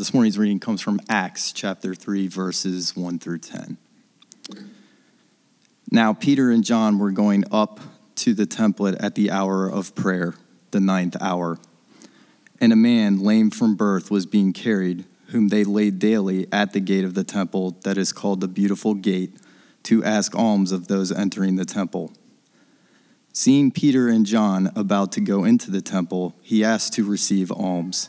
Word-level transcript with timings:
this 0.00 0.14
morning's 0.14 0.38
reading 0.38 0.58
comes 0.58 0.80
from 0.80 0.98
Acts 1.10 1.52
chapter 1.52 1.94
3, 1.94 2.26
verses 2.26 2.96
1 2.96 3.18
through 3.18 3.40
10. 3.40 3.76
Now, 5.90 6.14
Peter 6.14 6.50
and 6.50 6.64
John 6.64 6.98
were 6.98 7.10
going 7.10 7.44
up 7.52 7.80
to 8.14 8.32
the 8.32 8.46
temple 8.46 8.86
at 8.88 9.14
the 9.14 9.30
hour 9.30 9.68
of 9.68 9.94
prayer, 9.94 10.36
the 10.70 10.80
ninth 10.80 11.18
hour. 11.20 11.58
And 12.62 12.72
a 12.72 12.76
man, 12.76 13.20
lame 13.20 13.50
from 13.50 13.76
birth, 13.76 14.10
was 14.10 14.24
being 14.24 14.54
carried, 14.54 15.04
whom 15.26 15.48
they 15.48 15.64
laid 15.64 15.98
daily 15.98 16.46
at 16.50 16.72
the 16.72 16.80
gate 16.80 17.04
of 17.04 17.12
the 17.12 17.22
temple 17.22 17.76
that 17.82 17.98
is 17.98 18.10
called 18.10 18.40
the 18.40 18.48
Beautiful 18.48 18.94
Gate, 18.94 19.36
to 19.82 20.02
ask 20.02 20.34
alms 20.34 20.72
of 20.72 20.88
those 20.88 21.12
entering 21.12 21.56
the 21.56 21.66
temple. 21.66 22.10
Seeing 23.34 23.70
Peter 23.70 24.08
and 24.08 24.24
John 24.24 24.72
about 24.74 25.12
to 25.12 25.20
go 25.20 25.44
into 25.44 25.70
the 25.70 25.82
temple, 25.82 26.34
he 26.40 26.64
asked 26.64 26.94
to 26.94 27.04
receive 27.04 27.52
alms. 27.52 28.08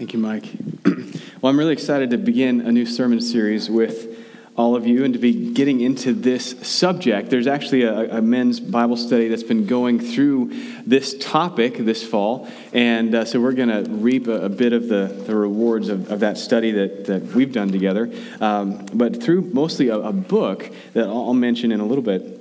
Thank 0.00 0.14
you, 0.14 0.18
Mike. 0.18 0.44
well, 1.42 1.50
I'm 1.50 1.58
really 1.58 1.74
excited 1.74 2.08
to 2.08 2.16
begin 2.16 2.62
a 2.62 2.72
new 2.72 2.86
sermon 2.86 3.20
series 3.20 3.68
with 3.68 4.18
all 4.56 4.74
of 4.74 4.86
you 4.86 5.04
and 5.04 5.12
to 5.12 5.20
be 5.20 5.52
getting 5.52 5.82
into 5.82 6.14
this 6.14 6.52
subject. 6.66 7.28
There's 7.28 7.46
actually 7.46 7.82
a, 7.82 8.16
a 8.16 8.22
men's 8.22 8.60
Bible 8.60 8.96
study 8.96 9.28
that's 9.28 9.42
been 9.42 9.66
going 9.66 10.00
through 10.00 10.54
this 10.86 11.18
topic 11.18 11.76
this 11.76 12.02
fall, 12.02 12.48
and 12.72 13.14
uh, 13.14 13.26
so 13.26 13.42
we're 13.42 13.52
going 13.52 13.68
to 13.68 13.90
reap 13.90 14.26
a, 14.26 14.46
a, 14.46 14.48
bit 14.48 14.72
of 14.72 14.88
the, 14.88 15.22
the 15.26 15.36
rewards 15.36 15.90
of, 15.90 16.10
of, 16.10 16.20
that 16.20 16.38
study 16.38 16.70
that, 16.70 17.04
that 17.04 17.22
we've 17.34 17.52
done 17.52 17.70
together, 17.70 18.10
um, 18.40 18.86
but 18.94 19.22
through 19.22 19.42
mostly 19.52 19.88
a, 19.88 19.98
a 19.98 20.14
book 20.14 20.70
that 20.94 21.08
I'll 21.08 21.34
mention 21.34 21.72
in 21.72 21.80
a 21.80 21.84
little 21.84 22.04
bit. 22.04 22.38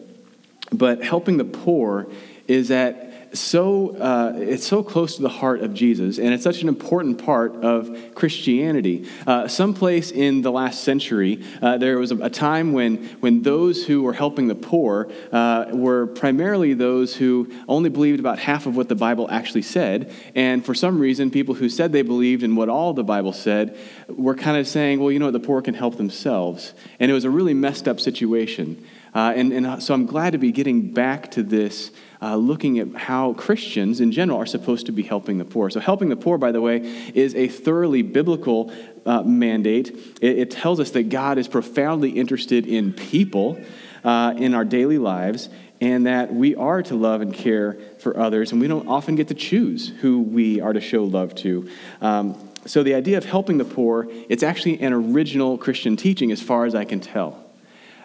But 0.71 1.03
helping 1.03 1.35
the 1.35 1.43
poor 1.43 2.07
is 2.47 2.71
at 2.71 3.08
so 3.33 3.95
uh, 3.97 4.33
it's 4.35 4.65
so 4.65 4.83
close 4.83 5.15
to 5.17 5.21
the 5.21 5.29
heart 5.29 5.61
of 5.61 5.73
Jesus, 5.73 6.17
and 6.17 6.33
it's 6.33 6.43
such 6.43 6.61
an 6.61 6.67
important 6.67 7.23
part 7.23 7.55
of 7.63 8.15
Christianity. 8.15 9.07
Uh, 9.27 9.47
someplace 9.47 10.11
in 10.11 10.41
the 10.41 10.51
last 10.51 10.83
century, 10.83 11.43
uh, 11.61 11.77
there 11.77 11.97
was 11.97 12.11
a, 12.11 12.17
a, 12.17 12.29
time 12.29 12.73
when 12.73 13.05
when 13.19 13.41
those 13.41 13.85
who 13.85 14.01
were 14.01 14.13
helping 14.13 14.47
the 14.47 14.55
poor 14.55 15.09
uh, 15.31 15.65
were 15.71 16.07
primarily 16.07 16.73
those 16.73 17.15
who 17.15 17.51
only 17.67 17.89
believed 17.89 18.19
about 18.19 18.39
half 18.39 18.65
of 18.65 18.75
what 18.75 18.89
the 18.89 18.95
Bible 18.95 19.27
actually 19.29 19.61
said, 19.61 20.11
and 20.35 20.65
for 20.65 20.73
some 20.73 20.99
reason, 20.99 21.29
people 21.29 21.55
who 21.55 21.69
said 21.69 21.91
they 21.91 22.01
believed 22.01 22.43
in 22.43 22.55
what 22.55 22.69
all 22.69 22.93
the 22.93 23.03
Bible 23.03 23.33
said 23.33 23.77
were 24.07 24.35
kind 24.35 24.57
of 24.57 24.67
saying, 24.67 24.99
"Well, 24.99 25.11
you 25.11 25.19
know 25.19 25.25
what? 25.25 25.33
The 25.33 25.39
poor 25.39 25.61
can 25.61 25.73
help 25.73 25.97
themselves," 25.97 26.73
and 26.99 27.11
it 27.11 27.13
was 27.13 27.25
a 27.25 27.29
really 27.29 27.53
messed 27.53 27.87
up 27.87 27.99
situation. 27.99 28.83
Uh, 29.13 29.33
and, 29.35 29.51
and 29.51 29.81
so 29.81 29.93
I'm 29.93 30.05
glad 30.05 30.31
to 30.31 30.37
be 30.37 30.51
getting 30.51 30.93
back 30.93 31.31
to 31.31 31.43
this 31.43 31.91
uh, 32.21 32.35
looking 32.35 32.79
at 32.79 32.93
how 32.95 33.33
Christians 33.33 34.01
in 34.01 34.11
general 34.11 34.39
are 34.39 34.45
supposed 34.45 34.85
to 34.87 34.91
be 34.91 35.03
helping 35.03 35.37
the 35.37 35.45
poor. 35.45 35.69
So, 35.69 35.79
helping 35.79 36.09
the 36.09 36.17
poor, 36.17 36.37
by 36.37 36.51
the 36.51 36.61
way, 36.61 36.77
is 37.13 37.33
a 37.35 37.47
thoroughly 37.47 38.01
biblical 38.01 38.71
uh, 39.05 39.23
mandate. 39.23 39.89
It, 40.21 40.39
it, 40.39 40.51
tells 40.51 40.79
us 40.79 40.91
that 40.91 41.09
God 41.09 41.37
is 41.37 41.47
profoundly 41.47 42.11
interested 42.11 42.67
in 42.67 42.91
people 42.91 43.59
uh, 44.03 44.33
in 44.35 44.53
our 44.53 44.65
daily 44.65 44.97
lives 44.97 45.49
and 45.81 46.07
that 46.07 46.33
we 46.33 46.55
are 46.55 46.83
to 46.83 46.95
love 46.95 47.21
and 47.21 47.33
care 47.33 47.77
for 47.99 48.17
others, 48.19 48.51
and 48.51 48.59
we 48.59 48.67
don't 48.67 48.89
often 48.89 49.15
get 49.15 49.29
to 49.29 49.33
choose 49.33 49.87
who 50.01 50.21
we 50.21 50.59
are 50.59 50.73
to 50.73 50.81
show 50.81 51.05
love 51.05 51.33
to. 51.35 51.69
Um, 52.01 52.49
so, 52.65 52.83
the 52.83 52.95
idea 52.95 53.17
of 53.17 53.23
helping 53.23 53.57
the 53.57 53.65
poor, 53.65 54.07
it's 54.27 54.43
actually 54.43 54.81
an 54.81 54.91
original 54.91 55.57
Christian 55.57 55.95
teaching 55.95 56.33
as 56.33 56.41
far 56.41 56.65
as 56.65 56.75
I 56.75 56.83
can 56.83 56.99
tell. 56.99 57.48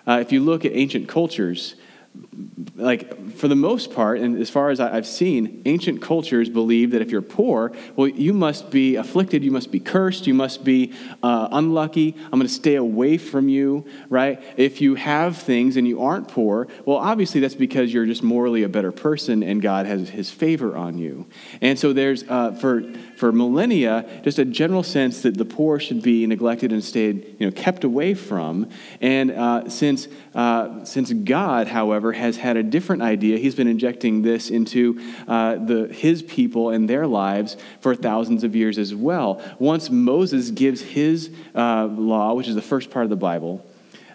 Uh, 0.06 0.18
if 0.20 0.32
you 0.32 0.40
look 0.40 0.64
at 0.64 0.72
ancient 0.74 1.08
cultures, 1.08 1.76
like 2.76 3.32
for 3.32 3.48
the 3.48 3.56
most 3.56 3.92
part 3.92 4.20
and 4.20 4.40
as 4.40 4.48
far 4.48 4.70
as 4.70 4.78
i've 4.78 5.06
seen 5.06 5.62
ancient 5.64 6.00
cultures 6.00 6.48
believe 6.48 6.92
that 6.92 7.02
if 7.02 7.10
you're 7.10 7.22
poor 7.22 7.72
well 7.96 8.06
you 8.06 8.32
must 8.32 8.70
be 8.70 8.94
afflicted 8.96 9.42
you 9.42 9.50
must 9.50 9.72
be 9.72 9.80
cursed 9.80 10.26
you 10.26 10.34
must 10.34 10.64
be 10.64 10.92
uh, 11.22 11.48
unlucky 11.52 12.14
i'm 12.26 12.38
going 12.38 12.42
to 12.42 12.48
stay 12.48 12.76
away 12.76 13.18
from 13.18 13.48
you 13.48 13.84
right? 14.08 14.42
If 14.56 14.80
you 14.80 14.94
have 14.96 15.36
things 15.38 15.76
and 15.76 15.86
you 15.88 16.02
aren't 16.02 16.28
poor 16.28 16.68
well 16.84 16.98
obviously 16.98 17.40
that's 17.40 17.54
because 17.54 17.92
you're 17.92 18.06
just 18.06 18.22
morally 18.22 18.62
a 18.62 18.68
better 18.68 18.92
person 18.92 19.42
and 19.42 19.60
god 19.60 19.86
has 19.86 20.08
his 20.08 20.30
favor 20.30 20.76
on 20.76 20.98
you. 20.98 21.26
And 21.60 21.78
so 21.78 21.92
there's 21.92 22.24
uh, 22.28 22.52
for 22.52 22.82
for 23.16 23.32
millennia 23.32 24.20
just 24.24 24.38
a 24.38 24.44
general 24.44 24.82
sense 24.82 25.22
that 25.22 25.36
the 25.36 25.44
poor 25.44 25.78
should 25.78 26.02
be 26.02 26.26
neglected 26.26 26.72
and 26.72 26.82
stayed 26.82 27.36
you 27.38 27.46
know 27.46 27.52
kept 27.52 27.84
away 27.84 28.14
from 28.14 28.68
and 29.00 29.30
uh, 29.30 29.68
since 29.68 30.08
uh, 30.34 30.84
since 30.84 31.12
god 31.12 31.68
however 31.68 32.12
has 32.12 32.36
had 32.36 32.56
a 32.56 32.62
different 32.62 33.02
idea. 33.02 33.38
He's 33.38 33.54
been 33.54 33.68
injecting 33.68 34.22
this 34.22 34.50
into 34.50 35.00
uh, 35.28 35.56
the, 35.56 35.88
his 35.88 36.22
people 36.22 36.70
and 36.70 36.88
their 36.88 37.06
lives 37.06 37.56
for 37.80 37.94
thousands 37.94 38.42
of 38.44 38.56
years 38.56 38.78
as 38.78 38.94
well. 38.94 39.40
Once 39.58 39.90
Moses 39.90 40.50
gives 40.50 40.80
his 40.80 41.30
uh, 41.54 41.86
law, 41.86 42.34
which 42.34 42.48
is 42.48 42.54
the 42.54 42.62
first 42.62 42.90
part 42.90 43.04
of 43.04 43.10
the 43.10 43.16
Bible, 43.16 43.64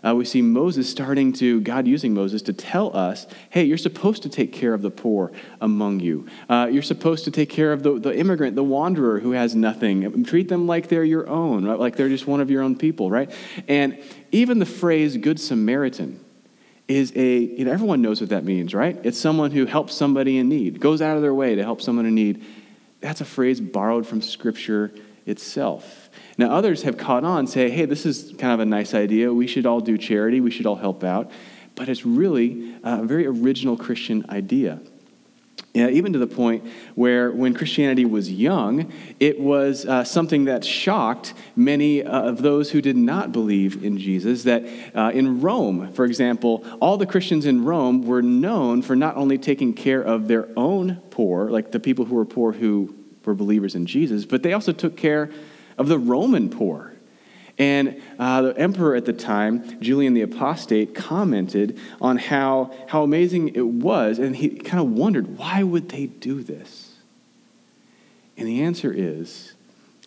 uh, 0.05 0.15
we 0.15 0.25
see 0.25 0.41
Moses 0.41 0.89
starting 0.89 1.33
to, 1.33 1.61
God 1.61 1.87
using 1.87 2.13
Moses 2.13 2.41
to 2.43 2.53
tell 2.53 2.95
us, 2.95 3.27
hey, 3.49 3.63
you're 3.63 3.77
supposed 3.77 4.23
to 4.23 4.29
take 4.29 4.53
care 4.53 4.73
of 4.73 4.81
the 4.81 4.91
poor 4.91 5.31
among 5.61 5.99
you. 5.99 6.27
Uh, 6.49 6.69
you're 6.71 6.83
supposed 6.83 7.25
to 7.25 7.31
take 7.31 7.49
care 7.49 7.73
of 7.73 7.83
the, 7.83 7.99
the 7.99 8.17
immigrant, 8.17 8.55
the 8.55 8.63
wanderer 8.63 9.19
who 9.19 9.31
has 9.31 9.55
nothing. 9.55 10.23
Treat 10.23 10.49
them 10.49 10.67
like 10.67 10.87
they're 10.87 11.03
your 11.03 11.27
own, 11.27 11.65
right? 11.65 11.79
like 11.79 11.95
they're 11.95 12.09
just 12.09 12.27
one 12.27 12.41
of 12.41 12.49
your 12.49 12.61
own 12.61 12.77
people, 12.77 13.09
right? 13.09 13.31
And 13.67 14.01
even 14.31 14.59
the 14.59 14.65
phrase 14.65 15.17
Good 15.17 15.39
Samaritan, 15.39 16.25
is 16.89 17.13
a, 17.15 17.37
you 17.37 17.65
know, 17.65 17.71
everyone 17.71 18.01
knows 18.01 18.19
what 18.19 18.31
that 18.31 18.43
means, 18.43 18.73
right? 18.73 18.99
It's 19.03 19.17
someone 19.17 19.51
who 19.51 19.67
helps 19.67 19.93
somebody 19.93 20.39
in 20.39 20.49
need, 20.49 20.81
goes 20.81 21.03
out 21.03 21.15
of 21.15 21.21
their 21.21 21.35
way 21.35 21.53
to 21.53 21.63
help 21.63 21.81
someone 21.81 22.07
in 22.07 22.15
need. 22.15 22.43
That's 22.99 23.21
a 23.21 23.25
phrase 23.25 23.61
borrowed 23.61 24.07
from 24.07 24.23
Scripture 24.23 24.91
itself. 25.27 25.98
Now, 26.37 26.51
others 26.51 26.83
have 26.83 26.97
caught 26.97 27.23
on, 27.23 27.47
say, 27.47 27.69
hey, 27.69 27.85
this 27.85 28.05
is 28.05 28.33
kind 28.37 28.53
of 28.53 28.59
a 28.59 28.65
nice 28.65 28.93
idea. 28.93 29.33
We 29.33 29.47
should 29.47 29.65
all 29.65 29.81
do 29.81 29.97
charity, 29.97 30.39
we 30.41 30.51
should 30.51 30.65
all 30.65 30.75
help 30.75 31.03
out. 31.03 31.31
But 31.75 31.89
it's 31.89 32.05
really 32.05 32.75
a 32.83 33.03
very 33.03 33.25
original 33.25 33.77
Christian 33.77 34.25
idea. 34.29 34.79
Yeah, 35.73 35.87
even 35.89 36.13
to 36.13 36.19
the 36.19 36.27
point 36.27 36.65
where 36.95 37.31
when 37.31 37.53
Christianity 37.53 38.03
was 38.03 38.31
young, 38.31 38.91
it 39.19 39.39
was 39.39 39.85
uh, 39.85 40.03
something 40.03 40.45
that 40.45 40.65
shocked 40.65 41.35
many 41.55 42.03
uh, 42.03 42.21
of 42.21 42.41
those 42.41 42.71
who 42.71 42.81
did 42.81 42.97
not 42.97 43.31
believe 43.31 43.83
in 43.83 43.99
Jesus. 43.99 44.43
That 44.43 44.67
uh, 44.95 45.11
in 45.13 45.41
Rome, 45.41 45.93
for 45.93 46.05
example, 46.05 46.65
all 46.81 46.97
the 46.97 47.05
Christians 47.05 47.45
in 47.45 47.65
Rome 47.65 48.01
were 48.01 48.23
known 48.23 48.81
for 48.81 48.95
not 48.95 49.15
only 49.15 49.37
taking 49.37 49.73
care 49.73 50.01
of 50.01 50.27
their 50.27 50.47
own 50.57 51.01
poor, 51.11 51.51
like 51.51 51.71
the 51.71 51.79
people 51.79 52.05
who 52.05 52.15
were 52.15 52.25
poor 52.25 52.51
who 52.51 52.95
were 53.23 53.35
believers 53.35 53.75
in 53.75 53.85
Jesus, 53.85 54.25
but 54.25 54.41
they 54.41 54.53
also 54.53 54.71
took 54.71 54.97
care 54.97 55.29
of 55.79 55.87
the 55.87 55.97
Roman 55.97 56.49
poor. 56.49 56.93
And 57.57 58.01
uh, 58.17 58.41
the 58.43 58.57
emperor 58.57 58.95
at 58.95 59.05
the 59.05 59.13
time, 59.13 59.81
Julian 59.81 60.13
the 60.13 60.21
Apostate, 60.21 60.93
commented 60.93 61.77
on 61.99 62.17
how, 62.17 62.71
how 62.87 63.03
amazing 63.03 63.55
it 63.55 63.65
was. 63.65 64.19
And 64.19 64.35
he 64.35 64.49
kind 64.49 64.79
of 64.81 64.91
wondered, 64.91 65.37
why 65.37 65.63
would 65.63 65.89
they 65.89 66.05
do 66.05 66.41
this? 66.41 66.93
And 68.37 68.47
the 68.47 68.61
answer 68.61 68.93
is 68.93 69.53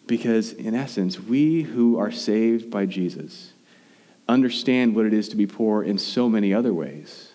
because, 0.07 0.53
in 0.53 0.75
essence, 0.75 1.21
we 1.21 1.63
who 1.63 1.99
are 1.99 2.11
saved 2.11 2.71
by 2.71 2.87
Jesus 2.87 3.53
understand 4.29 4.95
what 4.97 5.05
it 5.05 5.13
is 5.13 5.29
to 5.29 5.37
be 5.37 5.47
poor 5.47 5.83
in 5.83 5.99
so 5.99 6.29
many 6.29 6.55
other 6.55 6.73
ways 6.73 7.33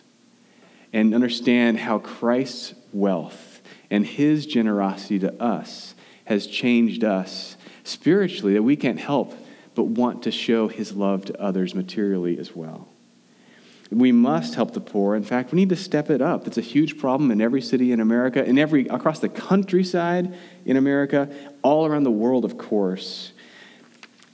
and 0.91 1.13
understand 1.13 1.77
how 1.77 1.99
Christ's 1.99 2.73
wealth 2.91 3.61
and 3.91 4.05
his 4.05 4.47
generosity 4.47 5.19
to 5.19 5.41
us 5.41 5.93
has 6.27 6.45
changed 6.45 7.05
us 7.05 7.55
spiritually 7.85 8.53
that 8.53 8.63
we 8.63 8.75
can't 8.75 8.99
help 8.99 9.33
but 9.75 9.83
want 9.83 10.23
to 10.23 10.31
show 10.31 10.67
his 10.67 10.91
love 10.91 11.23
to 11.23 11.41
others 11.41 11.73
materially 11.73 12.37
as 12.37 12.53
well. 12.53 12.89
We 13.89 14.11
must 14.11 14.55
help 14.55 14.73
the 14.73 14.81
poor. 14.81 15.15
In 15.15 15.23
fact, 15.23 15.53
we 15.53 15.55
need 15.55 15.69
to 15.69 15.77
step 15.77 16.09
it 16.09 16.21
up. 16.21 16.45
It's 16.45 16.57
a 16.57 16.61
huge 16.61 16.97
problem 16.97 17.31
in 17.31 17.39
every 17.39 17.61
city 17.61 17.93
in 17.93 18.01
America, 18.01 18.43
in 18.43 18.59
every 18.59 18.87
across 18.87 19.19
the 19.19 19.29
countryside 19.29 20.35
in 20.65 20.75
America, 20.75 21.29
all 21.61 21.85
around 21.85 22.03
the 22.03 22.11
world, 22.11 22.43
of 22.43 22.57
course. 22.57 23.31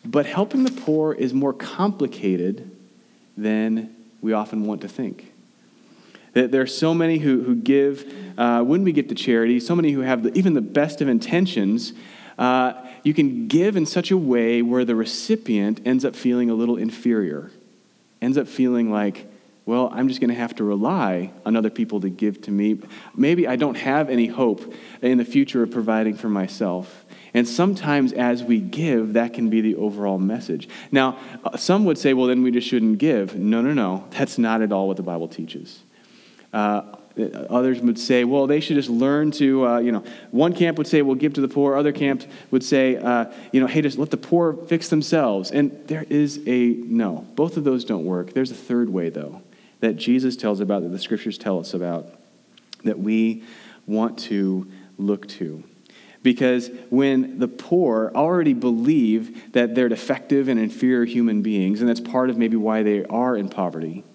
But 0.04 0.26
helping 0.26 0.64
the 0.64 0.72
poor 0.72 1.14
is 1.14 1.32
more 1.32 1.54
complicated 1.54 2.72
than 3.38 3.96
we 4.20 4.34
often 4.34 4.66
want 4.66 4.82
to 4.82 4.88
think. 4.88 5.33
That 6.34 6.52
there 6.52 6.62
are 6.62 6.68
so 6.68 6.94
many 6.94 7.20
who, 7.20 7.44
who 7.44 7.56
give 7.56 8.12
uh, 8.38 8.64
when 8.64 8.84
we 8.84 8.92
get 8.92 9.10
to 9.10 9.16
charity, 9.16 9.60
so 9.60 9.76
many 9.76 9.92
who 9.92 10.02
have 10.02 10.24
the, 10.24 10.38
even 10.38 10.54
the 10.54 10.62
best 10.62 11.02
of 11.02 11.08
intentions. 11.08 11.94
Uh, 12.38 12.74
you 13.04 13.14
can 13.14 13.48
give 13.48 13.76
in 13.76 13.86
such 13.86 14.12
a 14.12 14.18
way 14.18 14.62
where 14.62 14.86
the 14.86 14.96
recipient 14.96 15.82
ends 15.86 16.04
up 16.06 16.16
feeling 16.16 16.50
a 16.50 16.54
little 16.54 16.78
inferior, 16.78 17.52
ends 18.22 18.38
up 18.38 18.48
feeling 18.48 18.92
like, 18.92 19.28
well, 19.66 19.90
I'm 19.94 20.08
just 20.08 20.20
going 20.20 20.30
to 20.30 20.36
have 20.36 20.56
to 20.56 20.64
rely 20.64 21.32
on 21.46 21.56
other 21.56 21.70
people 21.70 22.02
to 22.02 22.10
give 22.10 22.42
to 22.44 22.52
me. 22.52 22.80
Maybe 23.16 23.48
I 23.48 23.56
don't 23.56 23.76
have 23.76 24.10
any 24.10 24.28
hope 24.28 24.74
in 25.02 25.18
the 25.18 25.26
future 25.26 25.64
of 25.64 25.72
providing 25.72 26.16
for 26.16 26.28
myself. 26.28 27.06
And 27.34 27.48
sometimes 27.48 28.12
as 28.12 28.44
we 28.44 28.60
give, 28.60 29.14
that 29.14 29.34
can 29.34 29.50
be 29.50 29.62
the 29.62 29.76
overall 29.76 30.20
message. 30.20 30.68
Now, 30.92 31.18
uh, 31.44 31.58
some 31.58 31.86
would 31.86 31.98
say, 31.98 32.14
well, 32.14 32.28
then 32.28 32.44
we 32.44 32.52
just 32.52 32.68
shouldn't 32.68 32.98
give. 32.98 33.36
No, 33.36 33.62
no, 33.62 33.74
no. 33.74 34.06
That's 34.12 34.38
not 34.38 34.62
at 34.62 34.72
all 34.72 34.88
what 34.88 34.98
the 34.98 35.04
Bible 35.04 35.28
teaches. 35.28 35.82
Uh, 36.54 36.84
others 37.50 37.80
would 37.82 38.00
say, 38.00 38.24
well, 38.24 38.48
they 38.48 38.60
should 38.60 38.76
just 38.76 38.90
learn 38.90 39.32
to, 39.32 39.68
uh, 39.68 39.80
you 39.80 39.92
know, 39.92 40.04
one 40.32 40.54
camp 40.54 40.78
would 40.78 40.88
say, 40.88 41.02
well, 41.02 41.16
give 41.16 41.34
to 41.34 41.42
the 41.42 41.48
poor. 41.48 41.76
Other 41.76 41.92
camp 41.92 42.24
would 42.52 42.64
say, 42.64 42.96
uh, 42.96 43.26
you 43.52 43.60
know, 43.60 43.68
hey, 43.68 43.82
just 43.82 43.98
let 43.98 44.10
the 44.10 44.18
poor 44.18 44.54
fix 44.54 44.90
themselves. 44.90 45.52
And 45.52 45.72
there 45.88 46.06
is 46.10 46.42
a 46.48 46.70
no. 46.70 47.28
Both 47.36 47.58
of 47.58 47.64
those 47.64 47.86
don't 47.86 48.06
work. 48.06 48.34
There's 48.34 48.52
a 48.52 48.56
third 48.56 48.90
way, 48.90 49.10
though 49.10 49.42
that 49.84 49.98
Jesus 49.98 50.38
tells 50.38 50.62
about, 50.62 50.82
that 50.84 50.90
the 50.90 51.00
scriptures 51.00 51.38
tell 51.38 51.60
us 51.60 51.74
about, 51.74 52.08
that 52.86 53.00
we 53.00 53.44
want 53.86 54.18
to 54.18 54.66
look 54.98 55.28
to. 55.28 55.62
Because 56.24 56.72
when 56.90 57.40
the 57.40 57.50
poor 57.50 58.10
already 58.16 58.54
believe 58.54 59.52
that 59.52 59.76
they're 59.76 59.90
defective 59.90 60.48
and 60.48 60.58
inferior 60.58 61.04
human 61.04 61.42
beings, 61.42 61.82
and 61.82 61.90
that's 61.90 62.00
part 62.00 62.30
of 62.30 62.38
maybe 62.38 62.56
why 62.56 62.82
they 62.82 63.04
are 63.04 63.36
in 63.36 63.50
poverty, 63.50 64.06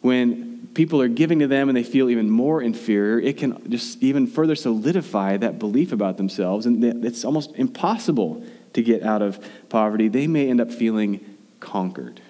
when 0.00 0.49
people 0.74 1.00
are 1.00 1.08
giving 1.08 1.40
to 1.40 1.46
them 1.46 1.68
and 1.68 1.76
they 1.76 1.82
feel 1.82 2.10
even 2.10 2.30
more 2.30 2.62
inferior, 2.62 3.20
it 3.20 3.36
can 3.36 3.70
just 3.70 4.02
even 4.02 4.26
further 4.26 4.54
solidify 4.54 5.36
that 5.38 5.58
belief 5.58 5.92
about 5.92 6.16
themselves, 6.16 6.66
and 6.66 7.04
it's 7.04 7.24
almost 7.24 7.52
impossible 7.56 8.44
to 8.72 8.82
get 8.82 9.02
out 9.02 9.22
of 9.22 9.44
poverty. 9.68 10.08
They 10.08 10.26
may 10.26 10.48
end 10.48 10.60
up 10.60 10.70
feeling 10.70 11.38
conquered. 11.58 12.20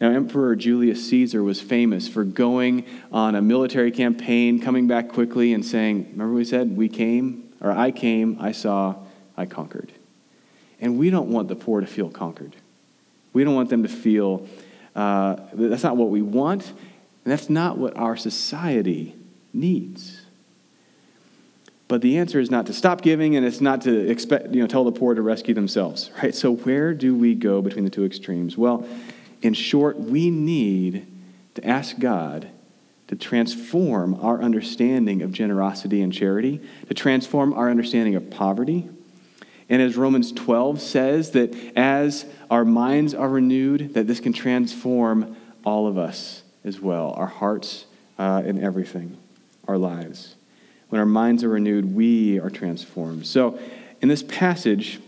Now, 0.00 0.10
Emperor 0.10 0.56
Julius 0.56 1.08
Caesar 1.10 1.44
was 1.44 1.60
famous 1.60 2.08
for 2.08 2.24
going 2.24 2.86
on 3.12 3.36
a 3.36 3.42
military 3.42 3.92
campaign, 3.92 4.60
coming 4.60 4.88
back 4.88 5.08
quickly, 5.08 5.52
and 5.52 5.64
saying, 5.64 6.08
Remember 6.12 6.32
what 6.32 6.38
we 6.38 6.44
said, 6.44 6.76
we 6.76 6.88
came, 6.88 7.52
or 7.60 7.70
I 7.70 7.92
came, 7.92 8.36
I 8.40 8.50
saw, 8.50 8.96
I 9.36 9.46
conquered. 9.46 9.92
And 10.80 10.98
we 10.98 11.10
don't 11.10 11.30
want 11.30 11.46
the 11.46 11.54
poor 11.54 11.80
to 11.80 11.86
feel 11.86 12.10
conquered. 12.10 12.56
We 13.32 13.44
don't 13.44 13.54
want 13.54 13.70
them 13.70 13.84
to 13.84 13.88
feel 13.88 14.48
uh, 14.94 15.36
that's 15.54 15.84
not 15.84 15.96
what 15.96 16.10
we 16.10 16.20
want, 16.20 16.72
and 17.24 17.32
that's 17.32 17.48
not 17.48 17.78
what 17.78 17.96
our 17.96 18.16
society 18.16 19.14
needs. 19.52 20.22
But 21.88 22.00
the 22.00 22.18
answer 22.18 22.40
is 22.40 22.50
not 22.50 22.66
to 22.66 22.72
stop 22.72 23.02
giving, 23.02 23.36
and 23.36 23.44
it's 23.44 23.60
not 23.60 23.82
to 23.82 24.10
expect, 24.10 24.54
you 24.54 24.62
know, 24.62 24.66
tell 24.66 24.84
the 24.84 24.92
poor 24.92 25.14
to 25.14 25.22
rescue 25.22 25.54
themselves, 25.54 26.10
right? 26.22 26.34
So 26.34 26.54
where 26.54 26.94
do 26.94 27.14
we 27.14 27.34
go 27.34 27.60
between 27.60 27.84
the 27.84 27.90
two 27.90 28.04
extremes? 28.04 28.56
Well, 28.56 28.86
in 29.42 29.54
short, 29.54 29.98
we 29.98 30.30
need 30.30 31.06
to 31.54 31.66
ask 31.66 31.98
God 31.98 32.48
to 33.08 33.16
transform 33.16 34.14
our 34.22 34.40
understanding 34.40 35.20
of 35.20 35.32
generosity 35.32 36.00
and 36.00 36.12
charity, 36.12 36.60
to 36.88 36.94
transform 36.94 37.52
our 37.52 37.68
understanding 37.68 38.14
of 38.14 38.30
poverty. 38.30 38.88
And 39.68 39.82
as 39.82 39.96
Romans 39.96 40.32
12 40.32 40.80
says, 40.80 41.32
that 41.32 41.54
as 41.76 42.24
our 42.50 42.64
minds 42.64 43.12
are 43.12 43.28
renewed, 43.28 43.94
that 43.94 44.06
this 44.06 44.18
can 44.18 44.32
transform 44.32 45.36
all 45.62 45.86
of 45.86 45.98
us 45.98 46.41
as 46.64 46.80
well, 46.80 47.12
our 47.16 47.26
hearts 47.26 47.86
uh, 48.18 48.42
and 48.44 48.62
everything, 48.62 49.16
our 49.66 49.78
lives. 49.78 50.36
When 50.88 51.00
our 51.00 51.06
minds 51.06 51.42
are 51.42 51.48
renewed, 51.48 51.94
we 51.94 52.38
are 52.38 52.50
transformed. 52.50 53.26
So, 53.26 53.58
in 54.00 54.08
this 54.08 54.22
passage, 54.22 55.00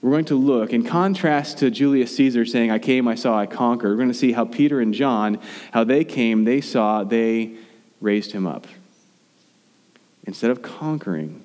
we're 0.00 0.10
going 0.10 0.24
to 0.26 0.34
look, 0.34 0.72
in 0.72 0.84
contrast 0.84 1.58
to 1.58 1.70
Julius 1.70 2.14
Caesar 2.16 2.44
saying, 2.44 2.70
I 2.70 2.78
came, 2.78 3.06
I 3.06 3.14
saw, 3.14 3.38
I 3.38 3.46
conquered, 3.46 3.90
we're 3.90 3.96
going 3.96 4.08
to 4.08 4.14
see 4.14 4.32
how 4.32 4.44
Peter 4.44 4.80
and 4.80 4.92
John, 4.92 5.40
how 5.72 5.84
they 5.84 6.04
came, 6.04 6.44
they 6.44 6.60
saw, 6.60 7.04
they 7.04 7.54
raised 8.00 8.32
him 8.32 8.46
up. 8.46 8.66
Instead 10.24 10.50
of 10.50 10.60
conquering, 10.60 11.44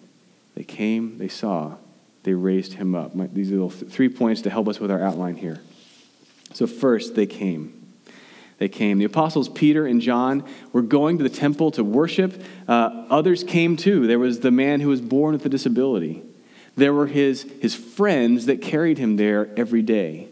they 0.55 0.63
came, 0.63 1.17
they 1.19 1.27
saw, 1.27 1.75
they 2.23 2.33
raised 2.33 2.73
him 2.73 2.95
up. 2.95 3.11
These 3.33 3.51
are 3.51 3.69
three 3.69 4.09
points 4.09 4.41
to 4.41 4.49
help 4.49 4.67
us 4.67 4.79
with 4.79 4.91
our 4.91 5.01
outline 5.01 5.35
here. 5.35 5.59
So, 6.53 6.65
first, 6.65 7.15
they 7.15 7.27
came. 7.27 7.76
They 8.57 8.69
came. 8.69 8.97
The 8.97 9.05
apostles 9.05 9.49
Peter 9.49 9.85
and 9.85 10.01
John 10.01 10.43
were 10.73 10.81
going 10.81 11.17
to 11.19 11.23
the 11.23 11.29
temple 11.29 11.71
to 11.71 11.83
worship. 11.83 12.41
Uh, 12.67 13.05
others 13.09 13.43
came 13.43 13.77
too. 13.77 14.07
There 14.07 14.19
was 14.19 14.39
the 14.39 14.51
man 14.51 14.81
who 14.81 14.89
was 14.89 15.01
born 15.01 15.33
with 15.33 15.45
a 15.45 15.49
disability. 15.49 16.23
There 16.75 16.93
were 16.93 17.07
his, 17.07 17.43
his 17.61 17.75
friends 17.75 18.47
that 18.47 18.61
carried 18.61 18.97
him 18.97 19.17
there 19.17 19.49
every 19.57 19.81
day. 19.81 20.29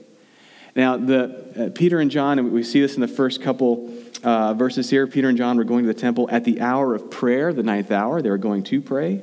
Now, 0.75 0.97
the, 0.97 1.67
uh, 1.67 1.69
Peter 1.73 1.99
and 1.99 2.11
John, 2.11 2.37
and 2.37 2.51
we 2.51 2.63
see 2.63 2.81
this 2.81 2.95
in 2.95 3.01
the 3.01 3.07
first 3.07 3.41
couple 3.41 3.93
uh, 4.23 4.53
verses 4.55 4.89
here. 4.89 5.07
Peter 5.07 5.29
and 5.29 5.37
John 5.37 5.57
were 5.57 5.63
going 5.63 5.85
to 5.85 5.93
the 5.93 5.99
temple 5.99 6.27
at 6.31 6.43
the 6.43 6.61
hour 6.61 6.93
of 6.93 7.09
prayer, 7.09 7.53
the 7.53 7.63
ninth 7.63 7.91
hour. 7.91 8.21
They 8.21 8.29
were 8.29 8.37
going 8.37 8.63
to 8.63 8.81
pray. 8.81 9.21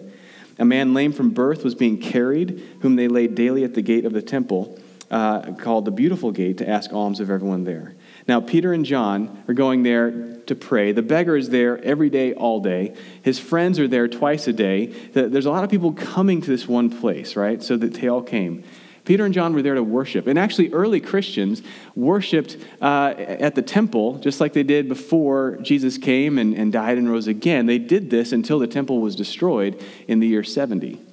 A 0.59 0.65
man 0.65 0.95
lame 0.95 1.13
from 1.13 1.31
birth 1.31 1.65
was 1.65 1.75
being 1.75 1.99
carried, 1.99 2.63
whom 2.81 2.97
they 2.97 3.09
laid 3.09 3.35
daily 3.35 3.65
at 3.65 3.75
the 3.75 3.83
gate 3.83 4.05
of 4.05 4.13
the 4.13 4.23
temple, 4.23 4.79
uh, 5.13 5.53
called 5.53 5.85
the 5.85 5.91
Beautiful 5.91 6.33
Gate, 6.33 6.59
to 6.59 6.69
ask 6.69 6.93
alms 6.93 7.21
of 7.21 7.31
everyone 7.31 7.65
there. 7.65 7.95
Now, 8.27 8.41
Peter 8.41 8.73
and 8.73 8.85
John 8.85 9.45
are 9.47 9.55
going 9.55 9.83
there 9.83 10.39
to 10.47 10.55
pray. 10.55 10.93
The 10.93 11.03
beggar 11.03 11.37
is 11.37 11.51
there 11.51 11.83
every 11.85 12.09
day, 12.09 12.33
all 12.33 12.61
day. 12.61 12.97
His 13.21 13.39
friends 13.39 13.79
are 13.79 13.87
there 13.87 14.09
twice 14.09 14.49
a 14.49 14.55
day. 14.55 14.87
There's 14.87 15.47
a 15.47 15.51
lot 15.51 15.65
of 15.65 15.71
people 15.71 15.93
coming 15.93 16.41
to 16.41 16.51
this 16.51 16.67
one 16.67 16.89
place, 16.89 17.37
right? 17.37 17.63
So 17.63 17.77
that 17.77 17.95
they 17.95 18.09
all 18.09 18.23
came. 18.23 18.65
Peter 19.05 19.25
and 19.27 19.35
John 19.35 19.53
were 19.53 19.63
there 19.63 19.75
to 19.75 19.83
worship. 19.83 20.27
And 20.27 20.39
actually, 20.39 20.73
early 20.73 21.01
Christians 21.01 21.61
worshiped 21.95 22.57
uh, 22.81 23.15
at 23.17 23.55
the 23.55 23.63
temple 23.63 24.19
just 24.19 24.41
like 24.41 24.55
they 24.55 24.63
did 24.63 24.89
before 24.89 25.59
Jesus 25.61 25.99
came 25.99 26.39
and, 26.39 26.55
and 26.55 26.73
died 26.73 26.97
and 26.97 27.11
rose 27.11 27.27
again. 27.27 27.67
They 27.67 27.79
did 27.79 28.09
this 28.09 28.33
until 28.33 28.59
the 28.59 28.67
temple 28.67 29.01
was 29.01 29.15
destroyed 29.15 29.85
in 30.09 30.21
the 30.21 30.29
year 30.29 30.45
70 30.45 31.12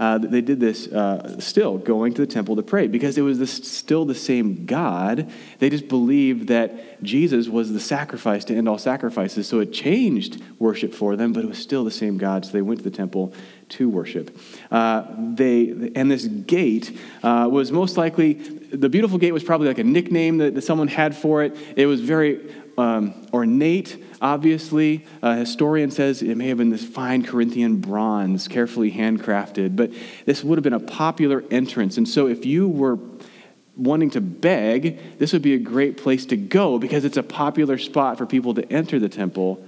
uh, 0.00 0.16
they 0.16 0.40
did 0.40 0.58
this 0.58 0.88
uh, 0.88 1.38
still, 1.38 1.76
going 1.76 2.14
to 2.14 2.22
the 2.22 2.26
temple 2.26 2.56
to 2.56 2.62
pray, 2.62 2.86
because 2.86 3.18
it 3.18 3.20
was 3.20 3.50
still 3.50 4.06
the 4.06 4.14
same 4.14 4.64
God. 4.64 5.30
They 5.58 5.68
just 5.68 5.88
believed 5.88 6.48
that 6.48 7.02
Jesus 7.02 7.48
was 7.48 7.70
the 7.74 7.80
sacrifice 7.80 8.46
to 8.46 8.56
end 8.56 8.66
all 8.66 8.78
sacrifices. 8.78 9.46
So 9.46 9.60
it 9.60 9.74
changed 9.74 10.42
worship 10.58 10.94
for 10.94 11.16
them, 11.16 11.34
but 11.34 11.44
it 11.44 11.48
was 11.48 11.58
still 11.58 11.84
the 11.84 11.90
same 11.90 12.16
God. 12.16 12.46
So 12.46 12.52
they 12.52 12.62
went 12.62 12.80
to 12.80 12.84
the 12.84 12.96
temple 12.96 13.34
to 13.70 13.90
worship. 13.90 14.36
Uh, 14.70 15.04
they 15.34 15.92
and 15.94 16.10
this 16.10 16.26
gate 16.26 16.96
uh, 17.22 17.48
was 17.50 17.70
most 17.70 17.96
likely 17.96 18.34
the 18.34 18.88
beautiful 18.88 19.18
gate 19.18 19.32
was 19.32 19.44
probably 19.44 19.68
like 19.68 19.78
a 19.78 19.84
nickname 19.84 20.38
that, 20.38 20.54
that 20.54 20.62
someone 20.62 20.88
had 20.88 21.16
for 21.16 21.42
it. 21.42 21.56
It 21.76 21.86
was 21.86 22.00
very 22.00 22.40
um, 22.78 23.26
ornate, 23.32 24.02
obviously. 24.20 25.06
A 25.22 25.36
historian 25.36 25.90
says 25.90 26.22
it 26.22 26.36
may 26.36 26.48
have 26.48 26.58
been 26.58 26.70
this 26.70 26.84
fine 26.84 27.24
Corinthian 27.24 27.80
bronze, 27.80 28.48
carefully 28.48 28.90
handcrafted, 28.90 29.76
but 29.76 29.90
this 30.26 30.44
would 30.44 30.58
have 30.58 30.64
been 30.64 30.72
a 30.72 30.80
popular 30.80 31.44
entrance. 31.50 31.96
And 31.96 32.08
so 32.08 32.26
if 32.26 32.44
you 32.44 32.68
were 32.68 32.98
wanting 33.76 34.10
to 34.10 34.20
beg, 34.20 35.18
this 35.18 35.32
would 35.32 35.42
be 35.42 35.54
a 35.54 35.58
great 35.58 35.96
place 35.96 36.26
to 36.26 36.36
go 36.36 36.78
because 36.78 37.04
it's 37.04 37.16
a 37.16 37.22
popular 37.22 37.78
spot 37.78 38.18
for 38.18 38.26
people 38.26 38.54
to 38.54 38.72
enter 38.72 38.98
the 38.98 39.08
temple 39.08 39.64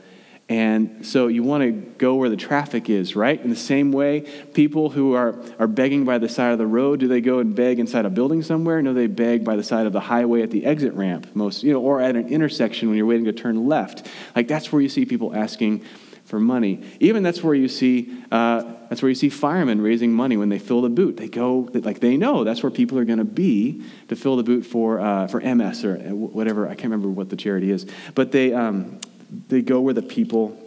and 0.52 1.06
so 1.06 1.28
you 1.28 1.42
want 1.42 1.62
to 1.62 1.71
go 1.71 2.16
where 2.16 2.28
the 2.28 2.37
traffic 2.37 2.90
is, 2.90 3.16
right? 3.16 3.42
In 3.42 3.49
the 3.49 3.56
same 3.56 3.90
way, 3.90 4.21
people 4.52 4.90
who 4.90 5.14
are, 5.14 5.42
are 5.59 5.66
begging 5.66 6.04
by 6.04 6.18
the 6.18 6.28
side 6.28 6.52
of 6.52 6.59
the 6.59 6.66
road, 6.66 7.00
do 7.00 7.09
they 7.09 7.23
go 7.23 7.38
and 7.38 7.56
beg 7.56 7.78
inside 7.78 8.04
a 8.04 8.11
building 8.11 8.42
somewhere? 8.42 8.82
No, 8.82 8.92
they 8.92 9.06
beg 9.06 9.47
by 9.47 9.56
the 9.56 9.62
side 9.62 9.87
of 9.87 9.94
the 9.94 10.00
highway 10.00 10.42
at 10.42 10.50
the 10.50 10.66
exit 10.66 10.92
ramp, 10.92 11.26
most, 11.35 11.62
you 11.62 11.73
know, 11.73 11.80
or 11.80 12.02
at 12.02 12.16
an 12.16 12.28
intersection 12.28 12.88
when 12.88 12.99
you're 12.99 13.06
waiting 13.06 13.25
to 13.25 13.32
turn 13.32 13.66
left. 13.66 14.06
Like 14.37 14.47
that's 14.47 14.71
where 14.71 14.82
you 14.82 14.90
see 14.90 15.06
people 15.06 15.35
asking 15.35 15.87
for 16.26 16.38
money. 16.38 16.82
Even 17.00 17.23
that's 17.23 17.42
where 17.42 17.54
you 17.54 17.68
see 17.68 18.23
uh, 18.30 18.62
that's 18.88 19.00
where 19.00 19.09
you 19.09 19.14
see 19.14 19.30
firemen 19.30 19.80
raising 19.80 20.12
money 20.12 20.37
when 20.37 20.50
they 20.50 20.59
fill 20.59 20.82
the 20.82 20.90
boot. 20.90 21.16
They 21.16 21.28
go 21.28 21.71
like 21.73 22.00
they 22.00 22.16
know 22.16 22.44
that's 22.44 22.62
where 22.62 22.71
people 22.71 22.99
are 22.99 23.04
going 23.04 23.18
to 23.18 23.25
be 23.25 23.82
to 24.09 24.16
fill 24.16 24.37
the 24.37 24.42
boot 24.42 24.64
for 24.64 25.00
uh, 25.00 25.26
for 25.28 25.40
MS 25.40 25.85
or 25.85 25.97
whatever. 26.14 26.66
I 26.66 26.75
can't 26.75 26.85
remember 26.85 27.09
what 27.09 27.30
the 27.30 27.37
charity 27.37 27.71
is, 27.71 27.87
but 28.14 28.32
they 28.32 28.52
um, 28.52 29.00
they 29.48 29.62
go 29.62 29.80
where 29.80 29.94
the 29.94 30.02
people 30.02 30.58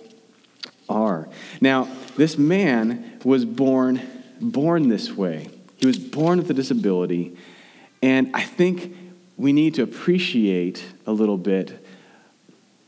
are. 0.89 1.27
Now, 1.61 1.87
this 2.15 2.37
man 2.37 3.19
was 3.23 3.45
born 3.45 4.01
born 4.39 4.89
this 4.89 5.11
way. 5.11 5.49
He 5.77 5.85
was 5.85 5.97
born 5.97 6.39
with 6.39 6.49
a 6.49 6.53
disability, 6.53 7.35
And 8.01 8.31
I 8.33 8.43
think 8.43 8.95
we 9.37 9.53
need 9.53 9.75
to 9.75 9.83
appreciate 9.83 10.83
a 11.05 11.11
little 11.11 11.37
bit 11.37 11.85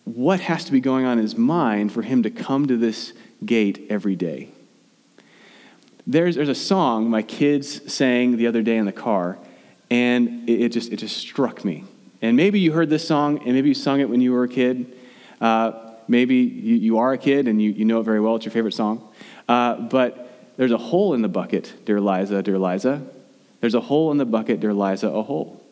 what 0.03 0.39
has 0.39 0.65
to 0.65 0.71
be 0.71 0.79
going 0.79 1.05
on 1.05 1.17
in 1.17 1.23
his 1.23 1.35
mind 1.35 1.91
for 1.91 2.01
him 2.01 2.23
to 2.23 2.29
come 2.29 2.67
to 2.67 2.77
this 2.77 3.13
gate 3.45 3.87
every 3.89 4.15
day. 4.15 4.49
There's, 6.05 6.35
there's 6.35 6.49
a 6.49 6.55
song 6.55 7.09
my 7.09 7.21
kids 7.21 7.91
sang 7.91 8.37
the 8.37 8.47
other 8.47 8.61
day 8.61 8.77
in 8.77 8.85
the 8.85 8.93
car, 8.93 9.37
and 9.89 10.47
it, 10.49 10.61
it 10.61 10.69
just, 10.69 10.93
it 10.93 10.97
just 10.97 11.17
struck 11.17 11.65
me. 11.65 11.83
And 12.21 12.37
maybe 12.37 12.59
you 12.59 12.71
heard 12.71 12.89
this 12.89 13.05
song, 13.05 13.39
and 13.39 13.53
maybe 13.53 13.67
you 13.69 13.75
sung 13.75 13.99
it 13.99 14.09
when 14.09 14.21
you 14.21 14.31
were 14.31 14.45
a 14.45 14.49
kid. 14.49 14.96
Uh, 15.39 15.91
maybe 16.07 16.35
you, 16.35 16.75
you 16.75 16.97
are 16.99 17.13
a 17.13 17.17
kid 17.17 17.47
and 17.47 17.61
you, 17.61 17.71
you 17.71 17.85
know 17.85 17.99
it 17.99 18.03
very 18.03 18.19
well. 18.19 18.35
It's 18.35 18.45
your 18.45 18.51
favorite 18.51 18.73
song. 18.73 19.07
Uh, 19.47 19.75
but 19.75 20.53
there's 20.57 20.71
a 20.71 20.77
hole 20.77 21.13
in 21.13 21.21
the 21.21 21.27
bucket, 21.27 21.73
dear 21.85 22.01
Liza, 22.01 22.41
dear 22.43 22.57
Liza. 22.57 23.01
There's 23.61 23.75
a 23.75 23.81
hole 23.81 24.11
in 24.11 24.17
the 24.17 24.25
bucket, 24.25 24.59
dear 24.59 24.73
Liza, 24.73 25.07
a 25.07 25.23
hole. 25.23 25.63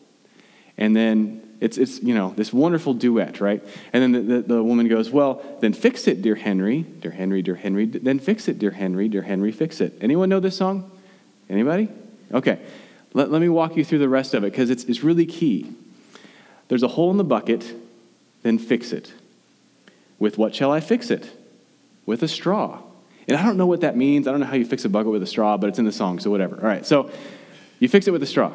And 0.78 0.94
then 0.94 1.46
it's, 1.60 1.78
it's 1.78 2.02
you 2.02 2.14
know, 2.14 2.34
this 2.36 2.52
wonderful 2.52 2.94
duet, 2.94 3.40
right? 3.40 3.62
And 3.92 4.02
then 4.02 4.12
the, 4.12 4.34
the, 4.34 4.54
the, 4.54 4.62
woman 4.62 4.88
goes, 4.88 5.10
Well, 5.10 5.42
then 5.60 5.72
fix 5.72 6.06
it, 6.06 6.22
dear 6.22 6.34
Henry. 6.34 6.82
Dear 6.82 7.12
Henry, 7.12 7.42
dear 7.42 7.54
Henry. 7.54 7.86
Then 7.86 8.18
fix 8.18 8.48
it, 8.48 8.58
dear 8.58 8.72
Henry. 8.72 9.08
Dear 9.08 9.22
Henry, 9.22 9.52
fix 9.52 9.80
it. 9.80 9.96
Anyone 10.00 10.28
know 10.28 10.40
this 10.40 10.56
song? 10.56 10.90
Anybody? 11.48 11.88
Okay. 12.32 12.60
Let, 13.14 13.30
let 13.30 13.40
me 13.40 13.48
walk 13.48 13.76
you 13.76 13.84
through 13.84 14.00
the 14.00 14.08
rest 14.08 14.34
of 14.34 14.44
it 14.44 14.52
because 14.52 14.68
it's, 14.68 14.84
it's 14.84 15.02
really 15.02 15.26
key. 15.26 15.72
There's 16.68 16.82
a 16.82 16.88
hole 16.88 17.10
in 17.10 17.16
the 17.16 17.24
bucket, 17.24 17.72
then 18.42 18.58
fix 18.58 18.92
it. 18.92 19.12
With 20.18 20.38
what 20.38 20.54
shall 20.54 20.72
I 20.72 20.80
fix 20.80 21.10
it? 21.10 21.30
With 22.06 22.22
a 22.22 22.28
straw. 22.28 22.80
And 23.28 23.36
I 23.36 23.44
don't 23.44 23.56
know 23.56 23.66
what 23.66 23.80
that 23.80 23.96
means. 23.96 24.28
I 24.28 24.30
don't 24.30 24.40
know 24.40 24.46
how 24.46 24.54
you 24.56 24.64
fix 24.64 24.84
a 24.84 24.88
bucket 24.88 25.10
with 25.10 25.22
a 25.22 25.26
straw, 25.26 25.56
but 25.56 25.68
it's 25.68 25.78
in 25.78 25.84
the 25.84 25.92
song, 25.92 26.20
so 26.20 26.30
whatever. 26.30 26.56
All 26.56 26.66
right, 26.66 26.86
so 26.86 27.10
you 27.80 27.88
fix 27.88 28.06
it 28.06 28.12
with 28.12 28.22
a 28.22 28.26
straw, 28.26 28.52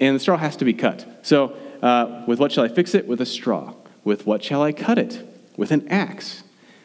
and 0.00 0.16
the 0.16 0.20
straw 0.20 0.36
has 0.36 0.56
to 0.56 0.64
be 0.64 0.72
cut. 0.72 1.06
So 1.22 1.54
uh, 1.82 2.24
with 2.26 2.38
what 2.38 2.52
shall 2.52 2.64
I 2.64 2.68
fix 2.68 2.94
it? 2.94 3.06
With 3.06 3.20
a 3.20 3.26
straw. 3.26 3.74
With 4.04 4.26
what 4.26 4.42
shall 4.42 4.62
I 4.62 4.72
cut 4.72 4.98
it? 4.98 5.22
With 5.56 5.70
an 5.70 5.86
axe. 5.88 6.42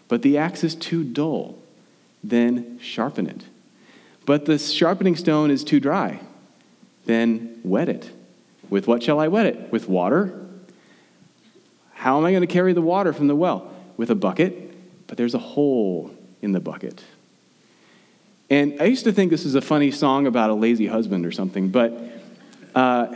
But 0.08 0.22
the 0.22 0.38
axe 0.38 0.64
is 0.64 0.76
too 0.76 1.04
dull. 1.04 1.58
Then 2.24 2.80
sharpen 2.80 3.28
it. 3.28 3.46
But 4.26 4.46
the 4.46 4.60
sharpening 4.60 5.16
stone 5.16 5.50
is 5.50 5.64
too 5.64 5.80
dry. 5.80 6.20
Then 7.06 7.60
wet 7.64 7.90
it. 7.90 8.12
With 8.70 8.88
what 8.88 9.04
shall 9.04 9.20
I 9.20 9.28
wet 9.28 9.46
it? 9.46 9.72
With 9.72 9.90
water? 9.90 10.38
How 11.94 12.18
am 12.18 12.26
I 12.26 12.32
going 12.32 12.42
to 12.42 12.48
carry 12.48 12.74
the 12.74 12.82
water 12.82 13.14
from 13.14 13.28
the 13.28 13.36
well? 13.36 13.71
With 13.98 14.10
a 14.10 14.16
bucket, 14.16 15.08
but 15.08 15.18
there's 15.18 15.36
a 15.36 15.40
hole 15.40 16.12
in 16.42 16.52
the 16.52 16.60
bucket. 16.60 17.04
And 18.50 18.82
I 18.82 18.86
used 18.86 19.06
to 19.06 19.14
think 19.14 19.32
this 19.32 19.46
is 19.46 19.56
a 19.56 19.62
funny 19.62 19.92
song 19.92 20.28
about 20.28 20.50
a 20.50 20.54
lazy 20.54 20.88
husband 20.88 21.26
or 21.26 21.32
something, 21.32 21.70
but 21.70 21.94
uh, 22.76 23.16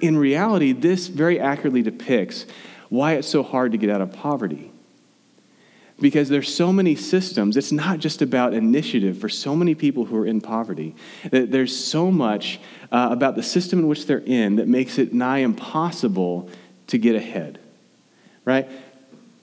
in 0.00 0.16
reality, 0.16 0.72
this 0.72 1.08
very 1.08 1.40
accurately 1.40 1.82
depicts 1.82 2.46
why 2.88 3.12
it's 3.12 3.28
so 3.28 3.42
hard 3.42 3.72
to 3.72 3.78
get 3.78 3.90
out 3.90 4.00
of 4.00 4.12
poverty. 4.12 4.70
Because 6.00 6.30
there's 6.30 6.52
so 6.52 6.72
many 6.72 6.96
systems, 6.96 7.58
it's 7.58 7.72
not 7.72 7.98
just 7.98 8.22
about 8.22 8.54
initiative 8.54 9.18
for 9.18 9.28
so 9.28 9.54
many 9.54 9.74
people 9.74 10.06
who 10.06 10.16
are 10.16 10.26
in 10.26 10.40
poverty. 10.40 10.94
There's 11.30 11.76
so 11.76 12.10
much 12.10 12.58
uh, 12.90 13.08
about 13.10 13.36
the 13.36 13.42
system 13.42 13.80
in 13.80 13.86
which 13.86 14.06
they're 14.06 14.18
in 14.24 14.56
that 14.56 14.66
makes 14.66 14.98
it 14.98 15.12
nigh 15.12 15.38
impossible 15.38 16.48
to 16.86 16.96
get 16.96 17.16
ahead. 17.16 17.58
Right? 18.46 18.66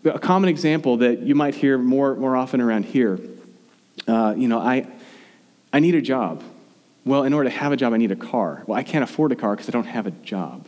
A 0.10 0.20
common 0.20 0.50
example 0.50 0.98
that 0.98 1.20
you 1.20 1.36
might 1.36 1.56
hear 1.56 1.78
more, 1.78 2.16
more 2.16 2.36
often 2.36 2.62
around 2.62 2.86
here 2.86 3.20
uh, 4.08 4.34
you 4.38 4.48
know, 4.48 4.60
I, 4.60 4.88
I 5.74 5.80
need 5.80 5.96
a 5.96 6.02
job. 6.02 6.44
Well, 7.06 7.24
in 7.24 7.34
order 7.34 7.50
to 7.50 7.56
have 7.56 7.72
a 7.72 7.78
job, 7.78 7.94
I 7.94 7.98
need 7.98 8.12
a 8.12 8.18
car. 8.18 8.64
Well, 8.68 8.78
I 8.78 8.84
can't 8.84 9.04
afford 9.04 9.32
a 9.32 9.36
car 9.36 9.56
because 9.56 9.70
I 9.70 9.72
don't 9.72 9.86
have 9.86 10.08
a 10.08 10.12
job. 10.12 10.68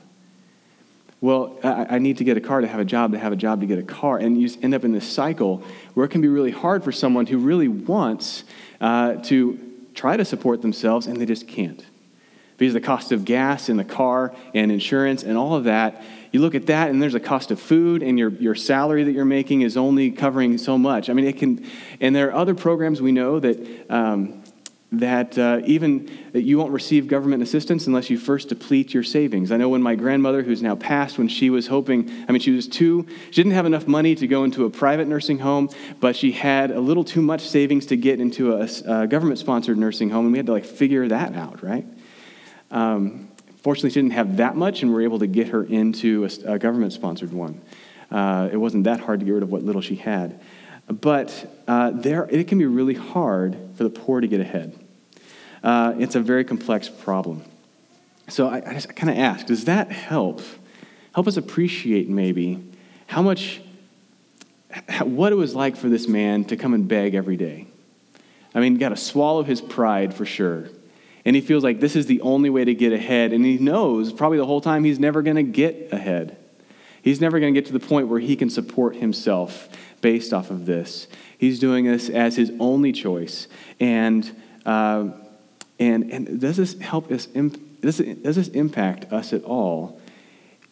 Well, 1.22 1.58
I, 1.64 1.96
I, 1.96 2.00
need 2.00 2.18
to 2.20 2.24
get 2.24 2.38
a 2.38 2.42
car 2.42 2.62
to 2.62 2.68
have 2.68 2.80
a 2.80 2.86
job, 2.86 3.12
to 3.12 3.20
have 3.20 3.34
a 3.34 3.36
job 3.36 3.60
to 3.60 3.68
get 3.68 3.78
a 3.78 3.84
car. 3.84 4.18
And 4.18 4.42
you 4.42 4.50
end 4.62 4.74
up 4.74 4.86
in 4.86 4.94
this 4.94 5.08
cycle 5.08 5.64
where 5.94 6.06
it 6.06 6.10
can 6.10 6.22
be 6.22 6.30
really 6.30 6.52
hard 6.52 6.82
for 6.82 6.94
someone 6.94 7.26
who 7.26 7.40
really 7.40 7.68
wants 7.68 8.46
uh, 8.80 9.16
to 9.16 9.60
try 9.94 10.16
to 10.16 10.24
support 10.24 10.62
themselves 10.62 11.08
and 11.08 11.18
they 11.18 11.26
just 11.26 11.46
can't. 11.46 11.84
Because 12.60 12.74
the 12.74 12.82
cost 12.82 13.12
of 13.12 13.26
gas 13.26 13.70
in 13.70 13.78
the 13.78 13.84
car 13.84 14.36
and 14.54 14.72
insurance 14.72 15.24
and 15.24 15.38
all 15.38 15.56
of 15.56 15.64
that, 15.64 16.04
you 16.32 16.42
look 16.42 16.54
at 16.54 16.68
that 16.68 16.92
and 16.92 17.02
there's 17.02 17.16
a 17.16 17.20
cost 17.20 17.50
of 17.50 17.60
food 17.60 18.04
and 18.04 18.20
your, 18.20 18.30
your 18.30 18.54
salary 18.54 19.04
that 19.06 19.14
you're 19.14 19.26
making 19.26 19.62
is 19.62 19.76
only 19.78 20.12
covering 20.12 20.58
so 20.60 20.78
much. 20.78 21.10
I 21.10 21.14
mean, 21.14 21.26
it 21.26 21.38
can, 21.38 21.66
and 22.00 22.16
there 22.16 22.28
are 22.28 22.34
other 22.34 22.54
programs 22.54 23.02
we 23.02 23.12
know 23.12 23.40
that 23.40 23.90
um, 23.90 24.44
that 24.92 25.38
uh, 25.38 25.62
even 25.66 26.10
that 26.34 26.42
you 26.42 26.58
won't 26.58 26.72
receive 26.72 27.08
government 27.08 27.44
assistance 27.44 27.86
unless 27.86 28.10
you 28.10 28.18
first 28.18 28.50
deplete 28.50 28.92
your 28.92 29.04
savings. 29.04 29.52
I 29.52 29.58
know 29.58 29.70
when 29.70 29.84
my 29.84 29.96
grandmother, 29.96 30.42
who's 30.42 30.64
now 30.64 30.76
passed, 30.76 31.20
when 31.20 31.28
she 31.28 31.52
was 31.52 31.68
hoping, 31.68 32.10
I 32.28 32.32
mean, 32.32 32.42
she 32.42 32.52
was 32.52 32.68
two, 32.68 33.06
she 33.30 33.44
didn't 33.44 33.54
have 33.54 33.68
enough 33.68 33.88
money 33.88 34.16
to 34.16 34.28
go 34.28 34.44
into 34.44 34.66
a 34.66 34.70
private 34.70 35.08
nursing 35.08 35.40
home, 35.40 35.70
but 36.00 36.16
she 36.16 36.32
had 36.32 36.72
a 36.72 36.80
little 36.80 37.04
too 37.04 37.22
much 37.22 37.42
savings 37.42 37.86
to 37.88 37.98
get 37.98 38.20
into 38.20 38.56
a, 38.56 38.68
a 38.86 39.08
government-sponsored 39.08 39.78
nursing 39.78 40.10
home, 40.10 40.26
and 40.26 40.32
we 40.32 40.40
had 40.40 40.48
to 40.48 40.54
like 40.54 40.66
figure 40.66 41.08
that 41.08 41.36
out, 41.36 41.62
right? 41.62 41.86
Um, 42.72 43.30
fortunately, 43.62 43.90
she 43.90 44.02
didn't 44.02 44.14
have 44.14 44.38
that 44.38 44.56
much, 44.56 44.82
and 44.82 44.92
we 44.92 44.96
were 44.96 45.02
able 45.04 45.20
to 45.20 45.28
get 45.28 45.50
her 45.50 45.64
into 45.64 46.26
a, 46.26 46.54
a 46.54 46.60
government-sponsored 46.60 47.34
one. 47.34 47.62
Uh, 48.12 48.50
it 48.52 48.58
wasn't 48.58 48.84
that 48.86 49.00
hard 49.00 49.20
to 49.20 49.26
get 49.26 49.34
rid 49.34 49.44
of 49.44 49.52
what 49.52 49.64
little 49.64 49.82
she 49.82 49.96
had. 49.96 50.40
But 50.88 51.62
uh, 51.68 51.92
there, 51.92 52.28
it 52.32 52.48
can 52.48 52.58
be 52.58 52.66
really 52.66 52.96
hard 52.96 53.58
for 53.76 53.84
the 53.84 53.92
poor 53.92 54.22
to 54.22 54.28
get 54.28 54.42
ahead. 54.42 54.78
Uh, 55.62 55.94
it's 56.00 56.16
a 56.16 56.20
very 56.20 56.44
complex 56.44 56.90
problem. 56.90 57.44
So 58.28 58.48
I, 58.48 58.64
I 58.66 58.74
just 58.74 58.96
kind 58.96 59.10
of 59.10 59.18
ask, 59.18 59.46
does 59.46 59.66
that 59.66 59.92
help? 59.92 60.42
Help 61.14 61.28
us 61.28 61.38
appreciate 61.38 62.10
maybe 62.10 62.64
how 63.08 63.22
much, 63.22 63.62
what 65.02 65.32
it 65.32 65.36
was 65.36 65.54
like 65.54 65.76
for 65.76 65.90
this 65.90 66.08
man 66.08 66.46
to 66.46 66.56
come 66.56 66.74
and 66.74 66.88
beg 66.88 67.14
every 67.14 67.38
day. 67.38 67.68
I 68.56 68.60
mean, 68.60 68.78
got 68.78 68.90
to 68.90 68.98
swallow 68.98 69.44
his 69.44 69.62
pride 69.62 70.14
for 70.14 70.26
sure. 70.26 70.70
And 71.26 71.36
he 71.36 71.42
feels 71.42 71.64
like 71.64 71.80
this 71.80 71.96
is 71.96 72.06
the 72.06 72.22
only 72.22 72.50
way 72.50 72.66
to 72.66 72.74
get 72.74 72.94
ahead. 72.94 73.34
And 73.34 73.46
he 73.46 73.58
knows 73.58 74.14
probably 74.14 74.38
the 74.38 74.46
whole 74.46 74.62
time 74.62 74.84
he's 74.84 75.00
never 75.00 75.22
going 75.22 75.36
to 75.36 75.44
get 75.44 75.90
ahead. 75.92 76.38
He's 77.02 77.22
never 77.22 77.40
going 77.40 77.54
to 77.54 77.60
get 77.60 77.68
to 77.68 77.74
the 77.74 77.86
point 77.86 78.08
where 78.08 78.20
he 78.20 78.36
can 78.36 78.50
support 78.50 78.96
himself 78.96 79.70
based 80.02 80.34
off 80.34 80.50
of 80.50 80.66
this. 80.66 81.08
He's 81.38 81.60
doing 81.60 81.86
this 81.86 82.10
as 82.10 82.36
his 82.36 82.52
only 82.60 82.92
choice. 82.92 83.48
And, 83.80 84.30
uh, 84.66 85.10
and, 85.80 86.12
and 86.12 86.42
does 86.42 86.58
this 86.58 86.78
help 86.80 87.12
us, 87.12 87.28
does, 87.28 88.00
it, 88.00 88.24
does 88.24 88.36
this 88.36 88.50
impact 88.50 89.12
us 89.12 89.34
at 89.34 89.44
all 89.44 90.02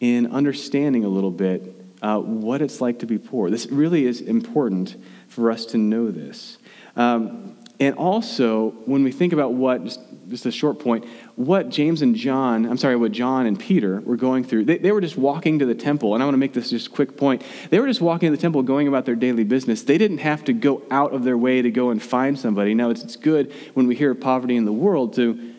in 0.00 0.30
understanding 0.30 1.04
a 1.04 1.08
little 1.08 1.30
bit 1.30 1.74
uh, 2.02 2.18
what 2.18 2.62
it's 2.62 2.80
like 2.80 3.00
to 3.00 3.06
be 3.06 3.18
poor? 3.18 3.50
This 3.50 3.66
really 3.66 4.04
is 4.04 4.20
important 4.20 4.96
for 5.28 5.50
us 5.50 5.66
to 5.66 5.78
know 5.78 6.10
this. 6.10 6.58
Um, 6.96 7.56
and 7.80 7.94
also, 7.94 8.70
when 8.86 9.04
we 9.04 9.12
think 9.12 9.32
about 9.32 9.54
what, 9.54 9.84
just 9.84 10.00
just 10.28 10.46
a 10.46 10.50
short 10.50 10.78
point, 10.78 11.04
what 11.36 11.68
James 11.68 12.02
and 12.02 12.14
John, 12.14 12.66
I'm 12.66 12.76
sorry, 12.76 12.96
what 12.96 13.12
John 13.12 13.46
and 13.46 13.58
Peter 13.58 14.00
were 14.00 14.16
going 14.16 14.44
through. 14.44 14.64
They, 14.64 14.78
they 14.78 14.92
were 14.92 15.00
just 15.00 15.16
walking 15.16 15.58
to 15.60 15.66
the 15.66 15.74
temple, 15.74 16.14
and 16.14 16.22
I 16.22 16.26
want 16.26 16.34
to 16.34 16.38
make 16.38 16.52
this 16.52 16.70
just 16.70 16.88
a 16.88 16.90
quick 16.90 17.16
point. 17.16 17.42
They 17.70 17.80
were 17.80 17.86
just 17.86 18.00
walking 18.00 18.30
to 18.30 18.36
the 18.36 18.40
temple, 18.40 18.62
going 18.62 18.88
about 18.88 19.06
their 19.06 19.14
daily 19.14 19.44
business. 19.44 19.82
They 19.82 19.98
didn't 19.98 20.18
have 20.18 20.44
to 20.44 20.52
go 20.52 20.82
out 20.90 21.14
of 21.14 21.24
their 21.24 21.38
way 21.38 21.62
to 21.62 21.70
go 21.70 21.90
and 21.90 22.02
find 22.02 22.38
somebody. 22.38 22.74
Now, 22.74 22.90
it's, 22.90 23.02
it's 23.02 23.16
good 23.16 23.52
when 23.74 23.86
we 23.86 23.94
hear 23.94 24.10
of 24.10 24.20
poverty 24.20 24.56
in 24.56 24.64
the 24.64 24.72
world 24.72 25.14
to 25.14 25.54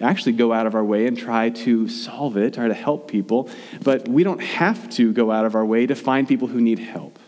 actually 0.00 0.32
go 0.32 0.52
out 0.52 0.66
of 0.66 0.74
our 0.74 0.84
way 0.84 1.06
and 1.06 1.16
try 1.16 1.50
to 1.50 1.88
solve 1.88 2.36
it, 2.36 2.54
try 2.54 2.68
to 2.68 2.74
help 2.74 3.08
people, 3.08 3.48
but 3.82 4.08
we 4.08 4.24
don't 4.24 4.42
have 4.42 4.90
to 4.90 5.12
go 5.12 5.30
out 5.30 5.44
of 5.44 5.54
our 5.54 5.64
way 5.64 5.86
to 5.86 5.94
find 5.94 6.26
people 6.26 6.48
who 6.48 6.60
need 6.60 6.78
help. 6.78 7.18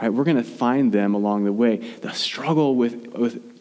Right? 0.00 0.12
We're 0.12 0.24
going 0.24 0.36
to 0.36 0.44
find 0.44 0.92
them 0.92 1.14
along 1.14 1.44
the 1.44 1.52
way. 1.52 1.78
The 1.78 2.12
struggle 2.12 2.74
with, 2.74 3.06
with 3.14 3.55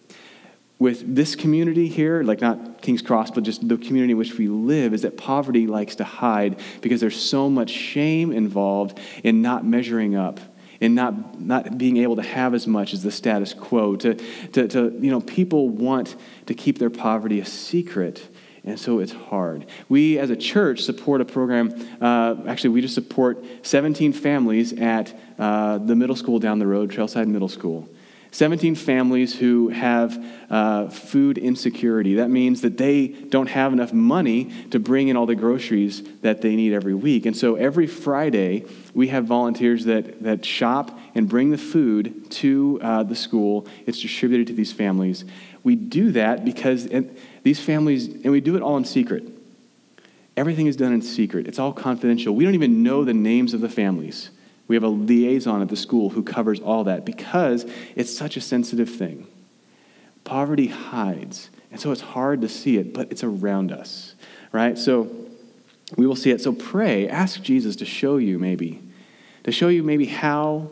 with 0.78 1.16
this 1.16 1.36
community 1.36 1.88
here, 1.88 2.22
like 2.24 2.42
not 2.42 2.82
King's 2.82 3.02
Cross, 3.02 3.32
but 3.32 3.44
just 3.44 3.68
the 3.68 3.78
community 3.78 4.12
in 4.12 4.18
which 4.18 4.38
we 4.38 4.48
live, 4.48 4.94
is 4.94 5.04
that 5.04 5.18
poverty 5.18 5.68
likes 5.68 5.96
to 5.96 6.04
hide 6.04 6.60
because 6.82 7.00
there's 7.00 7.20
so 7.20 7.50
much 7.50 7.70
shame 7.70 8.32
involved 8.32 9.00
in 9.24 9.42
not 9.42 9.66
measuring 9.66 10.16
up, 10.16 10.40
in 10.82 10.94
not, 10.94 11.40
not 11.40 11.78
being 11.78 11.98
able 11.98 12.18
to 12.18 12.22
have 12.22 12.54
as 12.54 12.68
much 12.68 12.94
as 12.94 13.04
the 13.04 13.12
status 13.12 13.54
quo. 13.54 13.96
To, 13.96 14.16
to, 14.16 14.68
to, 14.68 14.98
you 15.00 15.12
know, 15.12 15.22
people 15.22 15.70
want 15.70 16.16
to 16.48 16.54
keep 16.54 16.78
their 16.78 16.90
poverty 16.90 17.40
a 17.40 17.46
secret. 17.46 18.28
And 18.66 18.78
so 18.78 19.00
it's 19.00 19.14
hard. 19.14 19.68
We, 19.88 20.18
as 20.18 20.32
a 20.32 20.36
church, 20.36 20.82
support 20.82 21.22
a 21.22 21.26
program. 21.26 21.74
Uh, 22.02 22.36
actually, 22.48 22.72
we 22.72 22.82
just 22.82 22.96
support 22.96 23.46
17 23.62 24.12
families 24.12 24.74
at 24.74 25.18
uh, 25.40 25.78
the 25.78 25.96
middle 25.96 26.16
school 26.16 26.40
down 26.40 26.60
the 26.60 26.68
road, 26.68 26.92
Trailside 26.92 27.28
Middle 27.28 27.48
School. 27.48 27.88
17 28.36 28.76
families 28.76 29.34
who 29.34 29.70
have 29.70 30.22
uh, 30.50 30.90
food 30.90 31.38
insecurity. 31.38 32.16
That 32.16 32.30
means 32.30 32.60
that 32.64 32.78
they 32.78 33.08
don't 33.08 33.48
have 33.48 33.72
enough 33.72 33.94
money 33.94 34.52
to 34.72 34.80
bring 34.80 35.08
in 35.08 35.16
all 35.16 35.26
the 35.26 35.36
groceries 35.36 36.04
that 36.20 36.42
they 36.42 36.58
need 36.58 36.74
every 36.74 36.94
week. 36.94 37.26
And 37.26 37.36
so 37.36 37.56
every 37.56 37.88
Friday, 37.88 38.66
we 38.94 39.08
have 39.08 39.24
volunteers 39.24 39.86
that, 39.86 40.22
that 40.24 40.44
shop 40.44 41.00
and 41.16 41.30
bring 41.30 41.52
the 41.52 41.58
food 41.58 42.30
to 42.32 42.78
uh, 42.84 43.04
the 43.04 43.16
school. 43.16 43.68
It's 43.86 44.02
distributed 44.02 44.48
to 44.48 44.54
these 44.54 44.74
families. 44.74 45.24
We 45.64 45.78
do 45.78 46.12
that 46.12 46.44
because 46.44 46.90
these 47.44 47.62
families, 47.62 48.08
and 48.08 48.34
we 48.34 48.42
do 48.42 48.58
it 48.58 48.62
all 48.62 48.76
in 48.76 48.84
secret. 48.84 49.24
Everything 50.36 50.68
is 50.68 50.76
done 50.76 50.92
in 50.92 51.02
secret, 51.02 51.48
it's 51.48 51.58
all 51.58 51.72
confidential. 51.72 52.36
We 52.36 52.44
don't 52.44 52.56
even 52.56 52.84
know 52.84 53.06
the 53.06 53.14
names 53.14 53.54
of 53.54 53.62
the 53.62 53.70
families. 53.70 54.30
We 54.68 54.76
have 54.76 54.84
a 54.84 54.90
liaison 54.90 55.62
at 55.62 55.70
the 55.70 55.76
school 55.76 56.10
who 56.10 56.24
covers 56.24 56.60
all 56.60 56.86
that 56.86 57.06
because 57.06 57.66
it's 57.96 58.16
such 58.16 58.36
a 58.36 58.42
sensitive 58.42 58.90
thing. 58.90 59.28
Poverty 60.24 60.68
hides, 60.68 61.50
and 61.72 61.80
so 61.80 61.92
it's 61.92 62.02
hard 62.02 62.42
to 62.42 62.50
see 62.50 62.78
it, 62.78 62.94
but 62.94 63.12
it's 63.12 63.24
around 63.24 63.72
us, 63.72 64.16
right? 64.52 64.78
So 64.78 65.10
we 65.98 66.08
will 66.08 66.16
see 66.16 66.32
it. 66.32 66.42
So 66.42 66.52
pray, 66.52 67.08
ask 67.08 67.42
Jesus 67.44 67.76
to 67.78 67.86
show 67.86 68.18
you 68.18 68.40
maybe, 68.40 68.82
to 69.44 69.52
show 69.52 69.68
you 69.68 69.84
maybe 69.84 70.06
how 70.06 70.72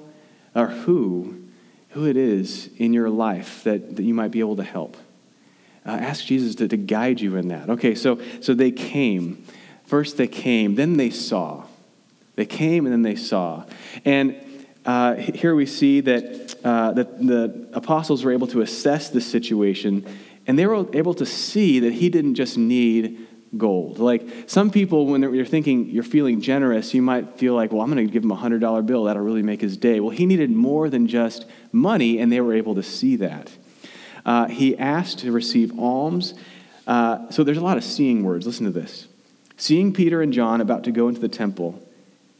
or 0.55 0.67
who, 0.67 1.43
who 1.89 2.07
it 2.07 2.17
is 2.17 2.69
in 2.77 2.93
your 2.93 3.09
life 3.09 3.63
that, 3.63 3.95
that 3.95 4.03
you 4.03 4.13
might 4.13 4.31
be 4.31 4.39
able 4.39 4.55
to 4.55 4.63
help. 4.63 4.97
Uh, 5.85 5.91
ask 5.91 6.25
Jesus 6.25 6.55
to, 6.55 6.67
to 6.67 6.77
guide 6.77 7.19
you 7.19 7.35
in 7.35 7.49
that. 7.49 7.69
Okay, 7.69 7.93
so, 7.93 8.19
so 8.41 8.53
they 8.53 8.71
came. 8.71 9.45
First 9.85 10.17
they 10.17 10.27
came, 10.27 10.75
then 10.75 10.97
they 10.97 11.09
saw. 11.09 11.65
They 12.35 12.45
came 12.45 12.85
and 12.85 12.93
then 12.93 13.01
they 13.01 13.15
saw. 13.15 13.65
And 14.05 14.35
uh, 14.85 15.15
here 15.15 15.55
we 15.55 15.65
see 15.65 16.01
that, 16.01 16.55
uh, 16.63 16.91
that 16.93 17.25
the 17.25 17.69
apostles 17.73 18.23
were 18.23 18.31
able 18.31 18.47
to 18.47 18.61
assess 18.61 19.09
the 19.09 19.21
situation, 19.21 20.05
and 20.45 20.59
they 20.59 20.65
were 20.65 20.85
able 20.93 21.13
to 21.15 21.25
see 21.25 21.79
that 21.79 21.93
he 21.93 22.09
didn't 22.09 22.35
just 22.35 22.57
need 22.57 23.27
gold. 23.57 23.99
Like 23.99 24.27
some 24.47 24.71
people, 24.71 25.05
when 25.05 25.21
you're 25.21 25.45
thinking 25.45 25.89
you're 25.89 26.03
feeling 26.03 26.41
generous, 26.41 26.93
you 26.93 27.01
might 27.01 27.37
feel 27.37 27.53
like, 27.53 27.71
well, 27.71 27.81
I'm 27.81 27.91
going 27.91 28.05
to 28.05 28.11
give 28.11 28.23
him 28.23 28.31
a 28.31 28.37
$100 28.37 28.85
bill. 28.85 29.05
That'll 29.05 29.21
really 29.21 29.43
make 29.43 29.61
his 29.61 29.77
day. 29.77 29.99
Well, 29.99 30.09
he 30.09 30.25
needed 30.25 30.49
more 30.49 30.89
than 30.89 31.07
just 31.07 31.45
money, 31.71 32.19
and 32.19 32.31
they 32.31 32.41
were 32.41 32.53
able 32.53 32.75
to 32.75 32.83
see 32.83 33.15
that. 33.17 33.51
Uh, 34.25 34.47
he 34.47 34.77
asked 34.77 35.19
to 35.19 35.31
receive 35.31 35.77
alms. 35.79 36.33
Uh, 36.87 37.29
so 37.29 37.43
there's 37.43 37.57
a 37.57 37.63
lot 37.63 37.77
of 37.77 37.83
seeing 37.83 38.23
words. 38.23 38.45
Listen 38.45 38.65
to 38.65 38.71
this. 38.71 39.07
Seeing 39.55 39.93
Peter 39.93 40.21
and 40.21 40.33
John 40.33 40.59
about 40.61 40.83
to 40.85 40.91
go 40.91 41.07
into 41.07 41.21
the 41.21 41.29
temple, 41.29 41.81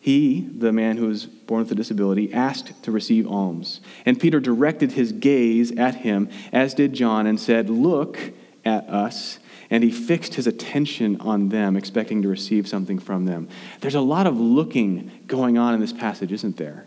he, 0.04 0.42
the 0.42 0.74
man 0.74 0.98
who 0.98 1.08
was 1.08 1.26
born 1.26 1.62
with 1.64 1.72
a 1.72 1.76
disability, 1.76 2.34
asked 2.34 2.84
to 2.84 2.92
receive 2.92 3.26
alms. 3.26 3.80
And 4.06 4.20
Peter 4.20 4.42
directed 4.42 4.92
his 4.92 5.14
gaze 5.14 5.72
at 5.78 5.96
him, 5.96 6.28
as 6.52 6.74
did 6.74 6.92
John, 6.92 7.26
and 7.26 7.40
said, 7.40 7.70
Look 7.70 8.20
at 8.66 8.90
us. 8.90 9.40
And 9.70 9.82
he 9.82 9.92
fixed 9.92 10.34
his 10.34 10.46
attention 10.46 11.22
on 11.22 11.48
them, 11.48 11.78
expecting 11.78 12.22
to 12.24 12.28
receive 12.28 12.68
something 12.68 13.00
from 13.00 13.24
them. 13.24 13.48
There's 13.80 13.96
a 13.96 14.02
lot 14.02 14.28
of 14.28 14.38
looking 14.38 15.10
going 15.26 15.58
on 15.58 15.74
in 15.74 15.80
this 15.80 15.94
passage, 15.94 16.34
isn't 16.34 16.58
there? 16.58 16.84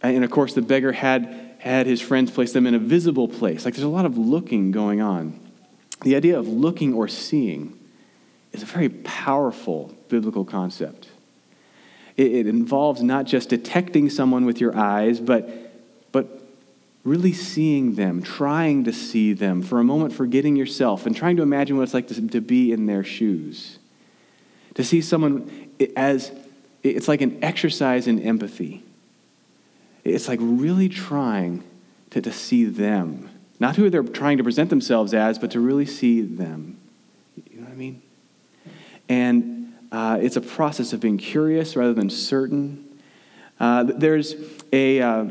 And 0.00 0.24
of 0.24 0.30
course, 0.30 0.54
the 0.54 0.62
beggar 0.62 0.92
had, 0.92 1.56
had 1.58 1.86
his 1.86 2.00
friends 2.00 2.30
place 2.30 2.54
them 2.54 2.66
in 2.66 2.74
a 2.74 2.78
visible 2.78 3.28
place. 3.28 3.66
Like 3.66 3.74
there's 3.74 3.84
a 3.84 3.88
lot 3.88 4.06
of 4.06 4.16
looking 4.16 4.70
going 4.70 5.02
on. 5.02 5.38
The 6.00 6.16
idea 6.16 6.38
of 6.38 6.48
looking 6.48 6.94
or 6.94 7.06
seeing 7.06 7.78
is 8.52 8.62
a 8.62 8.66
very 8.66 8.88
powerful 8.88 9.94
biblical 10.08 10.46
concept. 10.46 11.08
It, 12.16 12.32
it 12.32 12.46
involves 12.46 13.02
not 13.02 13.26
just 13.26 13.48
detecting 13.48 14.10
someone 14.10 14.44
with 14.44 14.60
your 14.60 14.76
eyes, 14.76 15.20
but, 15.20 15.48
but 16.12 16.42
really 17.04 17.32
seeing 17.32 17.94
them, 17.94 18.22
trying 18.22 18.84
to 18.84 18.92
see 18.92 19.32
them, 19.32 19.62
for 19.62 19.78
a 19.78 19.84
moment 19.84 20.12
forgetting 20.12 20.56
yourself, 20.56 21.06
and 21.06 21.14
trying 21.14 21.36
to 21.36 21.42
imagine 21.42 21.76
what 21.76 21.84
it's 21.84 21.94
like 21.94 22.08
to, 22.08 22.28
to 22.28 22.40
be 22.40 22.72
in 22.72 22.86
their 22.86 23.04
shoes. 23.04 23.78
To 24.74 24.84
see 24.84 25.00
someone 25.00 25.70
as 25.96 26.32
it's 26.82 27.08
like 27.08 27.20
an 27.20 27.42
exercise 27.42 28.06
in 28.06 28.20
empathy. 28.20 28.82
It's 30.04 30.28
like 30.28 30.38
really 30.42 30.88
trying 30.88 31.64
to, 32.10 32.20
to 32.20 32.32
see 32.32 32.64
them. 32.64 33.30
Not 33.58 33.76
who 33.76 33.90
they're 33.90 34.02
trying 34.02 34.38
to 34.38 34.44
present 34.44 34.70
themselves 34.70 35.14
as, 35.14 35.38
but 35.38 35.50
to 35.52 35.60
really 35.60 35.86
see 35.86 36.20
them. 36.20 36.78
You 37.50 37.60
know 37.60 37.64
what 37.64 37.72
I 37.72 37.76
mean? 37.76 38.02
And 39.08 39.55
uh, 39.92 40.18
it's 40.20 40.36
a 40.36 40.40
process 40.40 40.92
of 40.92 41.00
being 41.00 41.18
curious 41.18 41.76
rather 41.76 41.94
than 41.94 42.10
certain. 42.10 43.00
Uh, 43.58 43.84
there's 43.84 44.34
a. 44.72 45.00
Uh, 45.00 45.26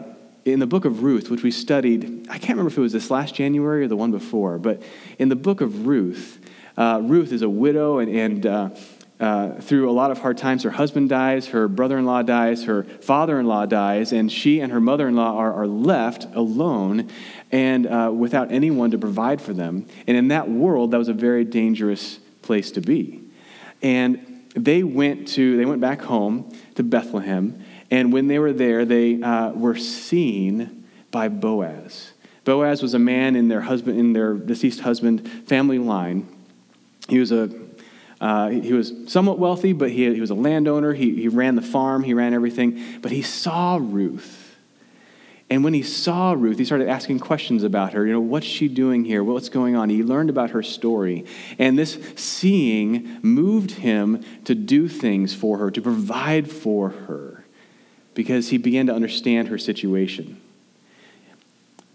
in 0.46 0.60
the 0.60 0.68
book 0.68 0.86
of 0.86 1.02
Ruth, 1.02 1.32
which 1.32 1.42
we 1.42 1.50
studied, 1.50 2.28
I 2.30 2.38
can't 2.38 2.50
remember 2.50 2.70
if 2.70 2.78
it 2.78 2.82
was 2.82 2.94
this 2.94 3.10
last 3.10 3.34
January 3.34 3.84
or 3.84 3.88
the 3.88 3.96
one 3.96 4.12
before, 4.12 4.60
but 4.60 4.80
in 5.18 5.28
the 5.28 5.36
book 5.36 5.60
of 5.60 5.88
Ruth, 5.88 6.40
uh, 6.78 7.02
Ruth 7.04 7.32
is 7.32 7.42
a 7.42 7.50
widow, 7.50 7.98
and, 7.98 8.16
and 8.16 8.46
uh, 8.46 8.70
uh, 9.20 9.60
through 9.60 9.90
a 9.90 9.92
lot 9.92 10.12
of 10.12 10.20
hard 10.20 10.38
times, 10.38 10.62
her 10.62 10.70
husband 10.70 11.10
dies, 11.10 11.48
her 11.48 11.68
brother 11.68 11.98
in 11.98 12.06
law 12.06 12.22
dies, 12.22 12.66
her 12.66 12.84
father 12.84 13.40
in 13.40 13.48
law 13.48 13.66
dies, 13.66 14.12
and 14.12 14.32
she 14.32 14.60
and 14.60 14.72
her 14.72 14.80
mother 14.80 15.08
in 15.08 15.16
law 15.16 15.36
are, 15.36 15.52
are 15.52 15.68
left 15.68 16.28
alone 16.36 17.10
and 17.52 17.86
without 18.20 18.52
anyone 18.52 18.92
to 18.92 19.00
provide 19.00 19.42
for 19.42 19.54
them. 19.54 19.88
And 20.06 20.16
in 20.16 20.28
that 20.28 20.48
world, 20.48 20.92
that 20.92 20.98
was 20.98 21.08
a 21.08 21.14
very 21.14 21.44
dangerous 21.44 22.20
place 22.44 22.70
to 22.74 22.82
be. 22.82 23.24
And 23.82 24.35
they 24.56 24.84
went 24.84 25.28
to 25.30 25.58
they 25.58 25.66
went 25.66 25.82
back 25.82 26.02
home 26.02 26.52
to 26.76 26.84
Bethlehem 26.84 27.64
and 27.92 28.12
when 28.12 28.28
they 28.28 28.40
were 28.40 28.54
there, 28.54 28.86
they 28.86 29.22
uh, 29.22 29.52
were 29.52 29.76
seen 29.76 30.86
by 31.12 31.28
Boaz. 31.28 32.12
Boaz 32.44 32.82
was 32.82 32.94
a 32.94 33.00
man 33.00 33.36
in 33.36 33.48
their 33.48 33.62
husband, 33.62 34.00
in 34.00 34.14
their 34.14 34.34
deceased 34.34 34.82
husband 34.82 35.28
family 35.48 35.80
line. 35.80 36.28
He 37.08 37.20
was 37.20 37.32
a 37.32 37.50
uh, 38.22 38.50
he 38.50 38.74
was 38.74 38.94
somewhat 39.08 39.38
wealthy, 39.38 39.74
but 39.74 39.92
he, 39.92 40.14
he 40.14 40.22
was 40.22 40.30
a 40.30 40.36
landowner. 40.36 40.94
He, 40.94 41.16
he 41.16 41.28
ran 41.28 41.56
the 41.56 41.62
farm, 41.62 42.04
he 42.04 42.14
ran 42.14 42.34
everything. 42.34 42.82
But 43.02 43.12
he 43.12 43.22
saw 43.22 43.78
Ruth. 43.82 44.45
And 45.56 45.64
when 45.64 45.74
he 45.74 45.84
saw 45.84 46.34
Ruth, 46.34 46.58
he 46.58 46.66
started 46.66 46.90
asking 46.90 47.20
questions 47.20 47.64
about 47.64 47.94
her. 47.94 48.06
You 48.06 48.12
know, 48.12 48.20
what's 48.20 48.46
she 48.46 48.68
doing 48.68 49.06
here? 49.06 49.24
What's 49.24 49.48
going 49.48 49.74
on? 49.74 49.90
He 49.90 50.04
learned 50.04 50.30
about 50.30 50.50
her 50.50 50.62
story. 50.62 51.24
And 51.58 51.80
this 51.80 51.98
seeing 52.18 53.20
moved 53.22 53.72
him 53.72 54.22
to 54.44 54.54
do 54.54 54.90
things 54.90 55.34
for 55.34 55.60
her, 55.60 55.72
to 55.72 55.82
provide 55.82 56.52
for 56.52 56.90
her 56.90 57.46
because 58.16 58.50
he 58.50 58.58
began 58.58 58.88
to 58.88 58.94
understand 58.94 59.48
her 59.48 59.58
situation. 59.58 60.42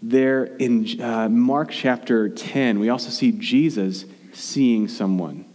There 0.01 0.45
in 0.45 0.99
uh, 0.99 1.29
Mark 1.29 1.69
chapter 1.69 2.29
10, 2.29 2.79
we 2.79 2.89
also 2.89 3.11
see 3.11 3.31
Jesus 3.31 4.05
seeing 4.33 4.87
someone. 4.87 5.45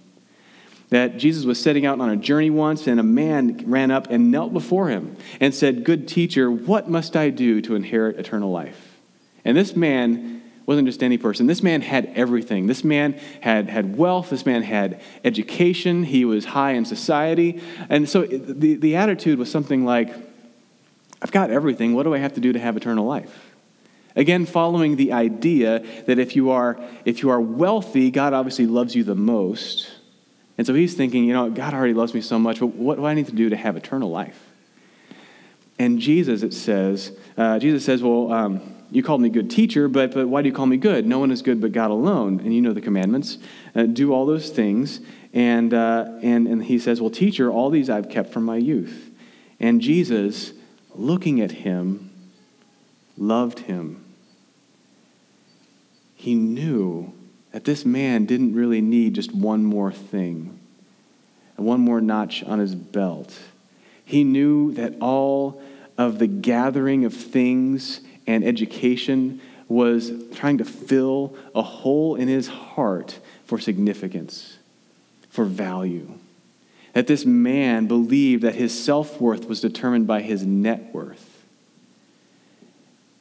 That 0.91 1.17
Jesus 1.17 1.45
was 1.45 1.61
setting 1.61 1.85
out 1.85 2.01
on 2.01 2.11
a 2.11 2.17
journey 2.17 2.51
once, 2.51 2.87
and 2.87 3.01
a 3.01 3.03
man 3.03 3.65
ran 3.67 3.91
up 3.91 4.09
and 4.09 4.31
knelt 4.31 4.53
before 4.53 4.89
him 4.89 5.17
and 5.41 5.55
said, 5.55 5.83
Good 5.85 6.07
teacher, 6.07 6.51
what 6.51 6.89
must 6.89 7.17
I 7.17 7.31
do 7.31 7.61
to 7.63 7.75
inherit 7.75 8.19
eternal 8.19 8.53
life? 8.53 8.97
And 9.45 9.57
this 9.57 9.75
man 9.75 10.43
wasn't 10.67 10.89
just 10.89 11.03
any 11.03 11.17
person. 11.17 11.47
This 11.47 11.63
man 11.63 11.81
had 11.81 12.13
everything. 12.17 12.67
This 12.67 12.83
man 12.83 13.19
had, 13.41 13.71
had 13.71 13.97
wealth. 13.97 14.31
This 14.31 14.45
man 14.45 14.63
had 14.63 15.01
education. 15.25 16.03
He 16.03 16.25
was 16.25 16.45
high 16.45 16.73
in 16.73 16.85
society. 16.85 17.63
And 17.89 18.09
so 18.09 18.27
the, 18.27 18.75
the 18.75 18.97
attitude 18.97 19.39
was 19.39 19.51
something 19.51 19.85
like, 19.85 20.13
I've 21.23 21.33
got 21.33 21.51
everything. 21.51 21.95
What 21.95 22.03
do 22.03 22.15
I 22.15 22.19
have 22.19 22.35
to 22.35 22.41
do 22.41 22.53
to 22.53 22.59
have 22.59 22.77
eternal 22.77 23.07
life? 23.07 23.53
Again, 24.17 24.47
following 24.47 24.97
the 24.97 25.13
idea 25.13 25.85
that 26.07 26.19
if 26.19 26.35
you 26.35 26.51
are, 26.51 26.79
if 27.05 27.23
you 27.23 27.31
are 27.31 27.41
wealthy, 27.41 28.11
God 28.11 28.33
obviously 28.33 28.67
loves 28.67 28.95
you 28.97 29.05
the 29.05 29.15
most. 29.15 29.91
And 30.59 30.67
so 30.67 30.75
he's 30.75 30.95
thinking, 30.95 31.25
you 31.25 31.35
know, 31.35 31.51
God 31.51 31.75
already 31.75 31.95
loves 31.95 32.15
me 32.15 32.21
so 32.21 32.39
much, 32.39 32.61
but 32.61 32.69
what 32.69 32.97
do 32.97 33.05
I 33.05 33.15
need 33.15 33.27
to 33.27 33.35
do 33.35 33.51
to 33.51 33.57
have 33.57 33.77
eternal 33.77 34.11
life? 34.11 34.41
And 35.79 35.99
Jesus, 35.99 36.43
it 36.43 36.55
says, 36.55 37.13
uh, 37.37 37.59
Jesus 37.59 37.85
says, 37.85 38.03
well, 38.03 38.33
um, 38.33 38.75
you 38.91 39.03
called 39.03 39.21
me 39.21 39.29
good 39.29 39.51
teacher, 39.51 39.89
but, 39.89 40.15
but 40.15 40.29
why 40.29 40.43
do 40.43 40.49
you 40.49 40.55
call 40.55 40.67
me 40.67 40.77
good? 40.77 41.07
No 41.07 41.19
one 41.19 41.31
is 41.31 41.43
good 41.43 41.61
but 41.61 41.73
God 41.73 41.91
alone. 41.91 42.41
And 42.41 42.55
you 42.55 42.63
know 42.63 42.73
the 42.73 42.81
commandments. 42.81 43.39
Uh, 43.75 43.85
do 43.85 44.13
all 44.13 44.25
those 44.25 44.49
things. 44.51 45.01
And, 45.35 45.75
uh, 45.75 46.19
and, 46.23 46.47
and 46.47 46.65
he 46.65 46.79
says, 46.79 47.01
well, 47.01 47.11
teacher, 47.11 47.51
all 47.51 47.69
these 47.69 47.91
I've 47.91 48.09
kept 48.09 48.33
from 48.33 48.45
my 48.45 48.57
youth. 48.57 49.11
And 49.61 49.81
Jesus 49.81 50.53
looking 50.95 51.41
at 51.41 51.51
him, 51.51 52.11
loved 53.19 53.61
him. 53.61 54.03
He 56.15 56.35
knew 56.35 57.13
that 57.57 57.65
this 57.65 57.87
man 57.87 58.27
didn't 58.27 58.55
really 58.55 58.83
need 58.83 59.15
just 59.15 59.35
one 59.35 59.65
more 59.65 59.91
thing, 59.91 60.61
one 61.57 61.81
more 61.81 62.03
notch 62.03 62.45
on 62.45 62.59
his 62.59 62.75
belt. 62.75 63.35
He 64.05 64.25
knew 64.25 64.75
that 64.75 64.93
all 65.01 65.63
of 65.97 66.19
the 66.19 66.27
gathering 66.27 67.07
of 67.07 67.15
things 67.15 68.03
and 68.27 68.45
education 68.45 69.41
was 69.69 70.13
trying 70.35 70.59
to 70.59 70.67
fill 70.67 71.35
a 71.55 71.63
hole 71.63 72.15
in 72.15 72.29
his 72.29 72.47
heart 72.47 73.21
for 73.47 73.59
significance, 73.59 74.59
for 75.31 75.47
value 75.47 76.13
that 76.93 77.07
this 77.07 77.25
man 77.25 77.87
believed 77.87 78.43
that 78.43 78.57
his 78.57 78.79
self 78.79 79.19
worth 79.19 79.47
was 79.47 79.63
determined 79.63 80.07
by 80.07 80.21
his 80.21 80.45
net 80.45 80.93
worth. 80.93 81.43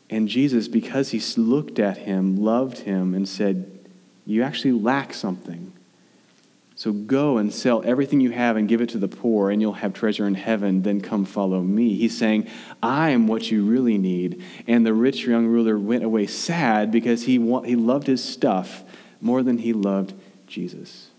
And 0.09 0.27
Jesus, 0.27 0.67
because 0.67 1.11
he 1.11 1.21
looked 1.39 1.79
at 1.79 1.99
him, 1.99 2.35
loved 2.35 2.79
him, 2.79 3.13
and 3.13 3.29
said, 3.29 3.71
You 4.25 4.43
actually 4.43 4.73
lack 4.73 5.13
something. 5.13 5.71
So 6.77 6.91
go 6.91 7.37
and 7.37 7.53
sell 7.53 7.81
everything 7.85 8.19
you 8.19 8.31
have 8.31 8.57
and 8.57 8.67
give 8.67 8.81
it 8.81 8.89
to 8.89 8.97
the 8.97 9.07
poor, 9.07 9.49
and 9.49 9.61
you'll 9.61 9.73
have 9.73 9.93
treasure 9.93 10.27
in 10.27 10.35
heaven. 10.35 10.81
Then 10.81 10.99
come 10.99 11.23
follow 11.23 11.61
me. 11.61 11.95
He's 11.95 12.17
saying, 12.17 12.49
I 12.83 13.11
am 13.11 13.27
what 13.27 13.49
you 13.49 13.63
really 13.63 13.97
need. 13.97 14.43
And 14.67 14.85
the 14.85 14.93
rich 14.93 15.25
young 15.25 15.47
ruler 15.47 15.79
went 15.79 16.03
away 16.03 16.27
sad 16.27 16.91
because 16.91 17.23
he, 17.23 17.33
he 17.33 17.75
loved 17.75 18.07
his 18.07 18.23
stuff 18.23 18.83
more 19.21 19.41
than 19.41 19.59
he 19.59 19.71
loved 19.71 20.13
Jesus 20.47 21.09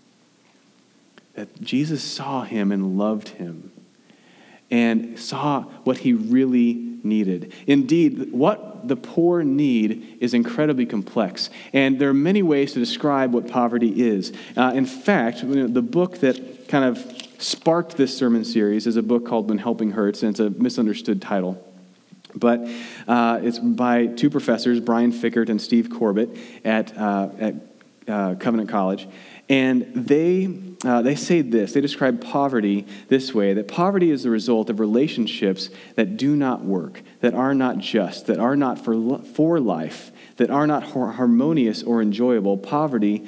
that 1.37 1.61
Jesus 1.61 2.03
saw 2.03 2.41
him 2.41 2.71
and 2.71 2.97
loved 2.97 3.29
him 3.29 3.71
and 4.71 5.19
saw 5.19 5.61
what 5.83 5.99
he 5.99 6.11
really 6.11 6.73
needed. 7.03 7.53
Indeed, 7.67 8.33
what 8.33 8.66
the 8.87 8.95
poor 8.95 9.43
need 9.43 10.17
is 10.19 10.33
incredibly 10.33 10.85
complex, 10.85 11.49
and 11.73 11.99
there 11.99 12.09
are 12.09 12.13
many 12.13 12.41
ways 12.41 12.73
to 12.73 12.79
describe 12.79 13.33
what 13.33 13.47
poverty 13.47 14.01
is. 14.01 14.33
Uh, 14.55 14.71
in 14.75 14.85
fact, 14.85 15.41
the 15.41 15.81
book 15.81 16.19
that 16.19 16.67
kind 16.67 16.85
of 16.85 17.05
sparked 17.39 17.97
this 17.97 18.17
sermon 18.17 18.43
series 18.43 18.87
is 18.87 18.95
a 18.95 19.03
book 19.03 19.25
called 19.25 19.49
When 19.49 19.57
Helping 19.57 19.91
Hurts, 19.91 20.23
and 20.23 20.31
it's 20.31 20.39
a 20.39 20.49
misunderstood 20.49 21.21
title. 21.21 21.63
But 22.35 22.67
uh, 23.07 23.39
it's 23.41 23.59
by 23.59 24.07
two 24.07 24.29
professors, 24.29 24.79
Brian 24.79 25.11
Fikkert 25.11 25.49
and 25.49 25.61
Steve 25.61 25.89
Corbett, 25.89 26.29
at, 26.63 26.95
uh, 26.97 27.29
at 27.39 27.55
uh, 28.07 28.35
Covenant 28.35 28.69
College. 28.69 29.07
And 29.49 29.91
they, 29.93 30.45
uh, 30.85 31.01
they 31.01 31.15
say 31.15 31.41
this 31.41 31.73
they 31.73 31.81
describe 31.81 32.21
poverty 32.21 32.85
this 33.07 33.33
way 33.33 33.53
that 33.53 33.67
poverty 33.67 34.11
is 34.11 34.23
the 34.23 34.29
result 34.29 34.69
of 34.69 34.79
relationships 34.79 35.69
that 35.95 36.17
do 36.17 36.35
not 36.35 36.63
work, 36.63 37.01
that 37.21 37.33
are 37.33 37.53
not 37.53 37.79
just, 37.79 38.27
that 38.27 38.39
are 38.39 38.55
not 38.55 38.83
for, 38.83 39.19
for 39.19 39.59
life, 39.59 40.11
that 40.37 40.49
are 40.49 40.67
not 40.67 40.83
harmonious 40.83 41.81
or 41.83 42.01
enjoyable. 42.01 42.57
Poverty 42.57 43.27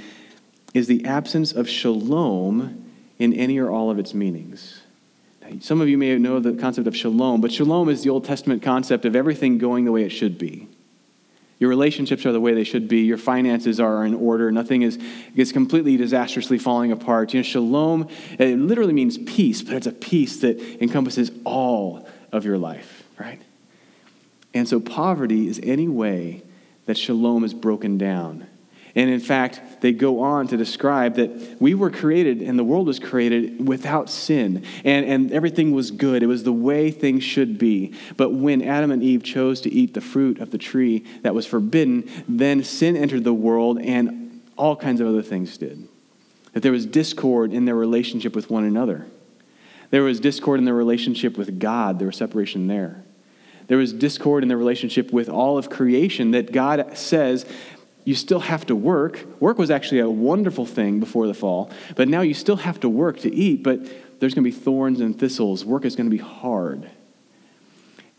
is 0.73 0.88
the 0.88 1.05
absence 1.05 1.51
of 1.51 1.67
shalom 1.67 2.85
in 3.17 3.33
any 3.33 3.57
or 3.57 3.71
all 3.71 3.89
of 3.89 3.97
its 3.97 4.13
meanings. 4.13 4.81
Some 5.62 5.81
of 5.81 5.89
you 5.89 5.97
may 5.97 6.15
know 6.19 6.39
the 6.39 6.53
concept 6.53 6.88
of 6.88 6.95
shalom, 6.95 7.41
but 7.41 7.51
shalom 7.51 7.89
is 7.89 8.03
the 8.03 8.12
Old 8.12 8.23
Testament 8.23 8.62
concept 8.62 9.03
of 9.05 9.15
everything 9.15 9.57
going 9.57 9.85
the 9.85 9.91
way 9.91 10.03
it 10.03 10.12
should 10.12 10.38
be. 10.38 10.67
Your 11.60 11.69
relationships 11.69 12.26
are 12.26 12.32
the 12.32 12.39
way 12.39 12.54
they 12.54 12.63
should 12.63 12.88
be. 12.88 13.02
Your 13.02 13.17
finances 13.17 13.80
are 13.80 14.06
in 14.06 14.13
order. 14.13 14.50
Nothing 14.52 14.82
is, 14.82 14.98
is 15.36 15.52
completely 15.52 15.98
disastrously 15.98 16.58
falling 16.58 16.91
apart. 16.91 17.34
You 17.34 17.41
know, 17.41 17.43
shalom, 17.43 18.08
it 18.39 18.58
literally 18.58 18.93
means 18.93 19.17
peace, 19.17 19.62
but 19.62 19.76
it's 19.76 19.88
a 19.88 19.91
peace 19.91 20.38
that 20.38 20.60
encompasses 20.82 21.32
all 21.43 22.08
of 22.32 22.45
your 22.45 22.58
life, 22.58 23.04
right? 23.19 23.41
And 24.54 24.67
so 24.67 24.80
poverty 24.80 25.48
is 25.48 25.60
any 25.62 25.89
way 25.89 26.43
that 26.86 26.98
shalom 26.98 27.43
is 27.43 27.54
broken 27.54 27.98
down 27.98 28.48
and 28.95 29.10
in 29.10 29.19
fact, 29.19 29.82
they 29.82 29.91
go 29.91 30.21
on 30.21 30.47
to 30.47 30.58
describe 30.58 31.15
that 31.15 31.58
we 31.60 31.75
were 31.75 31.91
created 31.91 32.41
and 32.41 32.58
the 32.58 32.63
world 32.63 32.88
was 32.88 32.99
created 32.99 33.67
without 33.67 34.10
sin, 34.10 34.63
and, 34.84 35.06
and 35.06 35.32
everything 35.32 35.71
was 35.71 35.91
good. 35.91 36.23
It 36.23 36.28
was 36.28 36.43
the 36.43 36.54
way 36.54 36.91
things 36.91 37.23
should 37.23 37.58
be. 37.58 37.93
But 38.17 38.32
when 38.32 38.62
Adam 38.62 38.91
and 38.91 39.04
Eve 39.04 39.23
chose 39.23 39.62
to 39.62 39.71
eat 39.71 39.93
the 39.93 40.02
fruit 40.02 40.39
of 40.39 40.52
the 40.52 40.58
tree 40.58 41.06
that 41.21 41.36
was 41.36 41.45
forbidden, 41.45 42.10
then 42.28 42.63
sin 42.63 42.97
entered 42.97 43.23
the 43.23 43.34
world 43.34 43.80
and 43.80 44.41
all 44.58 44.75
kinds 44.75 45.02
of 45.02 45.08
other 45.08 45.21
things 45.21 45.58
did. 45.58 45.88
That 46.54 46.63
there 46.63 46.71
was 46.71 46.86
discord 46.86 47.54
in 47.54 47.65
their 47.65 47.75
relationship 47.75 48.36
with 48.36 48.49
one 48.49 48.63
another. 48.63 49.06
There 49.91 50.04
was 50.04 50.19
discord 50.19 50.60
in 50.60 50.65
their 50.65 50.73
relationship 50.75 51.38
with 51.38 51.60
God, 51.60 51.99
there 51.99 52.08
was 52.08 52.17
separation 52.17 52.67
there. 52.67 53.04
There 53.67 53.78
was 53.78 53.93
discord 53.93 54.41
in 54.41 54.49
their 54.49 54.58
relationship 54.58 55.13
with 55.13 55.30
all 55.30 55.58
of 55.58 55.69
creation 55.69 56.32
that 56.32 56.52
God 56.52 56.97
says 56.97 57.45
you 58.10 58.15
still 58.15 58.39
have 58.39 58.65
to 58.65 58.76
work. 58.76 59.24
Work 59.39 59.60
was 59.60 59.69
actually 59.69 60.00
a 60.00 60.10
wonderful 60.10 60.65
thing 60.65 61.00
before 61.00 61.28
the 61.28 61.36
fall, 61.36 61.69
but 61.95 62.08
now 62.08 62.22
you 62.22 62.34
still 62.34 62.56
have 62.56 62.80
to 62.80 62.89
work 62.89 63.19
to 63.19 63.32
eat, 63.32 63.62
but 63.62 63.86
there's 64.19 64.34
going 64.34 64.43
to 64.43 64.50
be 64.50 64.52
thorns 64.52 65.00
and 65.00 65.17
thistles. 65.19 65.63
Work 65.63 65.86
is 65.86 65.95
going 65.95 66.10
to 66.10 66.17
be 66.17 66.24
hard. 66.24 66.89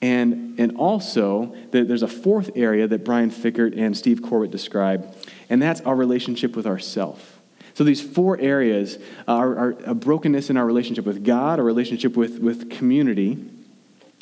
And, 0.00 0.60
and 0.60 0.76
also, 0.76 1.56
there's 1.72 2.04
a 2.04 2.08
fourth 2.08 2.52
area 2.54 2.86
that 2.86 3.04
Brian 3.04 3.32
Fikkert 3.32 3.76
and 3.76 3.96
Steve 3.96 4.22
Corbett 4.22 4.52
describe, 4.52 5.12
and 5.48 5.60
that's 5.60 5.80
our 5.80 5.96
relationship 5.96 6.54
with 6.54 6.68
ourself. 6.68 7.40
So 7.74 7.82
these 7.82 8.00
four 8.00 8.38
areas 8.38 8.96
are, 9.26 9.58
are, 9.58 9.76
a 9.86 9.94
brokenness 9.94 10.50
in 10.50 10.56
our 10.56 10.66
relationship 10.66 11.04
with 11.04 11.24
God, 11.24 11.58
a 11.58 11.64
relationship 11.64 12.16
with, 12.16 12.38
with 12.38 12.70
community, 12.70 13.44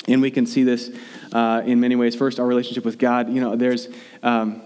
and 0.07 0.19
we 0.19 0.31
can 0.31 0.47
see 0.47 0.63
this 0.63 0.89
uh, 1.31 1.61
in 1.63 1.79
many 1.79 1.95
ways. 1.95 2.15
First, 2.15 2.39
our 2.39 2.47
relationship 2.47 2.85
with 2.85 2.97
God. 2.97 3.31
You 3.31 3.41
know, 3.41 3.55
there's 3.55 3.87
um, 4.23 4.63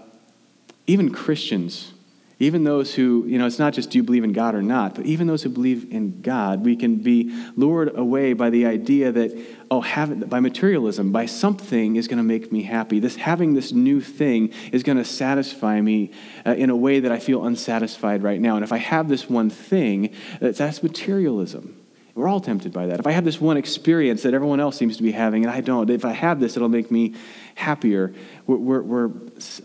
even 0.86 1.10
Christians, 1.10 1.92
even 2.38 2.64
those 2.64 2.94
who, 2.94 3.24
you 3.26 3.38
know, 3.38 3.46
it's 3.46 3.58
not 3.58 3.72
just 3.72 3.90
do 3.90 3.98
you 3.98 4.02
believe 4.02 4.24
in 4.24 4.32
God 4.32 4.54
or 4.54 4.62
not, 4.62 4.96
but 4.96 5.06
even 5.06 5.26
those 5.26 5.42
who 5.42 5.48
believe 5.48 5.92
in 5.92 6.20
God, 6.20 6.64
we 6.64 6.74
can 6.74 6.96
be 6.96 7.32
lured 7.56 7.96
away 7.96 8.32
by 8.32 8.50
the 8.50 8.66
idea 8.66 9.12
that, 9.12 9.38
oh, 9.70 9.80
by 10.26 10.40
materialism, 10.40 11.12
by 11.12 11.26
something 11.26 11.96
is 11.96 12.08
going 12.08 12.18
to 12.18 12.24
make 12.24 12.50
me 12.50 12.62
happy. 12.62 12.98
This 12.98 13.16
having 13.16 13.54
this 13.54 13.72
new 13.72 14.00
thing 14.00 14.52
is 14.72 14.82
going 14.82 14.98
to 14.98 15.04
satisfy 15.04 15.80
me 15.80 16.10
uh, 16.44 16.54
in 16.54 16.70
a 16.70 16.76
way 16.76 17.00
that 17.00 17.12
I 17.12 17.20
feel 17.20 17.46
unsatisfied 17.46 18.22
right 18.22 18.40
now. 18.40 18.56
And 18.56 18.64
if 18.64 18.72
I 18.72 18.78
have 18.78 19.08
this 19.08 19.30
one 19.30 19.48
thing, 19.48 20.12
that's, 20.40 20.58
that's 20.58 20.82
materialism. 20.82 21.83
We're 22.14 22.28
all 22.28 22.40
tempted 22.40 22.72
by 22.72 22.86
that. 22.86 23.00
If 23.00 23.06
I 23.08 23.12
have 23.12 23.24
this 23.24 23.40
one 23.40 23.56
experience 23.56 24.22
that 24.22 24.34
everyone 24.34 24.60
else 24.60 24.76
seems 24.76 24.96
to 24.98 25.02
be 25.02 25.10
having 25.10 25.44
and 25.44 25.52
I 25.52 25.60
don't, 25.60 25.90
if 25.90 26.04
I 26.04 26.12
have 26.12 26.38
this, 26.38 26.56
it'll 26.56 26.68
make 26.68 26.90
me 26.90 27.14
happier. 27.56 28.14
We're, 28.46 28.56
we're, 28.56 28.82
we're 28.82 29.10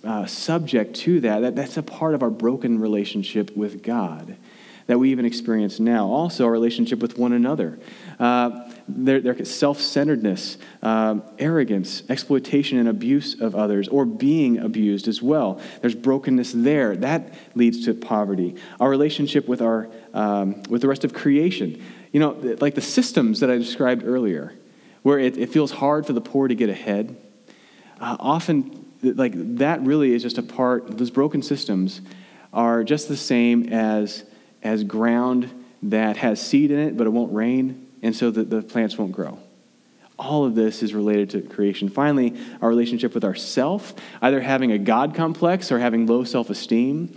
uh, 0.03 0.25
subject 0.25 0.95
to 0.97 1.19
that. 1.21 1.41
that. 1.41 1.55
That's 1.55 1.77
a 1.77 1.83
part 1.83 2.15
of 2.15 2.23
our 2.23 2.31
broken 2.31 2.79
relationship 2.79 3.55
with 3.55 3.83
God 3.83 4.35
that 4.89 4.97
we 4.97 5.11
even 5.11 5.23
experience 5.23 5.79
now. 5.79 6.07
Also, 6.07 6.45
our 6.45 6.51
relationship 6.51 6.99
with 6.99 7.19
one 7.19 7.31
another. 7.31 7.77
Uh, 8.19 8.71
their, 8.87 9.21
their 9.21 9.45
self 9.45 9.79
centeredness, 9.79 10.57
uh, 10.81 11.19
arrogance, 11.37 12.01
exploitation, 12.09 12.79
and 12.79 12.89
abuse 12.89 13.39
of 13.39 13.53
others, 13.53 13.87
or 13.87 14.03
being 14.03 14.57
abused 14.57 15.07
as 15.07 15.21
well. 15.21 15.61
There's 15.81 15.93
brokenness 15.93 16.53
there. 16.53 16.95
That 16.95 17.35
leads 17.53 17.85
to 17.85 17.93
poverty. 17.93 18.55
Our 18.79 18.89
relationship 18.89 19.47
with, 19.47 19.61
our, 19.61 19.91
um, 20.15 20.63
with 20.63 20.81
the 20.81 20.87
rest 20.87 21.03
of 21.03 21.13
creation. 21.13 21.83
You 22.11 22.19
know, 22.19 22.57
like 22.59 22.75
the 22.75 22.81
systems 22.81 23.39
that 23.41 23.49
I 23.49 23.57
described 23.57 24.03
earlier, 24.05 24.53
where 25.03 25.19
it, 25.19 25.37
it 25.37 25.49
feels 25.49 25.71
hard 25.71 26.05
for 26.05 26.13
the 26.13 26.21
poor 26.21 26.47
to 26.47 26.55
get 26.55 26.69
ahead. 26.69 27.15
Uh, 27.99 28.17
often, 28.19 28.85
like 29.01 29.33
that 29.57 29.81
really 29.81 30.13
is 30.13 30.23
just 30.23 30.37
a 30.37 30.43
part, 30.43 30.97
those 30.97 31.11
broken 31.11 31.41
systems 31.41 32.01
are 32.53 32.83
just 32.83 33.07
the 33.07 33.17
same 33.17 33.71
as, 33.71 34.23
as 34.63 34.83
ground 34.83 35.51
that 35.83 36.17
has 36.17 36.41
seed 36.41 36.71
in 36.71 36.79
it, 36.79 36.97
but 36.97 37.07
it 37.07 37.11
won't 37.11 37.33
rain, 37.33 37.87
and 38.01 38.15
so 38.15 38.31
the, 38.31 38.43
the 38.43 38.61
plants 38.61 38.97
won't 38.97 39.11
grow. 39.11 39.39
All 40.17 40.43
of 40.43 40.55
this 40.55 40.83
is 40.83 40.93
related 40.93 41.29
to 41.29 41.41
creation. 41.41 41.87
Finally, 41.87 42.37
our 42.61 42.67
relationship 42.67 43.13
with 43.13 43.23
ourself, 43.23 43.93
either 44.21 44.41
having 44.41 44.71
a 44.71 44.77
God 44.77 45.15
complex 45.15 45.71
or 45.71 45.79
having 45.79 46.07
low 46.07 46.25
self 46.25 46.49
esteem 46.49 47.15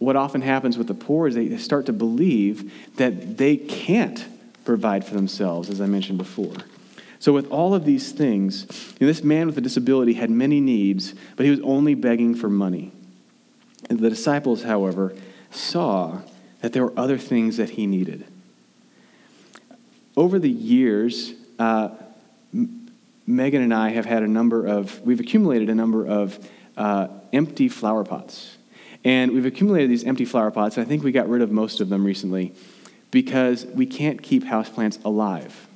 what 0.00 0.16
often 0.16 0.40
happens 0.40 0.78
with 0.78 0.86
the 0.88 0.94
poor 0.94 1.28
is 1.28 1.34
they 1.34 1.56
start 1.58 1.86
to 1.86 1.92
believe 1.92 2.72
that 2.96 3.36
they 3.36 3.56
can't 3.56 4.26
provide 4.64 5.04
for 5.04 5.14
themselves, 5.14 5.68
as 5.68 5.80
I 5.80 5.86
mentioned 5.86 6.16
before. 6.16 6.54
So, 7.18 7.34
with 7.34 7.50
all 7.50 7.74
of 7.74 7.84
these 7.84 8.12
things, 8.12 8.66
you 8.98 9.06
know, 9.06 9.12
this 9.12 9.22
man 9.22 9.46
with 9.46 9.58
a 9.58 9.60
disability 9.60 10.14
had 10.14 10.30
many 10.30 10.58
needs, 10.58 11.14
but 11.36 11.44
he 11.44 11.50
was 11.50 11.60
only 11.60 11.94
begging 11.94 12.34
for 12.34 12.48
money. 12.48 12.92
And 13.90 13.98
the 13.98 14.08
disciples, 14.08 14.62
however, 14.62 15.14
saw 15.50 16.22
that 16.62 16.72
there 16.72 16.82
were 16.82 16.98
other 16.98 17.18
things 17.18 17.58
that 17.58 17.70
he 17.70 17.86
needed. 17.86 18.24
Over 20.16 20.38
the 20.38 20.50
years, 20.50 21.34
uh, 21.58 21.90
Megan 23.26 23.60
and 23.60 23.74
I 23.74 23.90
have 23.90 24.06
had 24.06 24.22
a 24.22 24.28
number 24.28 24.66
of, 24.66 24.98
we've 25.02 25.20
accumulated 25.20 25.68
a 25.68 25.74
number 25.74 26.06
of 26.06 26.38
uh, 26.78 27.08
empty 27.34 27.68
flower 27.68 28.02
pots. 28.02 28.56
And 29.04 29.32
we've 29.32 29.46
accumulated 29.46 29.90
these 29.90 30.04
empty 30.04 30.24
flower 30.24 30.50
pots, 30.50 30.76
I 30.78 30.84
think 30.84 31.02
we 31.02 31.12
got 31.12 31.28
rid 31.28 31.42
of 31.42 31.50
most 31.50 31.80
of 31.80 31.88
them 31.88 32.04
recently 32.04 32.54
because 33.10 33.64
we 33.66 33.86
can't 33.86 34.22
keep 34.22 34.44
houseplants 34.44 35.02
alive. 35.04 35.68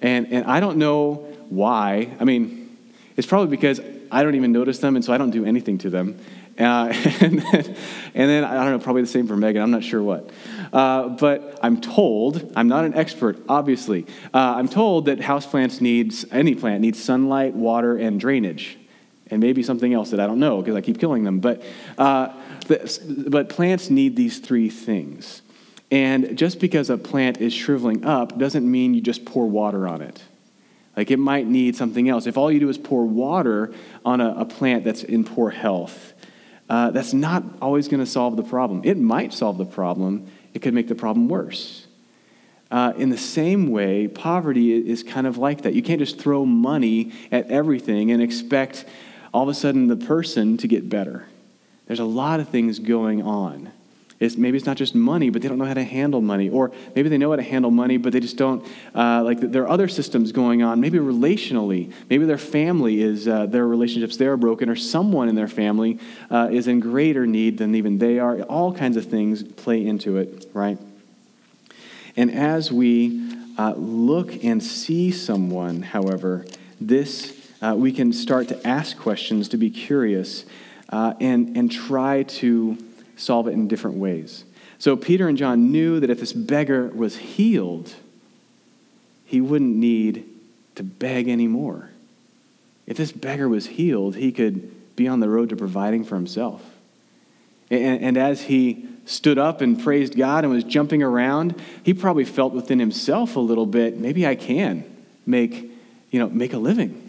And, 0.00 0.32
and 0.32 0.46
I 0.46 0.60
don't 0.60 0.78
know 0.78 1.26
why. 1.48 2.14
I 2.18 2.24
mean, 2.24 2.76
it's 3.16 3.26
probably 3.26 3.54
because 3.54 3.80
I 4.10 4.22
don't 4.22 4.34
even 4.34 4.52
notice 4.52 4.78
them, 4.78 4.96
and 4.96 5.04
so 5.04 5.12
I 5.12 5.18
don't 5.18 5.30
do 5.30 5.44
anything 5.44 5.78
to 5.78 5.90
them. 5.90 6.18
Uh, 6.58 6.88
and, 7.20 7.40
then, 7.40 7.76
and, 8.14 8.30
then, 8.30 8.44
I 8.44 8.54
don't 8.64 8.72
know, 8.72 8.78
probably 8.78 9.02
the 9.02 9.08
same 9.08 9.26
for 9.26 9.36
Megan. 9.36 9.62
I'm 9.62 9.70
not 9.70 9.84
sure 9.84 10.02
what. 10.02 10.30
Uh, 10.72 11.08
but 11.10 11.58
I'm 11.62 11.80
told, 11.80 12.52
I'm 12.56 12.68
not 12.68 12.84
an 12.84 12.94
expert, 12.94 13.38
obviously. 13.48 14.06
Uh, 14.32 14.54
I'm 14.56 14.68
told 14.68 15.06
that 15.06 15.18
houseplants 15.18 15.80
needs, 15.80 16.24
any 16.32 16.54
plant 16.54 16.80
needs 16.80 17.02
sunlight, 17.02 17.54
water, 17.54 17.96
and 17.96 18.18
drainage 18.18 18.78
and 19.30 19.40
maybe 19.40 19.62
something 19.62 19.92
else 19.92 20.10
that 20.10 20.20
I 20.20 20.26
don't 20.26 20.38
know 20.38 20.60
because 20.60 20.76
I 20.76 20.80
keep 20.80 21.00
killing 21.00 21.24
them. 21.24 21.40
But, 21.40 21.62
uh, 21.98 22.32
but 23.08 23.48
plants 23.48 23.90
need 23.90 24.16
these 24.16 24.38
three 24.38 24.70
things. 24.70 25.42
And 25.90 26.36
just 26.36 26.58
because 26.58 26.90
a 26.90 26.98
plant 26.98 27.38
is 27.38 27.52
shriveling 27.52 28.04
up 28.04 28.38
doesn't 28.38 28.68
mean 28.68 28.94
you 28.94 29.00
just 29.00 29.24
pour 29.24 29.48
water 29.48 29.86
on 29.86 30.02
it. 30.02 30.22
Like 30.96 31.10
it 31.10 31.18
might 31.18 31.46
need 31.46 31.76
something 31.76 32.08
else. 32.08 32.26
If 32.26 32.36
all 32.36 32.50
you 32.50 32.58
do 32.58 32.68
is 32.68 32.78
pour 32.78 33.04
water 33.04 33.72
on 34.04 34.20
a, 34.20 34.34
a 34.38 34.44
plant 34.44 34.84
that's 34.84 35.02
in 35.02 35.24
poor 35.24 35.50
health, 35.50 36.14
uh, 36.68 36.90
that's 36.90 37.12
not 37.12 37.44
always 37.60 37.86
going 37.86 38.00
to 38.00 38.10
solve 38.10 38.36
the 38.36 38.42
problem. 38.42 38.80
It 38.84 38.96
might 38.96 39.32
solve 39.32 39.58
the 39.58 39.66
problem, 39.66 40.26
it 40.54 40.62
could 40.62 40.74
make 40.74 40.88
the 40.88 40.94
problem 40.94 41.28
worse. 41.28 41.86
Uh, 42.68 42.92
in 42.96 43.10
the 43.10 43.18
same 43.18 43.70
way, 43.70 44.08
poverty 44.08 44.74
is 44.74 45.04
kind 45.04 45.26
of 45.26 45.38
like 45.38 45.62
that. 45.62 45.74
You 45.74 45.82
can't 45.82 46.00
just 46.00 46.18
throw 46.18 46.44
money 46.44 47.12
at 47.30 47.48
everything 47.48 48.10
and 48.10 48.20
expect 48.20 48.86
all 49.36 49.42
of 49.42 49.50
a 49.50 49.54
sudden 49.54 49.86
the 49.86 49.96
person 49.96 50.56
to 50.56 50.66
get 50.66 50.88
better. 50.88 51.26
There's 51.86 52.00
a 52.00 52.06
lot 52.06 52.40
of 52.40 52.48
things 52.48 52.78
going 52.78 53.22
on. 53.22 53.70
It's, 54.18 54.38
maybe 54.38 54.56
it's 54.56 54.64
not 54.64 54.78
just 54.78 54.94
money, 54.94 55.28
but 55.28 55.42
they 55.42 55.48
don't 55.48 55.58
know 55.58 55.66
how 55.66 55.74
to 55.74 55.84
handle 55.84 56.22
money. 56.22 56.48
Or 56.48 56.72
maybe 56.94 57.10
they 57.10 57.18
know 57.18 57.28
how 57.28 57.36
to 57.36 57.42
handle 57.42 57.70
money, 57.70 57.98
but 57.98 58.14
they 58.14 58.20
just 58.20 58.38
don't, 58.38 58.66
uh, 58.94 59.22
like, 59.22 59.38
there 59.42 59.64
are 59.64 59.68
other 59.68 59.88
systems 59.88 60.32
going 60.32 60.62
on. 60.62 60.80
Maybe 60.80 60.96
relationally. 60.96 61.92
Maybe 62.08 62.24
their 62.24 62.38
family 62.38 63.02
is, 63.02 63.28
uh, 63.28 63.44
their 63.44 63.66
relationships 63.66 64.16
there 64.16 64.32
are 64.32 64.38
broken, 64.38 64.70
or 64.70 64.74
someone 64.74 65.28
in 65.28 65.34
their 65.34 65.48
family 65.48 65.98
uh, 66.30 66.48
is 66.50 66.66
in 66.66 66.80
greater 66.80 67.26
need 67.26 67.58
than 67.58 67.74
even 67.74 67.98
they 67.98 68.18
are. 68.18 68.40
All 68.40 68.72
kinds 68.72 68.96
of 68.96 69.04
things 69.04 69.42
play 69.42 69.86
into 69.86 70.16
it, 70.16 70.48
right? 70.54 70.78
And 72.16 72.30
as 72.30 72.72
we 72.72 73.34
uh, 73.58 73.74
look 73.76 74.42
and 74.42 74.62
see 74.62 75.10
someone, 75.10 75.82
however, 75.82 76.46
this, 76.80 77.35
uh, 77.62 77.74
we 77.76 77.92
can 77.92 78.12
start 78.12 78.48
to 78.48 78.66
ask 78.66 78.98
questions, 78.98 79.48
to 79.48 79.56
be 79.56 79.70
curious, 79.70 80.44
uh, 80.90 81.14
and, 81.20 81.56
and 81.56 81.70
try 81.70 82.22
to 82.24 82.76
solve 83.16 83.48
it 83.48 83.52
in 83.52 83.68
different 83.68 83.96
ways. 83.96 84.44
So 84.78 84.96
Peter 84.96 85.28
and 85.28 85.38
John 85.38 85.72
knew 85.72 86.00
that 86.00 86.10
if 86.10 86.20
this 86.20 86.32
beggar 86.32 86.88
was 86.88 87.16
healed, 87.16 87.94
he 89.24 89.40
wouldn't 89.40 89.74
need 89.74 90.24
to 90.74 90.82
beg 90.82 91.28
anymore. 91.28 91.90
If 92.86 92.96
this 92.96 93.10
beggar 93.10 93.48
was 93.48 93.66
healed, 93.66 94.16
he 94.16 94.32
could 94.32 94.94
be 94.94 95.08
on 95.08 95.20
the 95.20 95.28
road 95.28 95.48
to 95.48 95.56
providing 95.56 96.04
for 96.04 96.14
himself. 96.14 96.62
And, 97.70 98.02
and, 98.02 98.16
as 98.16 98.42
he 98.42 98.86
stood 99.06 99.38
up 99.38 99.60
and 99.60 99.82
praised 99.82 100.16
God 100.16 100.44
and 100.44 100.52
was 100.52 100.62
jumping 100.62 101.02
around, 101.02 101.60
he 101.82 101.92
probably 101.94 102.24
felt 102.24 102.52
within 102.52 102.78
himself 102.78 103.34
a 103.34 103.40
little 103.40 103.66
bit, 103.66 103.98
maybe 103.98 104.24
I 104.24 104.36
can 104.36 104.84
make, 105.26 105.68
you 106.12 106.20
know, 106.20 106.28
make 106.28 106.52
a 106.52 106.58
living. 106.58 107.05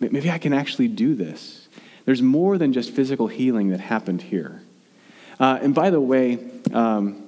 Maybe 0.00 0.30
I 0.30 0.38
can 0.38 0.52
actually 0.52 0.88
do 0.88 1.14
this. 1.14 1.68
There's 2.06 2.22
more 2.22 2.56
than 2.56 2.72
just 2.72 2.90
physical 2.90 3.28
healing 3.28 3.68
that 3.70 3.80
happened 3.80 4.22
here. 4.22 4.62
Uh, 5.38 5.58
and 5.62 5.74
by 5.74 5.90
the 5.90 6.00
way, 6.00 6.38
um, 6.72 7.22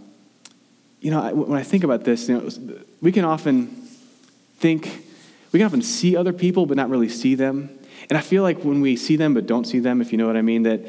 you 1.00 1.10
know, 1.10 1.20
I, 1.20 1.32
when 1.32 1.58
I 1.58 1.62
think 1.62 1.84
about 1.84 2.04
this, 2.04 2.28
you 2.28 2.38
know, 2.38 2.48
we 3.00 3.12
can 3.12 3.24
often 3.24 3.66
think, 4.58 5.04
we 5.52 5.58
can 5.58 5.66
often 5.66 5.82
see 5.82 6.16
other 6.16 6.32
people 6.32 6.64
but 6.64 6.76
not 6.76 6.88
really 6.88 7.08
see 7.08 7.34
them. 7.34 7.70
And 8.08 8.16
I 8.16 8.20
feel 8.22 8.42
like 8.42 8.62
when 8.62 8.80
we 8.80 8.96
see 8.96 9.16
them 9.16 9.34
but 9.34 9.46
don't 9.46 9.66
see 9.66 9.78
them, 9.78 10.00
if 10.00 10.10
you 10.10 10.18
know 10.18 10.26
what 10.26 10.36
I 10.36 10.42
mean, 10.42 10.62
that, 10.62 10.80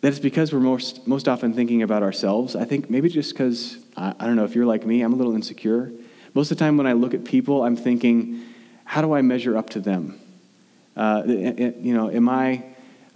that 0.00 0.08
it's 0.08 0.18
because 0.20 0.52
we're 0.52 0.60
most, 0.60 1.06
most 1.06 1.28
often 1.28 1.52
thinking 1.54 1.82
about 1.82 2.02
ourselves. 2.02 2.54
I 2.54 2.64
think 2.64 2.88
maybe 2.88 3.08
just 3.08 3.32
because, 3.32 3.78
I, 3.96 4.14
I 4.20 4.26
don't 4.26 4.36
know, 4.36 4.44
if 4.44 4.54
you're 4.54 4.66
like 4.66 4.86
me, 4.86 5.02
I'm 5.02 5.12
a 5.12 5.16
little 5.16 5.34
insecure. 5.34 5.90
Most 6.34 6.50
of 6.50 6.58
the 6.58 6.64
time 6.64 6.76
when 6.76 6.86
I 6.86 6.92
look 6.92 7.14
at 7.14 7.24
people, 7.24 7.64
I'm 7.64 7.76
thinking, 7.76 8.44
how 8.84 9.02
do 9.02 9.12
I 9.12 9.22
measure 9.22 9.56
up 9.56 9.70
to 9.70 9.80
them? 9.80 10.20
Uh, 10.98 11.22
you 11.26 11.94
know, 11.94 12.10
am 12.10 12.28
I 12.28 12.64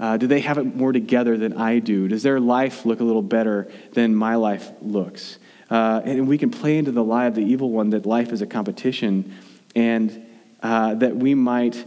uh, 0.03 0.17
do 0.17 0.27
they 0.27 0.41
have 0.41 0.59
it 0.59 0.65
more 0.65 0.93
together 0.93 1.37
than 1.37 1.53
I 1.53 1.79
do? 1.79 2.09
Does 2.09 2.25
their 2.25 2.41
life 2.41 2.85
look 2.85 2.99
a 2.99 3.05
little 3.05 3.23
better 3.23 3.71
than 3.93 4.17
my 4.17 4.35
life 4.35 4.69
looks? 4.81 5.39
Uh, 5.71 6.03
and 6.05 6.27
we 6.27 6.39
can 6.39 6.51
play 6.51 6.77
into 6.77 6.91
the 6.91 7.05
lie 7.05 7.27
of 7.27 7.37
the 7.37 7.43
evil 7.43 7.71
one 7.71 7.91
that 7.91 8.05
life 8.05 8.33
is 8.33 8.43
a 8.43 8.47
competition 8.47 9.33
and 9.77 10.27
uh, 10.61 10.95
that 10.95 11.15
we 11.15 11.37
might, 11.37 11.85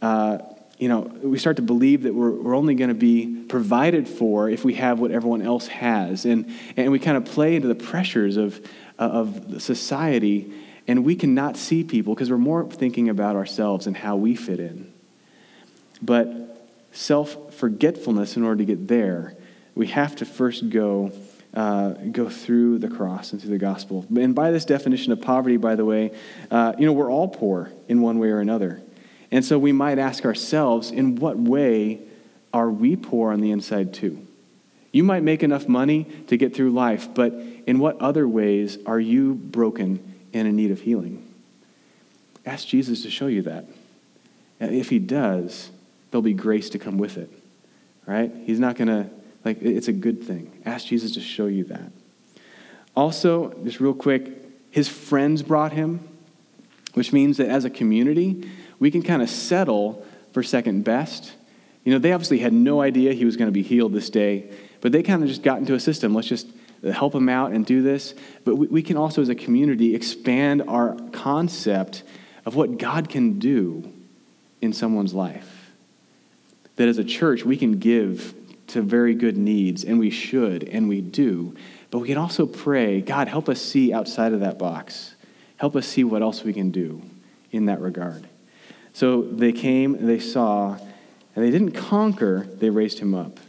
uh, 0.00 0.38
you 0.78 0.88
know, 0.88 1.00
we 1.22 1.38
start 1.38 1.56
to 1.56 1.62
believe 1.62 2.04
that 2.04 2.14
we're, 2.14 2.30
we're 2.30 2.56
only 2.56 2.74
going 2.74 2.88
to 2.88 2.94
be 2.94 3.44
provided 3.48 4.08
for 4.08 4.48
if 4.48 4.64
we 4.64 4.72
have 4.74 4.98
what 4.98 5.10
everyone 5.10 5.42
else 5.42 5.66
has. 5.68 6.24
And, 6.24 6.50
and 6.76 6.90
we 6.90 6.98
kind 6.98 7.18
of 7.18 7.26
play 7.26 7.54
into 7.54 7.68
the 7.68 7.74
pressures 7.74 8.38
of, 8.38 8.66
of 8.98 9.62
society 9.62 10.52
and 10.86 11.04
we 11.04 11.16
cannot 11.16 11.58
see 11.58 11.84
people 11.84 12.14
because 12.14 12.30
we're 12.30 12.38
more 12.38 12.64
thinking 12.64 13.10
about 13.10 13.36
ourselves 13.36 13.86
and 13.86 13.94
how 13.94 14.16
we 14.16 14.34
fit 14.34 14.58
in. 14.58 14.90
But 16.00 16.28
self 16.92 17.54
forgetfulness 17.54 18.36
in 18.36 18.44
order 18.44 18.58
to 18.58 18.64
get 18.64 18.88
there, 18.88 19.34
we 19.74 19.88
have 19.88 20.16
to 20.16 20.24
first 20.24 20.70
go. 20.70 21.12
Uh, 21.54 21.92
go 22.12 22.28
through 22.28 22.78
the 22.78 22.88
cross 22.88 23.32
and 23.32 23.40
through 23.40 23.50
the 23.50 23.58
gospel. 23.58 24.04
And 24.14 24.34
by 24.34 24.50
this 24.50 24.66
definition 24.66 25.12
of 25.12 25.22
poverty, 25.22 25.56
by 25.56 25.76
the 25.76 25.84
way, 25.84 26.12
uh, 26.50 26.74
you 26.78 26.84
know, 26.84 26.92
we're 26.92 27.10
all 27.10 27.26
poor 27.26 27.72
in 27.88 28.02
one 28.02 28.18
way 28.18 28.28
or 28.28 28.40
another. 28.40 28.82
And 29.30 29.42
so 29.42 29.58
we 29.58 29.72
might 29.72 29.98
ask 29.98 30.26
ourselves, 30.26 30.90
in 30.90 31.16
what 31.16 31.38
way 31.38 32.00
are 32.52 32.70
we 32.70 32.96
poor 32.96 33.32
on 33.32 33.40
the 33.40 33.50
inside 33.50 33.92
too? 33.94 34.26
You 34.92 35.04
might 35.04 35.22
make 35.22 35.42
enough 35.42 35.68
money 35.68 36.04
to 36.28 36.36
get 36.36 36.54
through 36.54 36.70
life, 36.70 37.08
but 37.12 37.32
in 37.66 37.78
what 37.78 38.00
other 38.00 38.26
ways 38.26 38.78
are 38.86 39.00
you 39.00 39.34
broken 39.34 40.20
and 40.32 40.48
in 40.48 40.56
need 40.56 40.70
of 40.70 40.80
healing? 40.80 41.24
Ask 42.46 42.66
Jesus 42.66 43.02
to 43.02 43.10
show 43.10 43.26
you 43.26 43.42
that. 43.42 43.66
And 44.60 44.74
if 44.74 44.88
he 44.88 44.98
does, 44.98 45.70
there'll 46.10 46.22
be 46.22 46.34
grace 46.34 46.70
to 46.70 46.78
come 46.78 46.98
with 46.98 47.16
it. 47.16 47.30
Right? 48.06 48.32
He's 48.44 48.58
not 48.58 48.76
going 48.76 48.88
to, 48.88 49.10
like, 49.44 49.60
it's 49.60 49.88
a 49.88 49.92
good 49.92 50.24
thing. 50.24 50.62
Ask 50.64 50.86
Jesus 50.86 51.12
to 51.12 51.20
show 51.20 51.46
you 51.46 51.64
that. 51.64 51.92
Also, 52.96 53.52
just 53.64 53.80
real 53.80 53.94
quick, 53.94 54.32
his 54.70 54.88
friends 54.88 55.42
brought 55.42 55.72
him, 55.72 56.08
which 56.94 57.12
means 57.12 57.36
that 57.36 57.48
as 57.48 57.64
a 57.64 57.70
community, 57.70 58.50
we 58.78 58.90
can 58.90 59.02
kind 59.02 59.22
of 59.22 59.28
settle 59.28 60.04
for 60.32 60.42
second 60.42 60.84
best. 60.84 61.32
You 61.84 61.92
know, 61.92 61.98
they 61.98 62.12
obviously 62.12 62.38
had 62.38 62.52
no 62.52 62.80
idea 62.80 63.12
he 63.12 63.24
was 63.24 63.36
going 63.36 63.48
to 63.48 63.52
be 63.52 63.62
healed 63.62 63.92
this 63.92 64.10
day, 64.10 64.50
but 64.80 64.92
they 64.92 65.02
kind 65.02 65.22
of 65.22 65.28
just 65.28 65.42
got 65.42 65.58
into 65.58 65.74
a 65.74 65.80
system. 65.80 66.14
Let's 66.14 66.28
just 66.28 66.48
uh, 66.84 66.90
help 66.90 67.14
him 67.14 67.28
out 67.28 67.52
and 67.52 67.64
do 67.64 67.82
this. 67.82 68.14
But 68.44 68.56
we, 68.56 68.66
we 68.68 68.82
can 68.82 68.96
also, 68.96 69.20
as 69.20 69.28
a 69.28 69.34
community, 69.34 69.94
expand 69.94 70.62
our 70.62 70.96
concept 71.12 72.04
of 72.46 72.56
what 72.56 72.78
God 72.78 73.10
can 73.10 73.38
do 73.38 73.92
in 74.62 74.72
someone's 74.72 75.12
life 75.12 75.57
that 76.78 76.88
as 76.88 76.98
a 76.98 77.04
church 77.04 77.44
we 77.44 77.56
can 77.56 77.78
give 77.78 78.34
to 78.68 78.82
very 78.82 79.14
good 79.14 79.36
needs, 79.36 79.84
and 79.84 79.98
we 79.98 80.10
should, 80.10 80.64
and 80.64 80.88
we 80.88 81.00
do. 81.00 81.54
But 81.90 81.98
we 81.98 82.08
can 82.08 82.18
also 82.18 82.46
pray, 82.46 83.00
God, 83.00 83.28
help 83.28 83.48
us 83.48 83.60
see 83.60 83.92
outside 83.92 84.32
of 84.32 84.40
that 84.40 84.58
box. 84.58 85.14
Help 85.56 85.74
us 85.74 85.86
see 85.86 86.04
what 86.04 86.22
else 86.22 86.44
we 86.44 86.52
can 86.52 86.70
do 86.70 87.02
in 87.50 87.66
that 87.66 87.80
regard. 87.80 88.28
So 88.92 89.22
they 89.22 89.52
came, 89.52 90.06
they 90.06 90.18
saw, 90.18 90.76
and 91.34 91.44
they 91.44 91.50
didn't 91.50 91.72
conquer, 91.72 92.46
they 92.58 92.70
raised 92.70 92.98
him 92.98 93.14
up. 93.14 93.40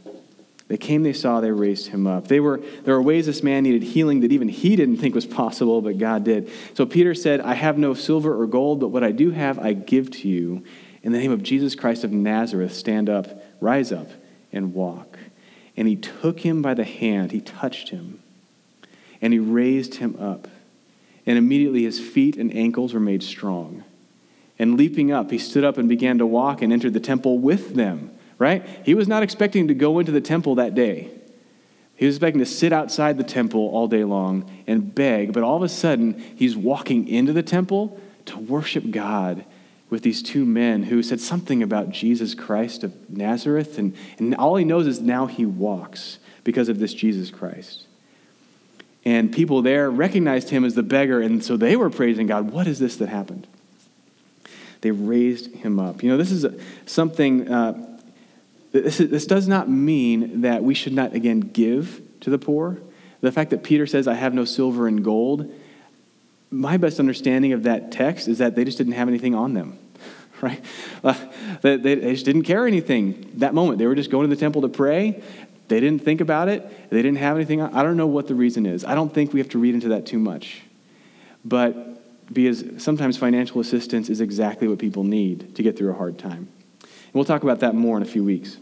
They 0.68 0.78
came, 0.78 1.04
they 1.04 1.14
saw, 1.14 1.42
they 1.42 1.52
raised 1.52 1.88
him 1.88 2.08
up. 2.08 2.28
They 2.28 2.40
were, 2.40 2.62
there 2.84 2.94
were 2.94 3.02
ways 3.02 3.26
this 3.26 3.44
man 3.44 3.64
needed 3.64 3.84
healing 3.84 4.22
that 4.22 4.32
even 4.32 4.48
he 4.48 4.76
didn't 4.76 4.98
think 4.98 5.16
was 5.16 5.26
possible, 5.26 5.82
but 5.82 5.98
God 5.98 6.24
did. 6.24 6.50
So 6.76 6.86
Peter 6.86 7.14
said, 7.16 7.42
I 7.42 7.56
have 7.56 7.78
no 7.78 7.94
silver 7.94 8.40
or 8.40 8.48
gold, 8.48 8.80
but 8.80 8.90
what 8.90 9.04
I 9.04 9.12
do 9.12 9.32
have, 9.32 9.60
I 9.60 9.74
give 9.74 10.12
to 10.12 10.28
you. 10.28 10.64
In 11.02 11.12
the 11.12 11.20
name 11.20 11.32
of 11.32 11.44
Jesus 11.44 11.76
Christ 11.76 12.04
of 12.04 12.12
Nazareth, 12.12 12.74
stand 12.74 13.10
up, 13.10 13.44
rise 13.62 13.92
up, 13.92 14.10
and 14.52 14.74
walk. 14.74 15.18
And 15.78 15.88
he 15.88 15.96
took 15.96 16.42
him 16.42 16.62
by 16.62 16.74
the 16.74 16.84
hand, 16.84 17.32
he 17.32 17.40
touched 17.40 17.90
him, 17.90 18.22
and 19.22 19.32
he 19.32 19.40
raised 19.40 19.96
him 19.96 20.18
up. 20.20 20.48
And 21.26 21.38
immediately 21.38 21.84
his 21.84 22.00
feet 22.00 22.36
and 22.36 22.54
ankles 22.54 22.94
were 22.94 23.00
made 23.00 23.24
strong. 23.24 23.84
And 24.58 24.78
leaping 24.78 25.12
up, 25.12 25.32
he 25.32 25.38
stood 25.38 25.64
up 25.64 25.78
and 25.78 25.88
began 25.88 26.18
to 26.18 26.26
walk 26.26 26.62
and 26.62 26.74
entered 26.74 26.94
the 26.94 27.00
temple 27.00 27.40
with 27.40 27.76
them, 27.76 28.12
right? 28.38 28.66
He 28.84 28.94
was 28.94 29.08
not 29.08 29.24
expecting 29.24 29.70
to 29.70 29.74
go 29.74 30.00
into 30.00 30.12
the 30.12 30.20
temple 30.20 30.56
that 30.56 30.76
day. 30.76 31.10
He 31.96 32.06
was 32.06 32.16
expecting 32.16 32.40
to 32.40 32.46
sit 32.46 32.74
outside 32.74 33.18
the 33.18 33.24
temple 33.24 33.70
all 33.70 33.88
day 33.88 34.04
long 34.04 34.50
and 34.68 34.94
beg, 34.94 35.32
but 35.32 35.44
all 35.44 35.56
of 35.56 35.64
a 35.64 35.70
sudden, 35.70 36.20
he's 36.36 36.58
walking 36.58 37.08
into 37.08 37.32
the 37.32 37.44
temple 37.44 38.00
to 38.26 38.38
worship 38.38 38.92
God 38.92 39.46
with 39.90 40.04
these 40.04 40.22
two 40.22 40.46
men 40.46 40.84
who 40.84 41.02
said 41.02 41.20
something 41.20 41.64
about 41.64 41.90
Jesus 41.90 42.36
Christ 42.36 42.84
of 42.84 43.10
Nazareth, 43.10 43.78
and, 43.78 43.96
and 44.18 44.36
all 44.36 44.56
he 44.56 44.66
knows 44.66 44.86
is 44.86 45.02
now 45.02 45.26
he 45.26 45.46
walks 45.46 46.20
because 46.44 46.70
of 46.70 46.80
this 46.80 46.94
Jesus 46.94 47.32
Christ. 47.32 47.86
And 49.06 49.32
people 49.32 49.62
there 49.62 49.90
recognized 49.90 50.50
him 50.50 50.64
as 50.66 50.76
the 50.76 50.84
beggar, 50.84 51.22
and 51.22 51.44
so 51.44 51.58
they 51.58 51.76
were 51.76 51.90
praising 51.90 52.28
God. 52.28 52.52
What 52.52 52.68
is 52.68 52.80
this 52.80 52.98
that 52.98 53.10
happened? 53.10 53.48
They 54.82 54.92
raised 54.92 55.54
him 55.56 55.80
up. 55.80 56.04
You 56.04 56.10
know, 56.10 56.18
this 56.18 56.32
is 56.32 56.46
something, 56.86 57.52
uh, 57.52 57.98
this, 58.72 58.98
this 58.98 59.26
does 59.26 59.48
not 59.48 59.70
mean 59.70 60.42
that 60.42 60.64
we 60.64 60.74
should 60.74 60.94
not, 60.94 61.14
again, 61.14 61.40
give 61.40 62.02
to 62.22 62.30
the 62.30 62.38
poor. 62.38 62.78
The 63.22 63.32
fact 63.32 63.50
that 63.50 63.64
Peter 63.64 63.88
says, 63.88 64.08
I 64.08 64.14
have 64.14 64.34
no 64.34 64.46
silver 64.46 64.88
and 64.88 65.04
gold, 65.04 65.52
my 66.52 66.78
best 66.78 67.00
understanding 67.00 67.54
of 67.54 67.64
that 67.64 67.92
text 67.92 68.28
is 68.28 68.40
that 68.40 68.56
they 68.56 68.64
just 68.64 68.78
didn't 68.78 68.94
have 68.94 69.08
anything 69.08 69.36
on 69.36 69.54
them, 69.54 69.78
right? 70.42 70.64
Uh, 71.04 71.14
they, 71.62 71.78
they, 71.78 72.12
just 72.14 72.26
didn't 72.26 72.44
care 72.44 72.66
anything 72.66 73.32
that 73.36 73.54
moment. 73.54 73.80
They 73.80 73.86
were 73.86 73.96
just 73.96 74.10
going 74.10 74.28
to 74.28 74.36
the 74.36 74.40
temple 74.40 74.62
to 74.64 74.70
pray. 74.70 75.22
They 75.68 75.80
didn't 75.80 76.04
think 76.04 76.22
about 76.22 76.50
it. 76.50 76.90
They 76.90 77.02
didn't 77.04 77.20
have 77.20 77.36
anything. 77.36 77.62
I 77.62 77.84
don't 77.84 77.98
know 77.98 78.08
what 78.08 78.28
the 78.28 78.36
reason 78.36 78.66
is. 78.66 78.84
I 78.84 78.96
don't 78.96 79.14
think 79.14 79.34
we 79.34 79.40
have 79.40 79.50
to 79.50 79.60
read 79.60 79.76
into 79.76 79.90
that 79.90 80.08
too 80.08 80.18
much. 80.18 80.64
But 81.46 82.34
because 82.34 82.84
sometimes 82.84 83.18
financial 83.18 83.62
assistance 83.62 84.10
is 84.10 84.22
exactly 84.22 84.68
what 84.68 84.80
people 84.80 85.04
need 85.04 85.56
to 85.56 85.64
get 85.64 85.78
through 85.78 85.92
a 85.92 85.96
hard 85.96 86.18
time. 86.18 86.48
And 86.82 87.14
we'll 87.14 87.26
talk 87.26 87.44
about 87.44 87.60
that 87.60 87.76
more 87.76 87.98
in 87.98 88.04
a 88.04 88.08
few 88.08 88.24
weeks. 88.24 88.58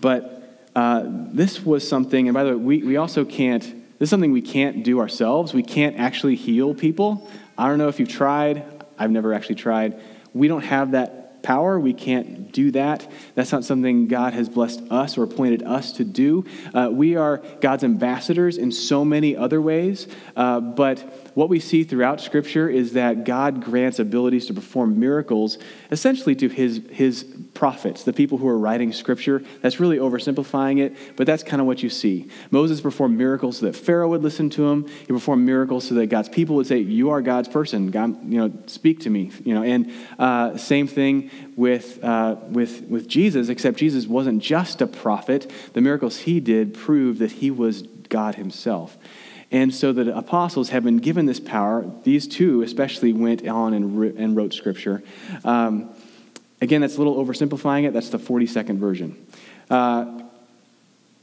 But 0.00 0.68
uh, 0.74 1.04
this 1.06 1.64
was 1.64 1.86
something, 1.86 2.28
and 2.28 2.34
by 2.34 2.44
the 2.44 2.50
way, 2.50 2.56
we, 2.56 2.82
we 2.82 2.96
also 2.96 3.24
can't 3.24 3.79
this 4.00 4.06
is 4.06 4.10
something 4.10 4.32
we 4.32 4.40
can't 4.40 4.82
do 4.82 4.98
ourselves. 4.98 5.52
We 5.52 5.62
can't 5.62 5.98
actually 5.98 6.34
heal 6.34 6.74
people. 6.74 7.28
I 7.58 7.68
don't 7.68 7.76
know 7.76 7.88
if 7.88 8.00
you've 8.00 8.08
tried. 8.08 8.64
I've 8.98 9.10
never 9.10 9.34
actually 9.34 9.56
tried. 9.56 10.00
We 10.32 10.48
don't 10.48 10.62
have 10.62 10.92
that 10.92 11.42
power. 11.42 11.78
We 11.78 11.92
can't 11.92 12.50
do 12.50 12.70
that. 12.70 13.06
That's 13.34 13.52
not 13.52 13.62
something 13.62 14.08
God 14.08 14.32
has 14.32 14.48
blessed 14.48 14.80
us 14.90 15.18
or 15.18 15.24
appointed 15.24 15.62
us 15.64 15.92
to 15.92 16.04
do. 16.04 16.46
Uh, 16.72 16.88
we 16.90 17.16
are 17.16 17.42
God's 17.60 17.84
ambassadors 17.84 18.56
in 18.56 18.72
so 18.72 19.04
many 19.04 19.36
other 19.36 19.60
ways. 19.60 20.08
Uh, 20.34 20.60
but 20.60 21.29
what 21.34 21.48
we 21.48 21.60
see 21.60 21.84
throughout 21.84 22.20
Scripture 22.20 22.68
is 22.68 22.94
that 22.94 23.24
God 23.24 23.62
grants 23.62 23.98
abilities 23.98 24.46
to 24.46 24.54
perform 24.54 24.98
miracles 24.98 25.58
essentially 25.90 26.34
to 26.36 26.48
his, 26.48 26.82
his 26.90 27.24
prophets, 27.54 28.04
the 28.04 28.12
people 28.12 28.38
who 28.38 28.48
are 28.48 28.58
writing 28.58 28.92
Scripture. 28.92 29.42
That's 29.60 29.80
really 29.80 29.98
oversimplifying 29.98 30.80
it, 30.80 30.96
but 31.16 31.26
that's 31.26 31.42
kind 31.42 31.60
of 31.60 31.66
what 31.66 31.82
you 31.82 31.90
see. 31.90 32.28
Moses 32.50 32.80
performed 32.80 33.16
miracles 33.16 33.58
so 33.58 33.66
that 33.66 33.76
Pharaoh 33.76 34.08
would 34.08 34.22
listen 34.22 34.50
to 34.50 34.68
him. 34.68 34.86
He 34.86 35.06
performed 35.06 35.44
miracles 35.44 35.88
so 35.88 35.94
that 35.94 36.06
God's 36.06 36.28
people 36.28 36.56
would 36.56 36.66
say, 36.66 36.78
You 36.78 37.10
are 37.10 37.22
God's 37.22 37.48
person. 37.48 37.90
God, 37.90 38.22
you 38.24 38.38
know, 38.38 38.52
speak 38.66 39.00
to 39.00 39.10
me. 39.10 39.30
You 39.44 39.54
know, 39.54 39.62
and 39.62 39.92
uh, 40.18 40.56
same 40.56 40.86
thing 40.86 41.30
with, 41.56 42.02
uh, 42.02 42.36
with, 42.48 42.82
with 42.82 43.08
Jesus, 43.08 43.48
except 43.48 43.78
Jesus 43.78 44.06
wasn't 44.06 44.42
just 44.42 44.80
a 44.80 44.86
prophet. 44.86 45.50
The 45.72 45.80
miracles 45.80 46.18
he 46.18 46.40
did 46.40 46.74
proved 46.74 47.18
that 47.20 47.32
he 47.32 47.50
was 47.50 47.82
God 47.82 48.34
himself. 48.34 48.98
And 49.52 49.74
so 49.74 49.92
the 49.92 50.16
apostles 50.16 50.68
have 50.68 50.84
been 50.84 50.98
given 50.98 51.26
this 51.26 51.40
power. 51.40 51.84
These 52.04 52.28
two, 52.28 52.62
especially, 52.62 53.12
went 53.12 53.46
on 53.46 53.74
and, 53.74 53.98
re- 53.98 54.14
and 54.16 54.36
wrote 54.36 54.54
scripture. 54.54 55.02
Um, 55.44 55.90
again, 56.60 56.80
that's 56.80 56.96
a 56.96 56.98
little 56.98 57.24
oversimplifying 57.24 57.84
it. 57.84 57.92
That's 57.92 58.10
the 58.10 58.18
42nd 58.18 58.78
version. 58.78 59.26
Uh, 59.68 60.22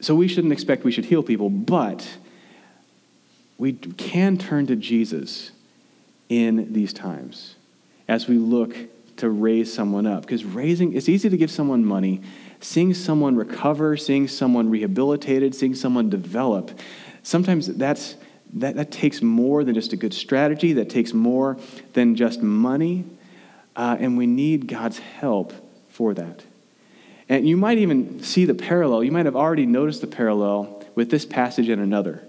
so 0.01 0.13
we 0.13 0.27
shouldn't 0.27 0.53
expect 0.53 0.83
we 0.83 0.91
should 0.91 1.05
heal 1.05 1.23
people, 1.23 1.49
but 1.49 2.17
we 3.57 3.73
can 3.73 4.37
turn 4.37 4.67
to 4.67 4.75
Jesus 4.75 5.51
in 6.29 6.73
these 6.73 6.93
times 6.93 7.55
as 8.07 8.27
we 8.27 8.37
look 8.37 8.75
to 9.17 9.29
raise 9.29 9.73
someone 9.73 10.05
up. 10.05 10.21
Because 10.21 10.45
raising, 10.45 10.93
it's 10.93 11.09
easy 11.09 11.29
to 11.29 11.37
give 11.37 11.49
someone 11.49 11.83
money. 11.83 12.21
Seeing 12.59 12.93
someone 12.93 13.35
recover, 13.35 13.97
seeing 13.97 14.27
someone 14.27 14.69
rehabilitated, 14.69 15.55
seeing 15.55 15.75
someone 15.75 16.09
develop 16.09 16.71
sometimes 17.27 17.67
that's, 17.67 18.15
that, 18.53 18.75
that 18.75 18.89
takes 18.89 19.21
more 19.21 19.63
than 19.65 19.75
just 19.75 19.91
a 19.91 19.97
good 19.97 20.13
strategy, 20.13 20.73
that 20.73 20.89
takes 20.89 21.13
more 21.13 21.57
than 21.93 22.15
just 22.15 22.41
money, 22.41 23.03
uh, 23.75 23.97
and 23.99 24.17
we 24.17 24.25
need 24.25 24.67
God's 24.67 24.99
help 24.99 25.53
for 25.89 26.13
that. 26.13 26.43
And 27.27 27.47
you 27.47 27.57
might 27.57 27.79
even 27.79 28.23
see 28.23 28.45
the 28.45 28.53
parallel, 28.53 29.03
you 29.03 29.11
might 29.11 29.25
have 29.25 29.35
already 29.35 29.65
noticed 29.65 29.99
the 29.99 30.07
parallel 30.07 30.85
with 30.95 31.09
this 31.09 31.25
passage 31.25 31.67
and 31.67 31.81
another. 31.81 32.23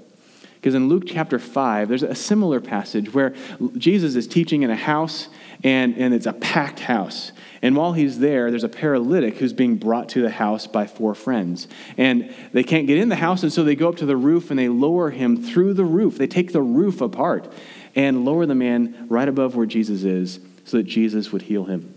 Because 0.57 0.75
in 0.75 0.89
Luke 0.89 1.05
chapter 1.07 1.39
5, 1.39 1.89
there's 1.89 2.03
a 2.03 2.17
similar 2.17 2.61
passage 2.61 3.15
where 3.15 3.33
Jesus 3.77 4.17
is 4.17 4.27
teaching 4.27 4.63
in 4.63 4.71
a 4.71 4.77
house, 4.77 5.29
and, 5.65 5.97
and 5.97 6.15
it's 6.15 6.27
a 6.27 6.33
packed 6.33 6.81
house. 6.81 7.33
And 7.61 7.75
while 7.75 7.93
he's 7.93 8.21
there, 8.21 8.51
there's 8.51 8.65
a 8.65 8.69
paralytic 8.69 9.39
who's 9.39 9.53
being 9.53 9.77
brought 9.77 10.11
to 10.11 10.23
the 10.23 10.31
house 10.31 10.67
by 10.67 10.87
four 10.87 11.15
friends. 11.15 11.67
And 11.97 12.33
they 12.53 12.63
can't 12.63 12.87
get 12.87 12.99
in 12.99 13.09
the 13.09 13.17
house, 13.17 13.43
and 13.43 13.53
so 13.53 13.65
they 13.65 13.75
go 13.75 13.89
up 13.89 13.97
to 13.97 14.07
the 14.07 14.17
roof 14.17 14.51
and 14.51 14.59
they 14.59 14.69
lower 14.69 15.11
him 15.11 15.43
through 15.43 15.75
the 15.75 15.85
roof. 15.85 16.19
They 16.19 16.29
take 16.29 16.53
the 16.53 16.63
roof 16.63 17.01
apart 17.01 17.53
and 17.97 18.25
lower 18.25 18.47
the 18.47 18.55
man 18.55 19.07
right 19.09 19.29
above 19.29 19.57
where 19.57 19.67
Jesus 19.67 20.05
is 20.05 20.39
so 20.65 20.77
that 20.77 20.85
Jesus 20.85 21.33
would 21.33 21.43
heal 21.43 21.65
him. 21.65 21.95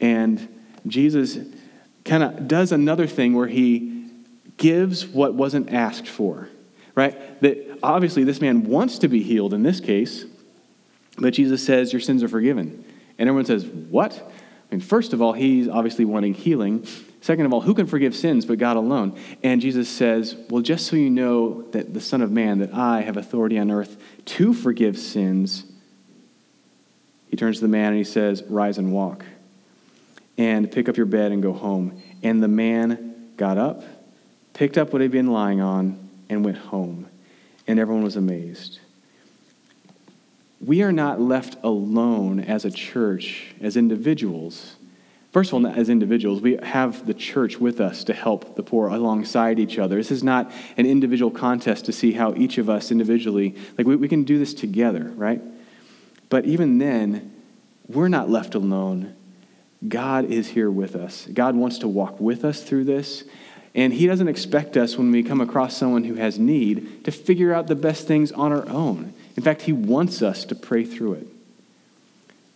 And 0.00 0.48
Jesus 0.86 1.38
kind 2.04 2.22
of 2.22 2.46
does 2.46 2.72
another 2.72 3.06
thing 3.06 3.34
where 3.34 3.46
he 3.46 4.06
gives 4.56 5.06
what 5.06 5.34
wasn't 5.34 5.72
asked 5.72 6.06
for, 6.06 6.48
right? 6.94 7.40
That 7.40 7.78
obviously 7.82 8.24
this 8.24 8.40
man 8.40 8.64
wants 8.64 8.98
to 8.98 9.08
be 9.08 9.22
healed 9.22 9.54
in 9.54 9.62
this 9.62 9.80
case, 9.80 10.24
but 11.18 11.32
Jesus 11.32 11.64
says, 11.64 11.92
Your 11.92 12.00
sins 12.00 12.22
are 12.22 12.28
forgiven. 12.28 12.81
And 13.18 13.28
everyone 13.28 13.46
says, 13.46 13.64
What? 13.64 14.14
I 14.70 14.74
mean, 14.74 14.80
first 14.80 15.12
of 15.12 15.20
all, 15.20 15.32
he's 15.32 15.68
obviously 15.68 16.04
wanting 16.04 16.34
healing. 16.34 16.86
Second 17.20 17.46
of 17.46 17.52
all, 17.52 17.60
who 17.60 17.74
can 17.74 17.86
forgive 17.86 18.16
sins 18.16 18.44
but 18.44 18.58
God 18.58 18.76
alone? 18.76 19.18
And 19.42 19.60
Jesus 19.60 19.88
says, 19.88 20.36
Well, 20.48 20.62
just 20.62 20.86
so 20.86 20.96
you 20.96 21.10
know 21.10 21.62
that 21.70 21.94
the 21.94 22.00
Son 22.00 22.22
of 22.22 22.30
Man, 22.30 22.58
that 22.58 22.74
I 22.74 23.02
have 23.02 23.16
authority 23.16 23.58
on 23.58 23.70
earth 23.70 23.96
to 24.26 24.52
forgive 24.52 24.98
sins, 24.98 25.64
he 27.28 27.36
turns 27.36 27.56
to 27.56 27.62
the 27.62 27.68
man 27.68 27.88
and 27.88 27.98
he 27.98 28.04
says, 28.04 28.42
Rise 28.48 28.78
and 28.78 28.92
walk. 28.92 29.24
And 30.38 30.70
pick 30.72 30.88
up 30.88 30.96
your 30.96 31.06
bed 31.06 31.30
and 31.32 31.42
go 31.42 31.52
home. 31.52 32.02
And 32.22 32.42
the 32.42 32.48
man 32.48 33.32
got 33.36 33.58
up, 33.58 33.84
picked 34.54 34.78
up 34.78 34.92
what 34.92 35.02
he'd 35.02 35.10
been 35.10 35.30
lying 35.30 35.60
on, 35.60 36.08
and 36.28 36.44
went 36.44 36.58
home. 36.58 37.08
And 37.66 37.78
everyone 37.78 38.02
was 38.02 38.16
amazed 38.16 38.80
we 40.64 40.82
are 40.82 40.92
not 40.92 41.20
left 41.20 41.56
alone 41.64 42.40
as 42.40 42.64
a 42.64 42.70
church, 42.70 43.54
as 43.60 43.76
individuals. 43.76 44.76
First 45.32 45.50
of 45.50 45.54
all, 45.54 45.60
not 45.60 45.76
as 45.76 45.88
individuals, 45.88 46.40
we 46.40 46.58
have 46.62 47.06
the 47.06 47.14
church 47.14 47.58
with 47.58 47.80
us 47.80 48.04
to 48.04 48.12
help 48.12 48.54
the 48.54 48.62
poor 48.62 48.88
alongside 48.88 49.58
each 49.58 49.78
other. 49.78 49.96
This 49.96 50.10
is 50.10 50.22
not 50.22 50.52
an 50.76 50.86
individual 50.86 51.30
contest 51.30 51.86
to 51.86 51.92
see 51.92 52.12
how 52.12 52.34
each 52.34 52.58
of 52.58 52.70
us 52.70 52.90
individually, 52.90 53.56
like 53.76 53.86
we, 53.86 53.96
we 53.96 54.08
can 54.08 54.24
do 54.24 54.38
this 54.38 54.54
together, 54.54 55.12
right? 55.16 55.40
But 56.28 56.44
even 56.44 56.78
then, 56.78 57.32
we're 57.88 58.08
not 58.08 58.30
left 58.30 58.54
alone. 58.54 59.16
God 59.88 60.26
is 60.26 60.48
here 60.48 60.70
with 60.70 60.94
us. 60.94 61.26
God 61.32 61.56
wants 61.56 61.78
to 61.78 61.88
walk 61.88 62.20
with 62.20 62.44
us 62.44 62.62
through 62.62 62.84
this. 62.84 63.24
And 63.74 63.92
He 63.92 64.06
doesn't 64.06 64.28
expect 64.28 64.76
us, 64.76 64.96
when 64.96 65.10
we 65.10 65.22
come 65.22 65.40
across 65.40 65.76
someone 65.76 66.04
who 66.04 66.14
has 66.14 66.38
need, 66.38 67.04
to 67.04 67.10
figure 67.10 67.52
out 67.52 67.66
the 67.66 67.74
best 67.74 68.06
things 68.06 68.30
on 68.30 68.52
our 68.52 68.68
own. 68.68 69.14
In 69.36 69.42
fact, 69.42 69.62
He 69.62 69.72
wants 69.72 70.22
us 70.22 70.44
to 70.46 70.54
pray 70.54 70.84
through 70.84 71.14
it. 71.14 71.26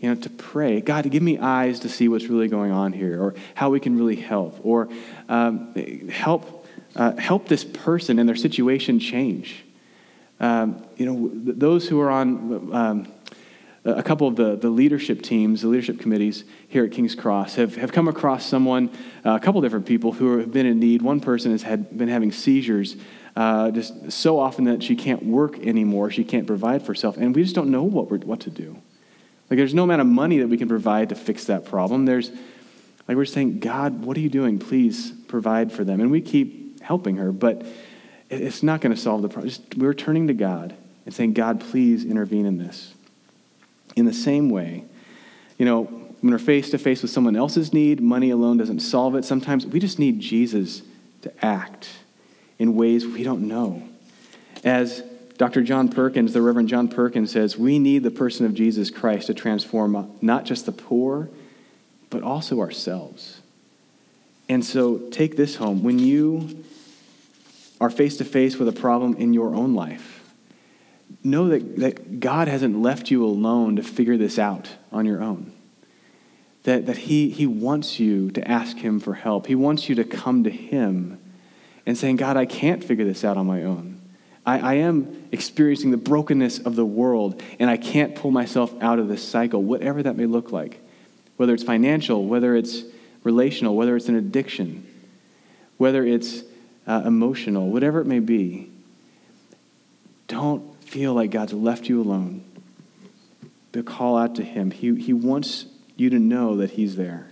You 0.01 0.15
know, 0.15 0.21
to 0.21 0.31
pray, 0.31 0.83
God, 0.83 1.11
give 1.11 1.23
me 1.23 1.39
eyes 1.39 1.81
to 1.81 1.89
see 1.89 2.07
what's 2.07 2.27
really 2.27 2.49
going 2.49 2.71
on 2.71 2.93
here, 2.93 3.21
or 3.23 3.35
how 3.55 3.71
we 3.71 3.81
can 3.81 3.97
really 3.97 4.17
help, 4.17 4.61
or 4.63 4.89
um, 5.29 5.75
help, 6.11 6.67
uh, 6.95 7.17
help 7.17 7.49
this 7.49 7.65
person 7.65 8.19
and 8.19 8.29
their 8.29 8.37
situation 8.37 9.01
change. 9.01 9.65
Um, 10.39 10.85
you 10.97 11.07
know, 11.07 11.31
those 11.33 11.89
who 11.89 11.99
are 12.01 12.11
on 12.11 12.75
um, 12.75 13.13
a 13.87 14.03
couple 14.03 14.27
of 14.27 14.37
the, 14.37 14.57
the 14.57 14.69
leadership 14.69 15.23
teams, 15.23 15.63
the 15.63 15.69
leadership 15.69 16.01
committees 16.01 16.45
here 16.69 16.85
at 16.85 16.93
King's 16.93 17.15
Cross 17.15 17.55
have, 17.55 17.77
have 17.77 17.93
come 17.93 18.09
across 18.09 18.45
someone, 18.45 18.91
uh, 19.25 19.31
a 19.31 19.41
couple 19.41 19.61
different 19.61 19.87
people 19.87 20.13
who 20.13 20.39
have 20.39 20.53
been 20.53 20.67
in 20.67 20.81
need. 20.81 21.03
One 21.03 21.21
person 21.21 21.53
has 21.53 21.63
had, 21.63 21.97
been 21.97 22.09
having 22.09 22.33
seizures 22.33 22.97
uh, 23.37 23.71
just 23.71 24.11
so 24.11 24.39
often 24.39 24.65
that 24.65 24.83
she 24.83 24.97
can't 24.97 25.23
work 25.23 25.59
anymore. 25.59 26.11
She 26.11 26.25
can't 26.25 26.47
provide 26.47 26.81
for 26.81 26.89
herself. 26.89 27.19
And 27.19 27.37
we 27.37 27.43
just 27.43 27.55
don't 27.55 27.71
know 27.71 27.83
what, 27.83 28.11
we're, 28.11 28.19
what 28.19 28.41
to 28.41 28.51
do. 28.51 28.81
Like, 29.51 29.59
there's 29.59 29.75
no 29.75 29.85
amount 29.85 30.01
of 30.01 30.07
money 30.07 30.39
that 30.39 30.49
we 30.49 30.57
can 30.57 30.69
provide 30.69 31.11
to 31.11 31.15
fix 31.15 31.45
that 31.45 31.67
problem. 31.67 32.07
There's, 32.07 32.31
like, 33.07 33.17
we're 33.17 33.27
saying, 33.27 33.61
God, 33.61 34.05
what 34.05 34.17
are 34.17 34.21
you 34.21 34.31
doing? 34.31 34.59
Please 34.59 35.13
provide 35.29 35.71
for 35.71 35.85
them. 35.85 36.01
And 36.01 36.11
we 36.11 36.23
keep 36.23 36.81
helping 36.81 37.17
her, 37.17 37.31
but 37.31 37.65
it's 38.31 38.63
not 38.63 38.81
going 38.81 38.95
to 38.95 39.01
solve 39.01 39.23
the 39.23 39.29
problem. 39.29 39.51
Just, 39.51 39.77
we're 39.77 39.95
turning 39.95 40.29
to 40.29 40.35
God 40.35 40.75
and 41.05 41.15
saying, 41.15 41.35
God, 41.35 41.61
please 41.61 42.05
intervene 42.05 42.47
in 42.47 42.59
this. 42.59 42.95
In 43.95 44.07
the 44.07 44.15
same 44.15 44.51
way, 44.51 44.85
you 45.59 45.67
know, 45.67 45.85
when 45.85 46.33
we're 46.33 46.39
face 46.39 46.71
to 46.71 46.79
face 46.79 47.03
with 47.03 47.11
someone 47.11 47.37
else's 47.37 47.73
need, 47.73 48.01
money 48.01 48.31
alone 48.31 48.57
doesn't 48.57 48.81
solve 48.81 49.15
it. 49.15 49.25
Sometimes 49.25 49.67
we 49.67 49.79
just 49.79 49.99
need 49.99 50.21
Jesus 50.21 50.83
to 51.23 51.45
act 51.45 51.89
in 52.59 52.75
ways 52.75 53.07
we 53.07 53.23
don't 53.23 53.47
know. 53.47 53.83
As 54.65 55.03
Dr. 55.37 55.63
John 55.63 55.89
Perkins, 55.89 56.33
the 56.33 56.43
Reverend 56.43 56.69
John 56.69 56.89
Perkins 56.89 57.31
says, 57.31 57.59
we 57.59 57.79
need 57.79 58.03
the 58.03 58.11
person 58.11 58.47
of 58.47 58.55
Jesus 58.55 58.91
Christ 58.91 59.27
to 59.27 59.35
transform 59.35 60.17
not 60.23 60.45
just 60.45 60.67
the 60.67 60.73
poor, 60.73 61.29
but 62.09 62.23
also 62.23 62.61
ourselves. 62.61 63.41
And 64.49 64.65
so 64.65 64.99
take 65.11 65.37
this 65.37 65.57
home. 65.57 65.83
When 65.83 65.99
you 65.99 66.65
are 67.81 67.91
face 67.91 68.17
to 68.19 68.25
face 68.25 68.57
with 68.57 68.69
a 68.69 68.73
problem 68.73 69.17
in 69.17 69.35
your 69.35 69.55
own 69.55 69.75
life, 69.75 70.33
know 71.23 71.49
that, 71.49 71.77
that 71.77 72.21
God 72.21 72.49
hasn't 72.49 72.81
left 72.81 73.11
you 73.11 73.25
alone 73.25 73.77
to 73.77 73.83
figure 73.83 74.17
this 74.17 74.39
out 74.39 74.71
on 74.93 75.05
your 75.05 75.23
own. 75.23 75.53
That, 76.63 76.87
that 76.87 76.97
he, 76.99 77.31
he 77.31 77.47
wants 77.47 78.01
you 78.01 78.31
to 78.33 78.49
ask 78.49 78.79
Him 78.79 78.99
for 78.99 79.15
help, 79.15 79.47
He 79.47 79.55
wants 79.55 79.89
you 79.89 79.95
to 79.97 80.05
come 80.05 80.43
to 80.45 80.51
Him 80.51 81.21
and 81.87 81.97
saying, 81.97 82.17
God, 82.17 82.37
I 82.37 82.45
can't 82.45 82.83
figure 82.83 83.05
this 83.05 83.25
out 83.25 83.37
on 83.37 83.47
my 83.47 83.63
own. 83.63 84.01
I, 84.45 84.59
I, 84.59 84.75
am 84.75 85.29
experiencing 85.33 85.91
the 85.91 85.97
brokenness 85.97 86.59
of 86.61 86.77
the 86.77 86.85
world, 86.85 87.43
and 87.59 87.71
I 87.71 87.77
can't 87.77 88.15
pull 88.15 88.31
myself 88.31 88.73
out 88.83 88.99
of 88.99 89.09
this 89.09 89.27
cycle, 89.27 89.63
whatever 89.63 90.03
that 90.03 90.17
may 90.17 90.27
look 90.27 90.53
like. 90.53 90.81
Whether 91.37 91.55
it's 91.55 91.65
financial, 91.65 92.27
whether 92.27 92.55
it's 92.55 92.83
relational, 93.23 93.75
whether 93.75 93.97
it's 93.97 94.09
an 94.09 94.17
addiction, 94.17 94.87
whether 95.77 96.05
it's 96.05 96.43
uh, 96.87 97.03
emotional, 97.05 97.69
whatever 97.69 98.01
it 98.01 98.07
may 98.07 98.21
be. 98.21 98.71
Don't 100.29 100.83
feel 100.83 101.15
like 101.15 101.31
God's 101.31 101.53
left 101.53 101.89
you 101.89 102.01
alone, 102.01 102.45
but 103.73 103.85
call 103.85 104.17
out 104.17 104.37
to 104.37 104.45
Him. 104.45 104.71
He, 104.71 104.95
he 104.95 105.13
wants 105.13 105.67
you 105.97 106.11
to 106.11 106.19
know 106.19 106.57
that 106.59 106.73
He's 106.73 106.97
there. 106.97 107.31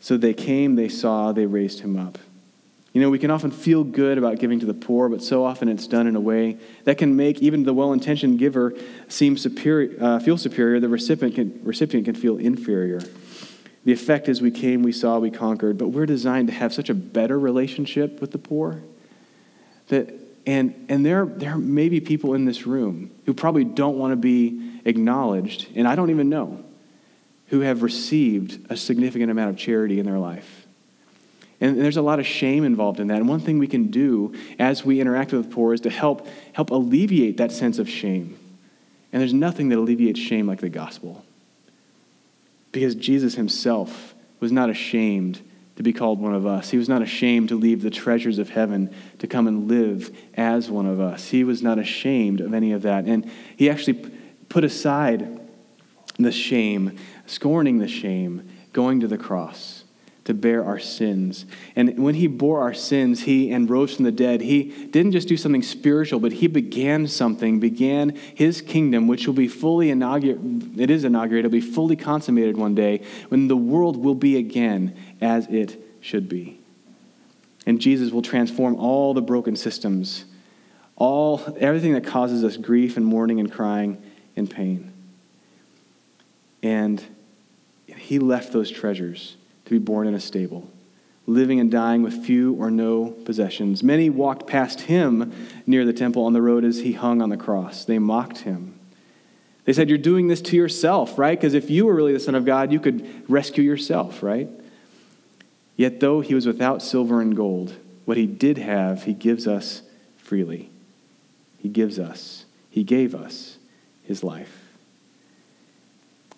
So 0.00 0.16
they 0.16 0.32
came, 0.32 0.76
they 0.76 0.88
saw, 0.88 1.32
they 1.32 1.46
raised 1.46 1.80
Him 1.80 1.98
up. 1.98 2.18
You 2.92 3.00
know, 3.00 3.10
we 3.10 3.20
can 3.20 3.30
often 3.30 3.52
feel 3.52 3.84
good 3.84 4.18
about 4.18 4.40
giving 4.40 4.58
to 4.60 4.66
the 4.66 4.74
poor, 4.74 5.08
but 5.08 5.22
so 5.22 5.44
often 5.44 5.68
it's 5.68 5.86
done 5.86 6.08
in 6.08 6.16
a 6.16 6.20
way 6.20 6.58
that 6.84 6.98
can 6.98 7.14
make 7.14 7.40
even 7.40 7.62
the 7.62 7.72
well 7.72 7.92
intentioned 7.92 8.38
giver 8.38 8.74
seem 9.06 9.36
superior, 9.36 9.96
uh, 10.00 10.18
feel 10.18 10.36
superior. 10.36 10.80
The 10.80 10.88
recipient 10.88 11.36
can, 11.36 11.60
recipient 11.62 12.06
can 12.06 12.16
feel 12.16 12.36
inferior. 12.36 13.00
The 13.84 13.92
effect 13.92 14.28
is 14.28 14.42
we 14.42 14.50
came, 14.50 14.82
we 14.82 14.92
saw, 14.92 15.18
we 15.18 15.30
conquered, 15.30 15.78
but 15.78 15.88
we're 15.88 16.06
designed 16.06 16.48
to 16.48 16.54
have 16.54 16.74
such 16.74 16.90
a 16.90 16.94
better 16.94 17.38
relationship 17.38 18.20
with 18.20 18.32
the 18.32 18.38
poor 18.38 18.82
that 19.88 20.12
and 20.46 20.86
and 20.88 21.04
there 21.04 21.26
there 21.26 21.56
may 21.56 21.88
be 21.88 22.00
people 22.00 22.34
in 22.34 22.44
this 22.44 22.66
room 22.66 23.10
who 23.26 23.34
probably 23.34 23.64
don't 23.64 23.98
want 23.98 24.12
to 24.12 24.16
be 24.16 24.80
acknowledged, 24.84 25.68
and 25.76 25.86
I 25.86 25.94
don't 25.94 26.10
even 26.10 26.28
know, 26.28 26.64
who 27.46 27.60
have 27.60 27.82
received 27.82 28.70
a 28.70 28.76
significant 28.76 29.30
amount 29.30 29.50
of 29.50 29.56
charity 29.56 30.00
in 30.00 30.06
their 30.06 30.18
life. 30.18 30.59
And 31.60 31.78
there's 31.78 31.98
a 31.98 32.02
lot 32.02 32.18
of 32.18 32.26
shame 32.26 32.64
involved 32.64 33.00
in 33.00 33.08
that. 33.08 33.18
And 33.18 33.28
one 33.28 33.40
thing 33.40 33.58
we 33.58 33.66
can 33.66 33.90
do 33.90 34.34
as 34.58 34.84
we 34.84 35.00
interact 35.00 35.32
with 35.32 35.48
the 35.48 35.54
poor 35.54 35.74
is 35.74 35.82
to 35.82 35.90
help 35.90 36.26
help 36.52 36.70
alleviate 36.70 37.36
that 37.36 37.52
sense 37.52 37.78
of 37.78 37.88
shame. 37.88 38.38
And 39.12 39.20
there's 39.20 39.34
nothing 39.34 39.68
that 39.68 39.78
alleviates 39.78 40.18
shame 40.18 40.46
like 40.46 40.60
the 40.60 40.70
gospel. 40.70 41.24
Because 42.72 42.94
Jesus 42.94 43.34
himself 43.34 44.14
was 44.38 44.52
not 44.52 44.70
ashamed 44.70 45.40
to 45.76 45.82
be 45.82 45.92
called 45.92 46.20
one 46.20 46.34
of 46.34 46.46
us. 46.46 46.70
He 46.70 46.78
was 46.78 46.88
not 46.88 47.02
ashamed 47.02 47.48
to 47.50 47.56
leave 47.56 47.82
the 47.82 47.90
treasures 47.90 48.38
of 48.38 48.50
heaven 48.50 48.94
to 49.18 49.26
come 49.26 49.46
and 49.46 49.68
live 49.68 50.16
as 50.34 50.70
one 50.70 50.86
of 50.86 51.00
us. 51.00 51.28
He 51.28 51.44
was 51.44 51.62
not 51.62 51.78
ashamed 51.78 52.40
of 52.40 52.54
any 52.54 52.72
of 52.72 52.82
that. 52.82 53.04
And 53.06 53.30
he 53.56 53.68
actually 53.68 53.94
put 54.48 54.64
aside 54.64 55.40
the 56.18 56.32
shame, 56.32 56.98
scorning 57.26 57.78
the 57.78 57.88
shame, 57.88 58.48
going 58.72 59.00
to 59.00 59.08
the 59.08 59.18
cross 59.18 59.84
to 60.24 60.34
bear 60.34 60.64
our 60.64 60.78
sins. 60.78 61.46
And 61.74 61.98
when 61.98 62.14
he 62.14 62.26
bore 62.26 62.60
our 62.60 62.74
sins, 62.74 63.22
he 63.22 63.50
and 63.50 63.68
rose 63.68 63.96
from 63.96 64.04
the 64.04 64.12
dead, 64.12 64.40
he 64.40 64.64
didn't 64.86 65.12
just 65.12 65.28
do 65.28 65.36
something 65.36 65.62
spiritual, 65.62 66.20
but 66.20 66.32
he 66.32 66.46
began 66.46 67.06
something, 67.06 67.58
began 67.58 68.10
his 68.34 68.60
kingdom, 68.60 69.08
which 69.08 69.26
will 69.26 69.34
be 69.34 69.48
fully 69.48 69.90
inaugurated. 69.90 70.78
It 70.78 70.90
is 70.90 71.04
inaugurated, 71.04 71.46
it'll 71.46 71.52
be 71.52 71.60
fully 71.60 71.96
consummated 71.96 72.56
one 72.56 72.74
day 72.74 73.02
when 73.28 73.48
the 73.48 73.56
world 73.56 73.96
will 73.96 74.14
be 74.14 74.36
again 74.36 74.96
as 75.20 75.46
it 75.46 75.82
should 76.00 76.28
be. 76.28 76.58
And 77.66 77.80
Jesus 77.80 78.10
will 78.12 78.22
transform 78.22 78.76
all 78.76 79.14
the 79.14 79.22
broken 79.22 79.56
systems, 79.56 80.24
all 80.96 81.42
everything 81.58 81.94
that 81.94 82.04
causes 82.04 82.44
us 82.44 82.56
grief 82.56 82.96
and 82.96 83.06
mourning 83.06 83.40
and 83.40 83.50
crying 83.50 84.02
and 84.36 84.50
pain. 84.50 84.92
And 86.62 87.02
he 87.86 88.18
left 88.18 88.52
those 88.52 88.70
treasures 88.70 89.36
to 89.70 89.78
be 89.78 89.84
born 89.84 90.08
in 90.08 90.14
a 90.14 90.20
stable, 90.20 90.68
living 91.28 91.60
and 91.60 91.70
dying 91.70 92.02
with 92.02 92.24
few 92.24 92.54
or 92.54 92.72
no 92.72 93.10
possessions. 93.24 93.84
Many 93.84 94.10
walked 94.10 94.48
past 94.48 94.80
him 94.80 95.32
near 95.64 95.84
the 95.84 95.92
temple 95.92 96.24
on 96.24 96.32
the 96.32 96.42
road 96.42 96.64
as 96.64 96.80
he 96.80 96.92
hung 96.92 97.22
on 97.22 97.28
the 97.28 97.36
cross. 97.36 97.84
They 97.84 98.00
mocked 98.00 98.38
him. 98.38 98.74
They 99.66 99.72
said, 99.72 99.88
You're 99.88 99.98
doing 99.98 100.26
this 100.26 100.40
to 100.42 100.56
yourself, 100.56 101.20
right? 101.20 101.38
Because 101.38 101.54
if 101.54 101.70
you 101.70 101.86
were 101.86 101.94
really 101.94 102.12
the 102.12 102.18
Son 102.18 102.34
of 102.34 102.44
God, 102.44 102.72
you 102.72 102.80
could 102.80 103.30
rescue 103.30 103.62
yourself, 103.62 104.24
right? 104.24 104.48
Yet, 105.76 106.00
though 106.00 106.20
he 106.20 106.34
was 106.34 106.46
without 106.46 106.82
silver 106.82 107.20
and 107.20 107.36
gold, 107.36 107.76
what 108.06 108.16
he 108.16 108.26
did 108.26 108.58
have, 108.58 109.04
he 109.04 109.14
gives 109.14 109.46
us 109.46 109.82
freely. 110.16 110.68
He 111.58 111.68
gives 111.68 112.00
us, 112.00 112.44
he 112.70 112.82
gave 112.82 113.14
us 113.14 113.56
his 114.02 114.24
life. 114.24 114.64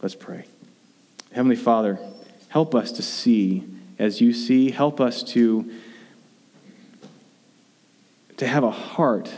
Let's 0.03 0.15
pray. 0.15 0.45
Heavenly 1.33 1.57
Father, 1.57 1.99
Help 2.53 2.75
us 2.75 2.93
to 2.93 3.03
see 3.03 3.65
as 3.99 4.21
you 4.21 4.35
see. 4.35 4.71
Help 4.71 5.01
us 5.01 5.23
to, 5.23 5.73
to 8.37 8.47
have 8.47 8.63
a 8.63 8.71
heart, 8.71 9.33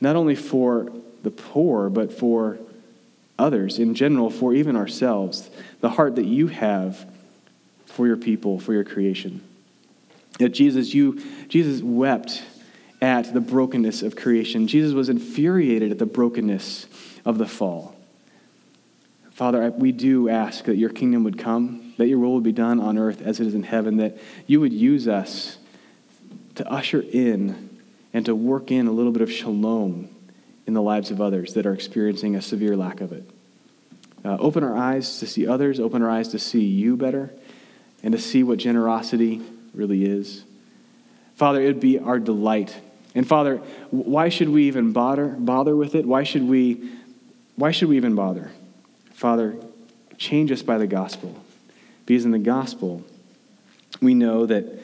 not 0.00 0.16
only 0.16 0.34
for 0.34 0.90
the 1.22 1.30
poor, 1.30 1.90
but 1.90 2.10
for 2.10 2.56
others 3.38 3.78
in 3.78 3.94
general, 3.94 4.30
for 4.30 4.54
even 4.54 4.76
ourselves. 4.76 5.50
The 5.82 5.90
heart 5.90 6.16
that 6.16 6.24
you 6.24 6.46
have 6.46 7.06
for 7.84 8.06
your 8.06 8.16
people, 8.16 8.58
for 8.58 8.72
your 8.72 8.84
creation. 8.84 9.42
That 10.38 10.54
Jesus, 10.54 10.94
you, 10.94 11.20
Jesus 11.48 11.82
wept 11.82 12.44
at 13.02 13.34
the 13.34 13.42
brokenness 13.42 14.02
of 14.02 14.16
creation. 14.16 14.68
Jesus 14.68 14.94
was 14.94 15.10
infuriated 15.10 15.90
at 15.90 15.98
the 15.98 16.06
brokenness 16.06 16.86
of 17.26 17.36
the 17.36 17.46
fall. 17.46 17.93
Father, 19.34 19.68
we 19.72 19.90
do 19.90 20.28
ask 20.28 20.64
that 20.66 20.76
your 20.76 20.90
kingdom 20.90 21.24
would 21.24 21.38
come, 21.38 21.92
that 21.98 22.06
your 22.06 22.20
will 22.20 22.34
would 22.34 22.44
be 22.44 22.52
done 22.52 22.80
on 22.80 22.96
earth 22.96 23.20
as 23.20 23.40
it 23.40 23.48
is 23.48 23.54
in 23.54 23.64
heaven, 23.64 23.96
that 23.96 24.16
you 24.46 24.60
would 24.60 24.72
use 24.72 25.08
us 25.08 25.58
to 26.54 26.68
usher 26.70 27.04
in 27.12 27.80
and 28.12 28.24
to 28.26 28.34
work 28.34 28.70
in 28.70 28.86
a 28.86 28.92
little 28.92 29.10
bit 29.10 29.22
of 29.22 29.32
shalom 29.32 30.08
in 30.68 30.72
the 30.72 30.80
lives 30.80 31.10
of 31.10 31.20
others 31.20 31.54
that 31.54 31.66
are 31.66 31.74
experiencing 31.74 32.36
a 32.36 32.42
severe 32.42 32.76
lack 32.76 33.00
of 33.00 33.12
it. 33.12 33.28
Uh, 34.24 34.36
open 34.38 34.62
our 34.62 34.76
eyes 34.76 35.18
to 35.18 35.26
see 35.26 35.48
others, 35.48 35.80
open 35.80 36.00
our 36.00 36.08
eyes 36.08 36.28
to 36.28 36.38
see 36.38 36.64
you 36.64 36.96
better, 36.96 37.32
and 38.04 38.12
to 38.12 38.20
see 38.20 38.44
what 38.44 38.58
generosity 38.58 39.42
really 39.74 40.04
is. 40.04 40.44
Father, 41.34 41.60
it 41.60 41.66
would 41.66 41.80
be 41.80 41.98
our 41.98 42.20
delight. 42.20 42.76
And 43.16 43.26
Father, 43.26 43.56
why 43.90 44.28
should 44.28 44.48
we 44.48 44.68
even 44.68 44.92
bother 44.92 45.26
bother 45.26 45.74
with 45.74 45.96
it? 45.96 46.06
Why 46.06 46.22
should 46.22 46.44
we 46.44 46.92
why 47.56 47.72
should 47.72 47.88
we 47.88 47.96
even 47.96 48.14
bother? 48.14 48.52
Father, 49.14 49.56
change 50.18 50.52
us 50.52 50.62
by 50.62 50.78
the 50.78 50.86
gospel. 50.86 51.34
Because 52.04 52.24
in 52.24 52.32
the 52.32 52.38
gospel, 52.38 53.02
we 54.00 54.14
know 54.14 54.46
that, 54.46 54.80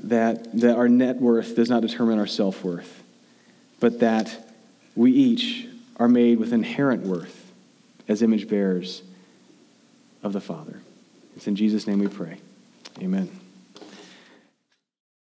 that, 0.00 0.60
that 0.60 0.76
our 0.76 0.88
net 0.88 1.16
worth 1.16 1.56
does 1.56 1.70
not 1.70 1.80
determine 1.82 2.18
our 2.18 2.26
self 2.26 2.62
worth, 2.62 3.02
but 3.80 4.00
that 4.00 4.48
we 4.94 5.12
each 5.12 5.66
are 5.96 6.08
made 6.08 6.38
with 6.38 6.52
inherent 6.52 7.04
worth 7.04 7.50
as 8.08 8.22
image 8.22 8.48
bearers 8.48 9.02
of 10.22 10.32
the 10.32 10.40
Father. 10.40 10.82
It's 11.36 11.46
in 11.46 11.56
Jesus' 11.56 11.86
name 11.86 12.00
we 12.00 12.08
pray. 12.08 12.38
Amen. 13.00 13.41